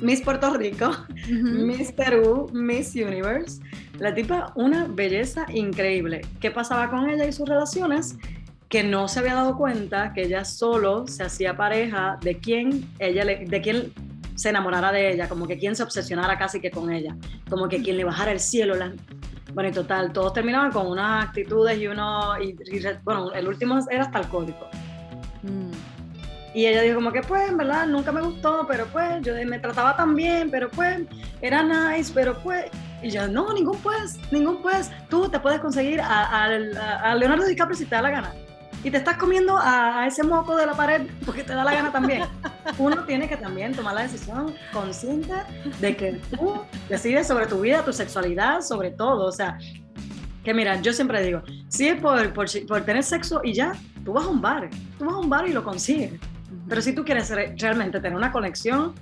Miss 0.00 0.20
Puerto 0.20 0.54
Rico, 0.54 0.90
Miss 1.28 1.92
Perú, 1.92 2.50
Miss 2.52 2.94
Universe. 2.94 3.60
La 3.98 4.14
tipa, 4.14 4.52
una 4.56 4.86
belleza 4.86 5.46
increíble. 5.52 6.20
¿Qué 6.40 6.50
pasaba 6.50 6.90
con 6.90 7.08
ella 7.08 7.26
y 7.26 7.32
sus 7.32 7.48
relaciones? 7.48 8.18
Que 8.68 8.82
no 8.82 9.08
se 9.08 9.20
había 9.20 9.34
dado 9.34 9.56
cuenta 9.56 10.12
que 10.12 10.22
ella 10.22 10.44
solo 10.44 11.06
se 11.06 11.22
hacía 11.22 11.56
pareja 11.56 12.18
de 12.20 12.38
quien 12.38 12.90
ella 12.98 13.24
de 13.24 13.60
quien 13.62 13.92
se 14.34 14.50
enamorara 14.50 14.92
de 14.92 15.12
ella, 15.12 15.28
como 15.28 15.46
que 15.46 15.58
quien 15.58 15.74
se 15.74 15.82
obsesionara 15.82 16.36
casi 16.36 16.60
que 16.60 16.70
con 16.70 16.92
ella, 16.92 17.16
como 17.48 17.68
que 17.68 17.82
quien 17.82 17.96
le 17.96 18.04
bajara 18.04 18.32
el 18.32 18.40
cielo. 18.40 18.74
Bueno, 19.54 19.70
y 19.70 19.72
total, 19.72 20.12
todos 20.12 20.34
terminaban 20.34 20.70
con 20.70 20.86
unas 20.86 21.24
actitudes 21.24 21.78
y 21.78 21.86
uno, 21.86 22.38
y, 22.42 22.54
bueno, 23.02 23.32
el 23.32 23.48
último 23.48 23.78
era 23.90 24.04
hasta 24.04 24.18
alcohólico. 24.18 24.68
Mm. 25.42 25.70
Y 26.52 26.66
ella 26.66 26.82
dijo 26.82 26.96
como 26.96 27.12
que 27.12 27.22
pues, 27.22 27.48
en 27.48 27.56
verdad, 27.56 27.86
nunca 27.86 28.12
me 28.12 28.20
gustó, 28.20 28.66
pero 28.68 28.86
pues, 28.86 29.22
yo 29.22 29.32
me 29.46 29.58
trataba 29.58 29.96
tan 29.96 30.14
bien, 30.14 30.50
pero 30.50 30.70
pues, 30.70 31.00
era 31.40 31.62
nice, 31.62 32.12
pero 32.14 32.36
pues, 32.42 32.66
y 33.02 33.10
yo, 33.10 33.28
no, 33.28 33.52
ningún 33.54 33.78
pues, 33.78 34.18
ningún 34.30 34.60
pues, 34.60 34.90
tú 35.08 35.30
te 35.30 35.40
puedes 35.40 35.60
conseguir 35.60 36.00
a, 36.02 36.44
a 36.44 37.14
Leonardo 37.14 37.46
DiCaprio 37.46 37.76
si 37.76 37.86
te 37.86 37.94
da 37.94 38.02
la 38.02 38.10
gana 38.10 38.34
y 38.84 38.90
te 38.90 38.98
estás 38.98 39.16
comiendo 39.16 39.58
a, 39.58 40.06
ese 40.06 40.22
moco 40.22 40.56
de 40.56 40.66
la 40.66 40.74
pared 40.74 41.06
porque 41.24 41.42
te 41.42 41.54
da 41.54 41.64
la 41.64 41.72
gana 41.72 41.92
también. 41.92 42.24
Uno 42.78 43.04
tiene 43.04 43.28
que 43.28 43.36
también 43.36 43.74
tomar 43.74 43.94
la 43.94 44.02
decisión 44.02 44.54
consciente 44.72 45.34
de 45.80 45.96
que 45.96 46.20
tú 46.36 46.60
decides 46.88 47.26
sobre 47.26 47.46
tu 47.46 47.60
vida, 47.60 47.84
tu 47.84 47.92
sexualidad, 47.92 48.60
sobre 48.60 48.90
todo. 48.90 49.26
O 49.26 49.32
sea, 49.32 49.58
que 50.44 50.54
mira, 50.54 50.80
yo 50.80 50.92
siempre 50.92 51.22
digo, 51.24 51.42
si 51.68 51.88
es 51.88 52.00
por, 52.00 52.32
por, 52.32 52.46
por 52.66 52.84
tener 52.84 53.02
sexo 53.02 53.40
y 53.42 53.52
ya, 53.52 53.72
tú 54.04 54.12
vas 54.12 54.24
a 54.24 54.28
un 54.28 54.40
bar, 54.40 54.70
tú 54.98 55.04
vas 55.04 55.14
a 55.14 55.18
un 55.18 55.28
bar 55.28 55.48
y 55.48 55.52
lo 55.52 55.64
consigues. 55.64 56.12
Pero 56.68 56.80
si 56.80 56.94
tú 56.94 57.04
quieres 57.04 57.30
realmente 57.58 57.98
tener 58.00 58.16
una 58.16 58.30
conexión, 58.30 58.94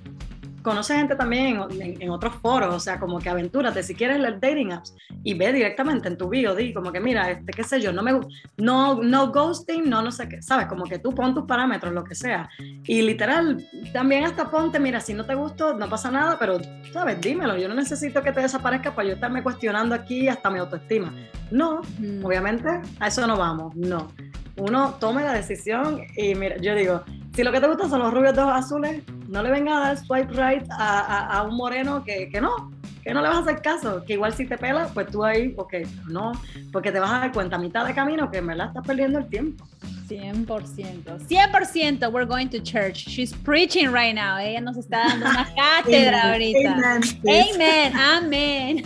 conoce 0.64 0.96
gente 0.96 1.14
también 1.14 1.60
en, 1.78 2.10
otros 2.10 2.34
foros, 2.36 2.74
o 2.74 2.80
sea, 2.80 2.98
como 2.98 3.18
que 3.18 3.28
aventúrate, 3.28 3.82
si 3.82 3.94
quieres 3.94 4.18
leer 4.18 4.40
dating 4.40 4.72
apps 4.72 4.96
y 5.22 5.34
ve 5.34 5.52
directamente 5.52 6.08
en 6.08 6.16
tu 6.16 6.28
bio, 6.28 6.54
di 6.54 6.72
como 6.72 6.90
que 6.90 7.00
mira, 7.00 7.30
este, 7.30 7.52
qué 7.52 7.62
sé 7.62 7.80
yo, 7.80 7.92
no 7.92 8.02
me 8.02 8.18
no, 8.56 9.02
no 9.02 9.30
ghosting, 9.30 9.88
no, 9.88 10.00
no 10.00 10.10
sé 10.10 10.26
qué, 10.26 10.40
sabes, 10.40 10.66
como 10.66 10.84
que 10.84 10.98
tú 10.98 11.14
pon 11.14 11.34
tus 11.34 11.44
parámetros, 11.44 11.92
lo 11.92 12.02
que 12.02 12.14
sea. 12.14 12.48
Y 12.58 13.02
literal, 13.02 13.62
también 13.92 14.24
hasta 14.24 14.50
ponte, 14.50 14.80
mira, 14.80 15.00
si 15.00 15.12
no 15.12 15.26
te 15.26 15.34
gusto, 15.34 15.74
no 15.74 15.88
pasa 15.88 16.10
nada, 16.10 16.38
pero, 16.38 16.58
sabes, 16.92 17.20
dímelo, 17.20 17.58
yo 17.58 17.68
no 17.68 17.74
necesito 17.74 18.22
que 18.22 18.32
te 18.32 18.40
desaparezca 18.40 18.94
para 18.94 19.08
yo 19.08 19.14
estarme 19.14 19.42
cuestionando 19.42 19.94
aquí 19.94 20.28
hasta 20.28 20.48
mi 20.50 20.58
autoestima. 20.58 21.14
No, 21.50 21.82
obviamente, 22.22 22.68
a 22.98 23.08
eso 23.08 23.26
no 23.26 23.36
vamos, 23.36 23.76
no. 23.76 24.08
Uno 24.56 24.94
tome 25.00 25.22
la 25.22 25.32
decisión 25.32 26.02
y 26.16 26.34
mira, 26.34 26.56
yo 26.58 26.74
digo, 26.74 27.02
si 27.34 27.42
lo 27.42 27.50
que 27.50 27.60
te 27.60 27.66
gusta 27.66 27.88
son 27.88 28.00
los 28.00 28.14
rubios 28.14 28.34
de 28.34 28.42
ojos 28.42 28.54
azules, 28.54 29.02
no 29.28 29.42
le 29.42 29.50
venga 29.50 29.76
a 29.76 29.80
dar 29.80 29.98
swipe 29.98 30.32
right 30.32 30.64
a, 30.70 31.44
un 31.48 31.56
moreno 31.56 32.04
que, 32.04 32.30
no, 32.40 32.70
que 33.02 33.12
no 33.12 33.20
le 33.20 33.28
vas 33.28 33.38
a 33.38 33.40
hacer 33.40 33.60
caso, 33.60 34.04
que 34.04 34.12
igual 34.12 34.32
si 34.32 34.46
te 34.46 34.56
pela, 34.56 34.86
pues 34.94 35.08
tú 35.08 35.24
ahí, 35.24 35.52
ok, 35.56 35.74
no, 36.08 36.32
porque 36.72 36.92
te 36.92 37.00
vas 37.00 37.10
a 37.10 37.18
dar 37.18 37.32
cuenta 37.32 37.56
a 37.56 37.58
mitad 37.58 37.84
de 37.84 37.94
camino 37.94 38.30
que 38.30 38.38
en 38.38 38.46
verdad 38.46 38.68
estás 38.68 38.86
perdiendo 38.86 39.18
el 39.18 39.28
tiempo. 39.28 39.66
100%, 40.08 41.26
100%, 41.26 42.12
we're 42.12 42.26
going 42.26 42.48
to 42.48 42.60
church. 42.60 43.08
She's 43.08 43.32
preaching 43.32 43.90
right 43.90 44.14
now. 44.14 44.36
Ella 44.38 44.60
nos 44.60 44.76
está 44.76 45.08
dando 45.08 45.26
una 45.26 45.48
cátedra 45.56 46.30
ahorita. 46.30 47.00
Amen, 47.26 47.96
amen. 47.96 48.84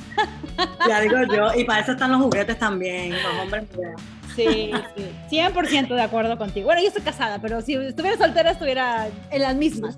Ya 0.86 1.00
digo 1.00 1.16
yo, 1.24 1.54
y 1.58 1.64
para 1.64 1.80
eso 1.80 1.92
están 1.92 2.12
los 2.12 2.22
juguetes 2.22 2.58
también, 2.58 3.12
los 3.12 3.42
hombres. 3.42 3.64
Sí, 4.34 4.70
sí, 4.96 5.10
100% 5.30 5.94
de 5.94 6.02
acuerdo 6.02 6.38
contigo. 6.38 6.66
Bueno, 6.66 6.80
yo 6.80 6.88
estoy 6.88 7.02
casada, 7.02 7.38
pero 7.40 7.60
si 7.60 7.74
estuviera 7.74 8.16
soltera 8.16 8.52
estuviera 8.52 9.08
en 9.30 9.42
las 9.42 9.56
mismas. 9.56 9.96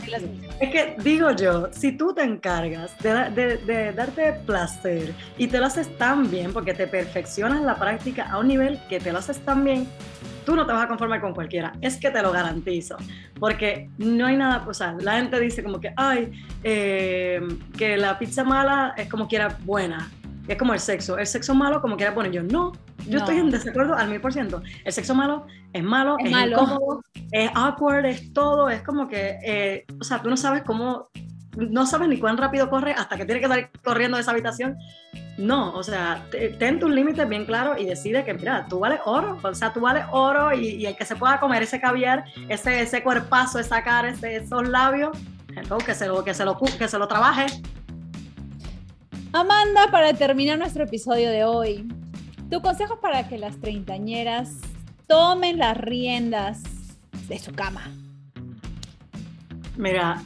Es 0.60 0.70
que 0.70 0.96
digo 1.02 1.30
yo, 1.32 1.68
si 1.72 1.92
tú 1.92 2.14
te 2.14 2.22
encargas 2.22 2.96
de, 2.98 3.58
de, 3.58 3.92
darte 3.92 4.32
placer 4.46 5.14
y 5.38 5.46
te 5.46 5.58
lo 5.58 5.66
haces 5.66 5.96
tan 5.98 6.30
bien, 6.30 6.52
porque 6.52 6.74
te 6.74 6.86
perfeccionas 6.86 7.62
la 7.62 7.76
práctica 7.76 8.28
a 8.30 8.38
un 8.38 8.48
nivel 8.48 8.78
que 8.88 9.00
te 9.00 9.12
lo 9.12 9.18
haces 9.18 9.38
tan 9.40 9.64
bien, 9.64 9.86
tú 10.44 10.56
no 10.56 10.66
te 10.66 10.72
vas 10.72 10.84
a 10.84 10.88
conformar 10.88 11.20
con 11.20 11.34
cualquiera. 11.34 11.72
Es 11.80 11.96
que 11.96 12.10
te 12.10 12.22
lo 12.22 12.32
garantizo. 12.32 12.96
Porque 13.38 13.90
no 13.98 14.26
hay 14.26 14.36
nada, 14.36 14.64
o 14.66 14.74
sea, 14.74 14.96
la 15.00 15.16
gente 15.16 15.38
dice 15.40 15.62
como 15.62 15.80
que, 15.80 15.92
ay, 15.96 16.32
eh, 16.62 17.40
que 17.76 17.96
la 17.96 18.18
pizza 18.18 18.44
mala 18.44 18.94
es 18.96 19.08
como 19.08 19.28
quiera 19.28 19.56
buena 19.64 20.10
es 20.52 20.58
como 20.58 20.74
el 20.74 20.80
sexo. 20.80 21.16
El 21.16 21.26
sexo 21.26 21.54
malo, 21.54 21.80
como 21.80 21.96
quiera 21.96 22.14
poner 22.14 22.32
yo, 22.32 22.42
no. 22.42 22.72
Yo 23.06 23.18
estoy 23.18 23.38
en 23.38 23.50
desacuerdo 23.50 23.94
al 23.94 24.08
mil 24.08 24.20
por 24.20 24.32
ciento. 24.32 24.62
El 24.84 24.92
sexo 24.92 25.14
malo 25.14 25.46
es 25.72 25.82
malo, 25.82 26.16
es, 26.18 26.30
incómodo, 26.30 27.02
es 27.30 27.50
awkward, 27.54 28.04
es 28.06 28.32
todo. 28.32 28.68
Es 28.68 28.82
como 28.82 29.08
que, 29.08 29.38
eh, 29.44 29.86
o 30.00 30.04
sea, 30.04 30.20
tú 30.20 30.28
no 30.28 30.36
sabes 30.36 30.62
cómo, 30.62 31.08
no 31.56 31.86
sabes 31.86 32.08
ni 32.08 32.18
cuán 32.18 32.36
rápido 32.36 32.68
corre 32.68 32.92
hasta 32.92 33.16
que 33.16 33.24
tiene 33.24 33.40
que 33.40 33.48
salir 33.48 33.70
corriendo 33.84 34.16
de 34.16 34.22
esa 34.22 34.32
habitación. 34.32 34.76
No, 35.38 35.72
o 35.72 35.82
sea, 35.82 36.26
ten 36.58 36.80
tus 36.80 36.90
límites 36.90 37.28
bien 37.28 37.46
claros 37.46 37.80
y 37.80 37.86
decide 37.86 38.24
que, 38.24 38.34
mira, 38.34 38.66
tú 38.68 38.80
vales 38.80 39.00
oro, 39.04 39.38
o 39.42 39.54
sea, 39.54 39.72
tú 39.72 39.80
vales 39.80 40.04
oro 40.10 40.52
y, 40.52 40.84
el 40.84 40.96
que 40.96 41.04
se 41.04 41.16
pueda 41.16 41.40
comer 41.40 41.62
ese 41.62 41.80
caviar, 41.80 42.24
ese, 42.48 42.82
ese 42.82 43.02
cuerpazo, 43.02 43.58
esa 43.58 43.82
cara, 43.82 44.10
ese, 44.10 44.36
esos 44.36 44.68
labios, 44.68 45.16
que 45.84 45.94
se 45.94 46.06
lo, 46.06 46.24
que 46.24 46.34
se 46.34 46.44
lo, 46.44 46.58
que 46.58 46.88
se 46.88 46.98
lo 46.98 47.08
trabaje, 47.08 47.46
Amanda, 49.32 49.86
para 49.92 50.12
terminar 50.12 50.58
nuestro 50.58 50.82
episodio 50.82 51.30
de 51.30 51.44
hoy, 51.44 51.86
tu 52.50 52.60
consejo 52.60 53.00
para 53.00 53.28
que 53.28 53.38
las 53.38 53.60
treintañeras 53.60 54.56
tomen 55.06 55.56
las 55.56 55.76
riendas 55.76 56.62
de 57.28 57.38
su 57.38 57.52
cama. 57.52 57.92
Mira, 59.76 60.20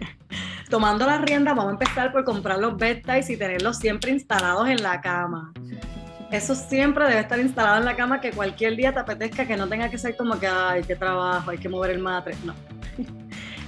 tomando 0.70 1.04
las 1.04 1.20
riendas, 1.20 1.54
vamos 1.54 1.72
a 1.72 1.72
empezar 1.72 2.10
por 2.10 2.24
comprar 2.24 2.58
los 2.58 2.78
bedtimes 2.78 3.28
y 3.28 3.36
tenerlos 3.36 3.76
siempre 3.76 4.12
instalados 4.12 4.66
en 4.66 4.82
la 4.82 5.02
cama. 5.02 5.52
Eso 6.30 6.54
siempre 6.54 7.04
debe 7.04 7.20
estar 7.20 7.38
instalado 7.38 7.76
en 7.76 7.84
la 7.84 7.96
cama, 7.96 8.18
que 8.22 8.30
cualquier 8.30 8.76
día 8.76 8.94
te 8.94 9.00
apetezca, 9.00 9.46
que 9.46 9.58
no 9.58 9.68
tenga 9.68 9.90
que 9.90 9.98
ser 9.98 10.16
como 10.16 10.38
que, 10.38 10.46
ay, 10.46 10.84
qué 10.84 10.96
trabajo, 10.96 11.50
hay 11.50 11.58
que 11.58 11.68
mover 11.68 11.90
el 11.90 11.98
matre. 11.98 12.34
No 12.46 12.54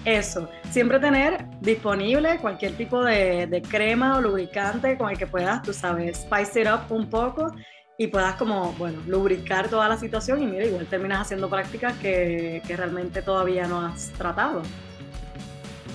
eso, 0.05 0.48
siempre 0.70 0.98
tener 0.98 1.44
disponible 1.61 2.38
cualquier 2.38 2.72
tipo 2.72 3.05
de, 3.05 3.62
crema 3.68 4.16
o 4.16 4.20
lubricante 4.20 4.96
con 4.96 5.11
el 5.11 5.18
que 5.18 5.26
puedas, 5.26 5.62
tú 5.62 5.72
sabes, 5.72 6.18
spice 6.18 6.62
it 6.62 6.68
up 6.68 6.90
un 6.90 7.09
poco 7.09 7.55
y 7.98 8.07
puedas 8.07 8.36
como, 8.36 8.72
bueno, 8.74 8.98
lubricar 9.07 9.68
toda 9.68 9.88
la 9.88 9.98
situación 9.98 10.42
y 10.42 10.46
mira, 10.46 10.64
igual 10.64 10.86
terminas 10.86 11.20
haciendo 11.20 11.51
prácticas 11.51 11.94
que, 11.98 12.62
realmente 12.68 13.20
todavía 13.20 13.66
no 13.66 13.80
has 13.80 14.09
tratado. 14.11 14.62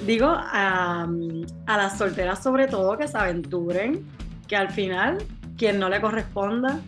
Digo 0.05 0.27
a, 0.27 1.07
a 1.65 1.77
las 1.77 1.97
solteras 1.97 2.43
sobre 2.43 2.67
todo 2.67 2.97
que 2.97 3.07
se 3.07 3.17
aventuren, 3.17 4.05
que 4.47 4.55
al 4.55 4.69
final 4.69 5.17
quien 5.57 5.79
no 5.79 5.89
le 5.89 5.99
corresponda 5.99 6.79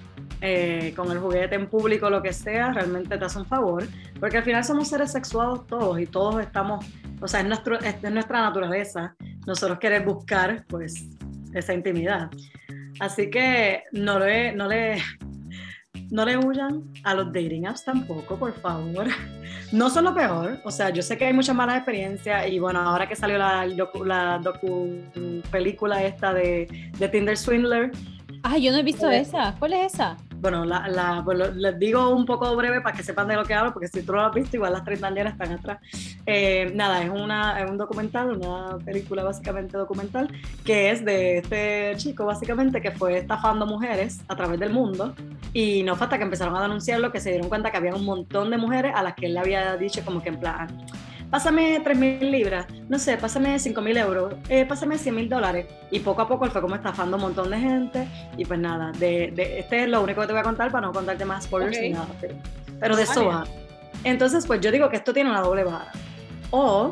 eh, 0.42 0.94
con 0.96 1.12
el 1.12 1.20
juguete 1.20 1.56
en 1.56 1.68
público, 1.68 2.10
lo 2.10 2.22
que 2.22 2.34
sea, 2.34 2.72
realmente 2.72 3.18
te 3.18 3.26
hace 3.26 3.40
un 3.40 3.46
favor, 3.46 3.88
porque 4.20 4.38
al 4.38 4.44
final 4.44 4.64
somos 4.64 4.88
seres 4.88 5.12
sexuados 5.12 5.66
todos 5.68 6.00
y 6.00 6.06
todos 6.06 6.40
estamos, 6.42 6.86
o 7.22 7.28
sea, 7.28 7.42
es, 7.42 7.48
nuestro, 7.48 7.80
es 7.80 8.02
nuestra 8.12 8.42
naturaleza 8.42 9.16
nosotros 9.46 9.80
querer 9.80 10.06
buscar 10.06 10.66
pues 10.68 11.08
esa 11.54 11.74
intimidad. 11.74 12.30
Así 13.00 13.30
que 13.30 13.84
no 13.92 14.20
le, 14.20 14.52
no 14.54 14.68
le, 14.68 15.02
no 16.12 16.26
le 16.26 16.38
huyan 16.38 16.84
a 17.04 17.16
los 17.16 17.28
dating 17.28 17.66
apps 17.68 17.84
tampoco, 17.84 18.38
por 18.38 18.54
favor. 18.54 19.08
No 19.72 19.90
son 19.90 20.06
lo 20.06 20.14
peor, 20.14 20.60
o 20.64 20.72
sea, 20.72 20.92
yo 20.92 21.02
sé 21.02 21.18
que 21.18 21.26
hay 21.26 21.34
muchas 21.34 21.56
malas 21.56 21.78
experiencias 21.78 22.48
y 22.48 22.60
bueno, 22.60 22.80
ahora 22.80 23.08
que 23.08 23.16
salió 23.16 23.38
la, 23.38 23.66
la 23.66 24.40
docu 24.40 25.02
película 25.52 26.04
esta 26.04 26.34
de, 26.34 26.90
de 26.98 27.10
Tinder 27.10 27.36
Swindler. 27.36 27.92
Ah, 28.44 28.58
yo 28.58 28.72
no 28.72 28.78
he 28.78 28.84
visto 28.84 29.10
eh, 29.10 29.20
esa. 29.20 29.56
¿Cuál 29.60 29.74
es 29.74 29.94
esa? 29.94 30.16
Bueno, 30.40 30.66
la, 30.66 31.22
pues 31.24 31.56
les 31.56 31.80
digo 31.80 32.10
un 32.10 32.26
poco 32.26 32.56
breve 32.56 32.82
para 32.82 32.96
que 32.96 33.04
sepan 33.04 33.28
de 33.28 33.36
lo 33.36 33.46
que 33.46 33.54
hablo, 33.54 33.74
porque 33.74 33.88
si 33.88 34.04
tú 34.04 34.12
no 34.14 34.20
lo 34.20 34.26
has 34.28 34.34
visto, 34.34 34.56
igual 34.56 34.74
las 34.74 34.84
tres 34.84 35.02
banderas 35.02 35.34
están 35.34 35.52
atrás. 35.52 35.80
Eh, 36.26 36.72
nada, 36.76 37.04
es, 37.04 37.10
una, 37.10 37.60
es 37.62 37.70
un 37.70 37.78
documental, 37.78 38.38
una 38.38 38.78
película 38.84 39.24
básicamente 39.24 39.78
documental, 39.78 40.30
que 40.64 40.92
es 40.92 41.04
de 41.04 41.40
este 41.40 41.94
chico 41.98 42.26
básicamente 42.26 42.82
que 42.82 42.92
fue 42.92 43.18
estafando 43.18 43.66
mujeres 43.66 44.22
a 44.28 44.36
través 44.36 44.60
del 44.60 44.72
mundo 44.72 45.16
y 45.54 45.84
no 45.84 45.96
fue 45.96 46.06
hasta 46.06 46.18
que 46.18 46.24
empezaron 46.24 46.56
a 46.56 46.62
denunciarlo 46.62 47.12
que 47.12 47.20
se 47.20 47.32
dieron 47.32 47.50
cuenta 47.50 47.72
que 47.72 47.78
había 47.78 47.96
un 47.96 48.06
montón 48.06 48.50
de 48.50 48.58
mujeres 48.58 48.94
a 48.96 49.04
las 49.04 49.16
que 49.16 49.28
él 49.28 49.34
le 49.34 49.40
había 49.40 49.76
dicho 49.78 50.04
como 50.06 50.22
que 50.22 50.30
en 50.30 50.40
plan 50.40 50.68
pásame 51.30 51.80
3 51.84 51.98
mil 51.98 52.32
libras, 52.32 52.68
no 52.90 53.00
sé, 53.00 53.18
pásame 53.18 53.58
5 53.60 53.82
mil 53.82 53.98
euros, 53.98 54.34
eh, 54.50 54.66
pásame 54.66 54.98
100 54.98 55.16
mil 55.16 55.30
dólares. 55.30 55.66
Y 55.92 56.00
poco 56.00 56.22
a 56.22 56.28
poco 56.28 56.46
él 56.46 56.52
fue 56.52 56.62
como 56.62 56.76
estafando 56.76 57.18
un 57.18 57.24
montón 57.24 57.50
de 57.50 57.60
gente. 57.60 58.08
Y 58.38 58.46
pues 58.46 58.60
nada, 58.60 58.92
de, 58.94 59.32
de, 59.36 59.60
este 59.60 59.84
es 59.84 59.90
lo 59.90 60.02
único 60.02 60.22
que 60.22 60.28
te 60.28 60.34
voy 60.34 60.42
a 60.42 60.44
contar 60.44 60.72
para 60.72 60.88
no 60.88 60.94
contarte 60.94 61.26
más 61.26 61.46
spoilers 61.46 61.80
ni 61.80 61.90
nada. 61.90 62.08
Pero, 62.80 62.96
de 62.96 63.04
eso 63.04 63.26
va. 63.26 63.46
Entonces, 64.04 64.46
pues 64.46 64.62
yo 64.62 64.72
digo 64.72 64.90
que 64.90 64.98
esto 64.98 65.14
tiene 65.14 65.30
una 65.30 65.42
doble 65.42 65.64
vara. 65.64 65.92
O 66.52 66.92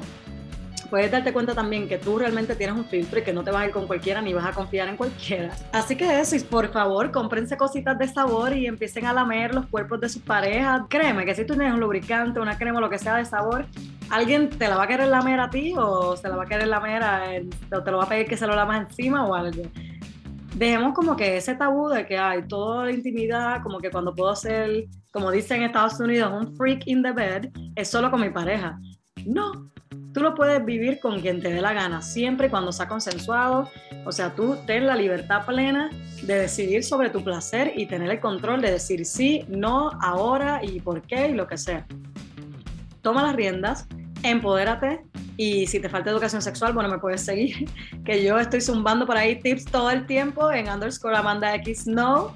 puedes 0.89 1.11
darte 1.11 1.33
cuenta 1.33 1.53
también 1.53 1.87
que 1.87 1.97
tú 1.97 2.17
realmente 2.17 2.55
tienes 2.55 2.75
un 2.75 2.85
filtro 2.85 3.19
y 3.19 3.23
que 3.23 3.33
no 3.33 3.43
te 3.43 3.51
vas 3.51 3.63
a 3.63 3.65
ir 3.67 3.71
con 3.71 3.87
cualquiera 3.87 4.21
ni 4.21 4.33
vas 4.33 4.45
a 4.45 4.51
confiar 4.51 4.87
en 4.87 4.97
cualquiera. 4.97 5.51
Así 5.71 5.95
que 5.95 6.19
eso, 6.19 6.35
por 6.49 6.71
favor, 6.71 7.11
cómprense 7.11 7.57
cositas 7.57 7.97
de 7.97 8.07
sabor 8.07 8.55
y 8.55 8.67
empiecen 8.67 9.05
a 9.05 9.13
lamer 9.13 9.53
los 9.53 9.65
cuerpos 9.67 9.99
de 10.01 10.09
sus 10.09 10.21
parejas. 10.21 10.81
Créeme 10.89 11.25
que 11.25 11.35
si 11.35 11.45
tú 11.45 11.55
tienes 11.55 11.73
un 11.73 11.79
lubricante, 11.79 12.39
una 12.39 12.57
crema 12.57 12.79
lo 12.79 12.89
que 12.89 12.99
sea 12.99 13.15
de 13.15 13.25
sabor, 13.25 13.65
alguien 14.09 14.49
te 14.49 14.67
la 14.67 14.77
va 14.77 14.83
a 14.83 14.87
querer 14.87 15.07
lamer 15.07 15.39
a 15.39 15.49
ti 15.49 15.73
o 15.77 16.15
se 16.15 16.27
la 16.27 16.35
va 16.35 16.43
a 16.43 16.47
querer 16.47 16.67
lamer 16.67 17.03
a, 17.03 17.23
o 17.71 17.83
te 17.83 17.91
lo 17.91 17.97
va 17.97 18.03
a 18.03 18.09
pedir 18.09 18.27
que 18.27 18.37
se 18.37 18.47
lo 18.47 18.55
lamas 18.55 18.87
encima 18.87 19.25
o 19.25 19.33
algo. 19.33 19.63
Dejemos 20.55 20.93
como 20.93 21.17
que 21.17 21.37
ese 21.37 21.55
tabú 21.55 21.89
de 21.89 22.05
que 22.05 22.17
hay 22.17 22.47
toda 22.47 22.85
la 22.85 22.91
intimidad, 22.91 23.61
como 23.61 23.79
que 23.79 23.91
cuando 23.91 24.15
puedo 24.15 24.33
ser, 24.35 24.85
como 25.11 25.29
dicen 25.29 25.57
en 25.57 25.63
Estados 25.63 25.99
Unidos, 25.99 26.31
un 26.31 26.55
freak 26.55 26.83
in 26.85 27.03
the 27.03 27.11
bed, 27.11 27.49
es 27.75 27.89
solo 27.89 28.09
con 28.09 28.21
mi 28.21 28.29
pareja. 28.29 28.79
No, 29.25 29.69
tú 30.15 30.21
lo 30.21 30.33
puedes 30.33 30.63
vivir 30.65 30.99
con 30.99 31.19
quien 31.19 31.41
te 31.41 31.51
dé 31.51 31.61
la 31.61 31.73
gana, 31.73 32.01
siempre 32.01 32.47
y 32.47 32.49
cuando 32.49 32.71
sea 32.71 32.87
consensuado. 32.87 33.69
O 34.05 34.11
sea, 34.11 34.33
tú 34.33 34.57
ten 34.65 34.87
la 34.87 34.95
libertad 34.95 35.45
plena 35.45 35.91
de 36.23 36.39
decidir 36.39 36.83
sobre 36.83 37.09
tu 37.09 37.21
placer 37.23 37.73
y 37.75 37.85
tener 37.85 38.09
el 38.09 38.21
control 38.21 38.61
de 38.61 38.71
decir 38.71 39.05
sí, 39.05 39.43
no, 39.49 39.91
ahora 40.01 40.61
y 40.63 40.79
por 40.79 41.01
qué 41.01 41.27
y 41.27 41.33
lo 41.33 41.47
que 41.47 41.57
sea 41.57 41.85
toma 43.05 43.21
las 43.21 43.35
riendas, 43.35 43.87
empodérate 44.23 45.03
y 45.37 45.67
si 45.67 45.79
te 45.79 45.89
falta 45.89 46.09
educación 46.09 46.41
sexual, 46.41 46.73
bueno, 46.73 46.89
me 46.89 46.97
puedes 46.97 47.21
seguir, 47.21 47.69
que 48.03 48.23
yo 48.23 48.39
estoy 48.39 48.61
zumbando 48.61 49.05
por 49.05 49.15
ahí 49.15 49.35
tips 49.39 49.65
todo 49.65 49.91
el 49.91 50.07
tiempo 50.07 50.51
en 50.51 50.67
underscore 50.67 51.15
Amanda 51.15 51.53
X 51.55 51.85
No. 51.85 52.35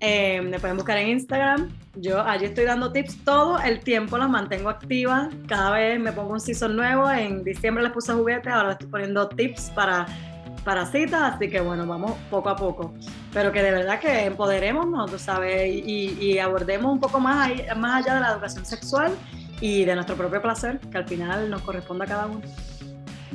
Eh, 0.00 0.42
me 0.42 0.58
pueden 0.58 0.76
buscar 0.76 0.98
en 0.98 1.08
Instagram. 1.08 1.70
Yo 1.94 2.20
allí 2.20 2.46
estoy 2.46 2.64
dando 2.64 2.92
tips 2.92 3.24
todo 3.24 3.58
el 3.58 3.80
tiempo, 3.80 4.18
las 4.18 4.28
mantengo 4.28 4.68
activas. 4.68 5.32
Cada 5.48 5.70
vez 5.70 5.98
me 5.98 6.12
pongo 6.12 6.32
un 6.34 6.40
season 6.40 6.76
nuevo. 6.76 7.10
En 7.10 7.42
diciembre 7.42 7.82
les 7.82 7.92
puse 7.92 8.12
juguetes, 8.12 8.52
ahora 8.52 8.72
estoy 8.72 8.88
poniendo 8.88 9.26
tips 9.28 9.70
para, 9.70 10.06
para 10.64 10.84
citas. 10.84 11.34
Así 11.34 11.48
que 11.48 11.60
bueno, 11.60 11.86
vamos 11.86 12.12
poco 12.30 12.50
a 12.50 12.56
poco. 12.56 12.92
Pero 13.32 13.52
que 13.52 13.62
de 13.62 13.70
verdad 13.70 13.98
que 13.98 14.26
empoderemos, 14.26 14.86
¿no? 14.86 15.06
Tú 15.06 15.18
sabes, 15.18 15.66
y, 15.66 16.38
abordemos 16.38 16.92
un 16.92 17.00
poco 17.00 17.18
más, 17.18 17.50
más 17.76 18.04
allá 18.04 18.14
de 18.16 18.20
la 18.20 18.32
educación 18.32 18.66
sexual 18.66 19.12
y 19.62 19.84
de 19.84 19.94
nuestro 19.94 20.16
propio 20.16 20.42
placer, 20.42 20.78
que 20.78 20.98
al 20.98 21.08
final 21.08 21.48
nos 21.48 21.62
corresponde 21.62 22.04
a 22.04 22.08
cada 22.08 22.26
uno. 22.26 22.42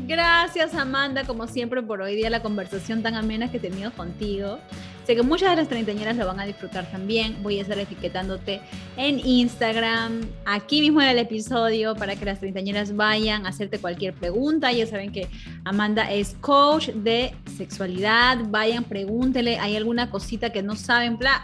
Gracias 0.08 0.74
Amanda, 0.76 1.24
como 1.26 1.48
siempre, 1.48 1.82
por 1.82 2.02
hoy 2.02 2.16
día 2.16 2.30
la 2.30 2.42
conversación 2.42 3.04
tan 3.04 3.16
amena 3.16 3.50
que 3.52 3.58
he 3.58 3.60
tenido 3.60 3.92
contigo. 3.92 4.60
Sé 5.06 5.16
que 5.16 5.24
muchas 5.24 5.52
de 5.52 5.56
las 5.56 5.68
treintañeras 5.68 6.18
lo 6.18 6.28
van 6.28 6.40
a 6.40 6.46
disfrutar 6.46 6.90
también. 6.92 7.42
Voy 7.42 7.60
a 7.60 7.62
estar 7.62 7.78
etiquetándote 7.78 8.62
en 8.98 9.20
Instagram, 9.20 10.22
aquí 10.46 10.82
mismo 10.82 11.02
en 11.02 11.10
el 11.10 11.20
episodio, 11.20 11.96
para 11.96 12.16
que 12.16 12.26
las 12.26 12.40
treintañeras 12.40 12.96
vayan 12.96 13.46
a 13.46 13.50
hacerte 13.50 13.80
cualquier 13.80 14.14
pregunta. 14.14 14.72
Ya 14.72 14.86
saben 14.86 15.12
que 15.12 15.28
Amanda 15.66 16.12
es 16.12 16.36
coach 16.42 16.90
de 16.90 17.34
sexualidad. 17.58 18.40
Vayan, 18.50 18.84
pregúntele, 18.84 19.60
hay 19.60 19.76
alguna 19.76 20.10
cosita 20.10 20.52
que 20.52 20.62
no 20.62 20.76
saben, 20.76 21.18
bla, 21.18 21.42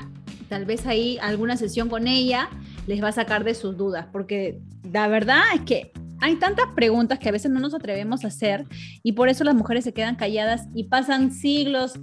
tal 0.49 0.65
vez 0.65 0.85
ahí 0.85 1.17
alguna 1.21 1.57
sesión 1.57 1.89
con 1.89 2.07
ella 2.07 2.49
les 2.85 3.03
va 3.03 3.09
a 3.09 3.13
sacar 3.13 3.43
de 3.43 3.53
sus 3.53 3.75
dudas, 3.77 4.07
porque 4.11 4.59
la 4.91 5.07
verdad 5.07 5.43
es 5.55 5.61
que 5.61 5.91
hay 6.21 6.35
tantas 6.35 6.65
preguntas 6.75 7.19
que 7.19 7.29
a 7.29 7.31
veces 7.31 7.51
no 7.51 7.59
nos 7.59 7.73
atrevemos 7.73 8.23
a 8.23 8.27
hacer 8.27 8.65
y 9.03 9.13
por 9.13 9.29
eso 9.29 9.43
las 9.43 9.55
mujeres 9.55 9.83
se 9.83 9.93
quedan 9.93 10.15
calladas 10.15 10.67
y 10.73 10.85
pasan 10.85 11.31
siglos, 11.31 11.99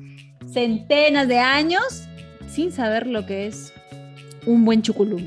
centenas 0.52 1.28
de 1.28 1.38
años 1.38 2.08
sin 2.48 2.72
saber 2.72 3.06
lo 3.06 3.26
que 3.26 3.46
es 3.46 3.72
un 4.46 4.64
buen 4.64 4.82
chuculum. 4.82 5.22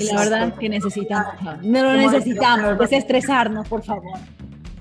Y 0.00 0.04
la 0.04 0.20
verdad 0.20 0.48
es 0.48 0.54
que 0.54 0.68
necesitamos, 0.68 1.34
no 1.62 1.82
lo 1.82 1.92
necesitamos, 1.94 2.78
desestresarnos, 2.78 3.68
por 3.68 3.82
favor. 3.82 4.18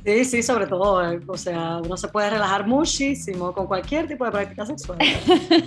Sí, 0.04 0.26
sí, 0.26 0.43
sobre 0.43 0.66
todo, 0.66 1.12
eh, 1.12 1.20
o 1.28 1.38
sea, 1.38 1.78
uno 1.78 1.95
se 1.95 2.08
puede 2.08 2.32
relajar 2.32 2.66
muchísimo 2.66 3.54
con 3.54 3.68
cualquier 3.68 4.08
tipo 4.08 4.26
de 4.26 4.32
práctica 4.32 4.66
sexual. 4.66 4.99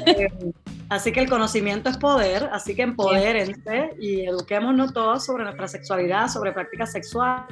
Eh, 0.06 0.52
así 0.88 1.12
que 1.12 1.20
el 1.20 1.28
conocimiento 1.28 1.88
es 1.88 1.96
poder, 1.96 2.48
así 2.52 2.74
que 2.74 2.82
empodérense 2.82 3.94
y 3.98 4.26
eduquémonos 4.26 4.92
todos 4.92 5.24
sobre 5.24 5.44
nuestra 5.44 5.66
sexualidad, 5.66 6.28
sobre 6.28 6.52
prácticas 6.52 6.92
sexuales 6.92 7.46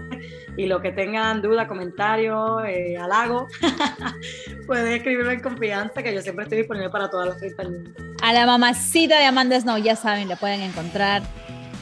y 0.57 0.67
lo 0.67 0.81
que 0.81 0.93
tengan 0.93 1.41
duda, 1.41 1.67
comentario, 1.67 2.65
eh, 2.65 2.97
halago, 2.97 3.47
pueden 4.67 4.93
escribirme 4.93 5.35
en 5.35 5.41
confianza 5.41 6.03
que 6.03 6.15
yo 6.15 6.21
siempre 6.21 6.45
estoy 6.45 6.59
disponible 6.59 6.91
para 6.91 7.09
todas 7.09 7.29
las 7.29 7.39
30 7.39 7.63
A 8.23 8.33
la 8.33 8.47
mamacita 8.47 9.19
de 9.19 9.25
Amanda 9.25 9.59
Snow, 9.61 9.79
ya 9.79 9.97
saben, 9.97 10.29
la 10.29 10.37
pueden 10.37 10.61
encontrar 10.61 11.23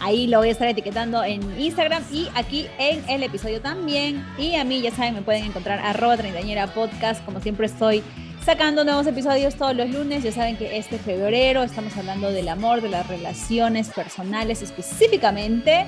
Ahí 0.00 0.26
lo 0.26 0.38
voy 0.38 0.48
a 0.48 0.52
estar 0.52 0.66
etiquetando 0.66 1.22
en 1.22 1.42
Instagram 1.60 2.02
y 2.10 2.28
aquí 2.34 2.66
en 2.78 3.06
el 3.08 3.22
episodio 3.22 3.60
también. 3.60 4.26
Y 4.38 4.54
a 4.54 4.64
mí, 4.64 4.80
ya 4.80 4.90
saben, 4.90 5.14
me 5.14 5.22
pueden 5.22 5.44
encontrar 5.44 5.78
arroba 5.80 6.16
treintañera 6.16 6.68
podcast. 6.68 7.22
Como 7.24 7.40
siempre 7.40 7.66
estoy 7.66 8.02
sacando 8.44 8.82
nuevos 8.84 9.06
episodios 9.06 9.56
todos 9.56 9.76
los 9.76 9.90
lunes. 9.90 10.22
Ya 10.22 10.32
saben 10.32 10.56
que 10.56 10.78
este 10.78 10.98
febrero 10.98 11.62
estamos 11.62 11.94
hablando 11.98 12.32
del 12.32 12.48
amor, 12.48 12.80
de 12.80 12.88
las 12.88 13.06
relaciones 13.08 13.90
personales 13.90 14.62
específicamente. 14.62 15.84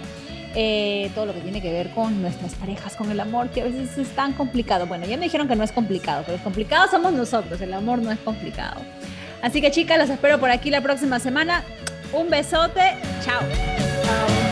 Eh, 0.54 1.10
todo 1.14 1.24
lo 1.24 1.32
que 1.32 1.40
tiene 1.40 1.62
que 1.62 1.72
ver 1.72 1.90
con 1.90 2.20
nuestras 2.20 2.54
parejas, 2.54 2.94
con 2.94 3.10
el 3.10 3.18
amor, 3.18 3.48
que 3.48 3.62
a 3.62 3.64
veces 3.64 3.96
es 3.96 4.08
tan 4.10 4.34
complicado. 4.34 4.86
Bueno, 4.86 5.06
ya 5.06 5.16
me 5.16 5.24
dijeron 5.24 5.48
que 5.48 5.56
no 5.56 5.64
es 5.64 5.72
complicado, 5.72 6.22
pero 6.26 6.36
es 6.36 6.42
complicado 6.42 6.90
somos 6.90 7.14
nosotros, 7.14 7.58
el 7.62 7.72
amor 7.72 8.00
no 8.00 8.12
es 8.12 8.18
complicado. 8.18 8.82
Así 9.40 9.62
que 9.62 9.70
chicas, 9.70 9.98
los 9.98 10.10
espero 10.10 10.38
por 10.38 10.50
aquí 10.50 10.70
la 10.70 10.82
próxima 10.82 11.18
semana. 11.18 11.64
Un 12.12 12.28
besote, 12.28 12.96
chao. 13.24 13.91
power. 14.02 14.51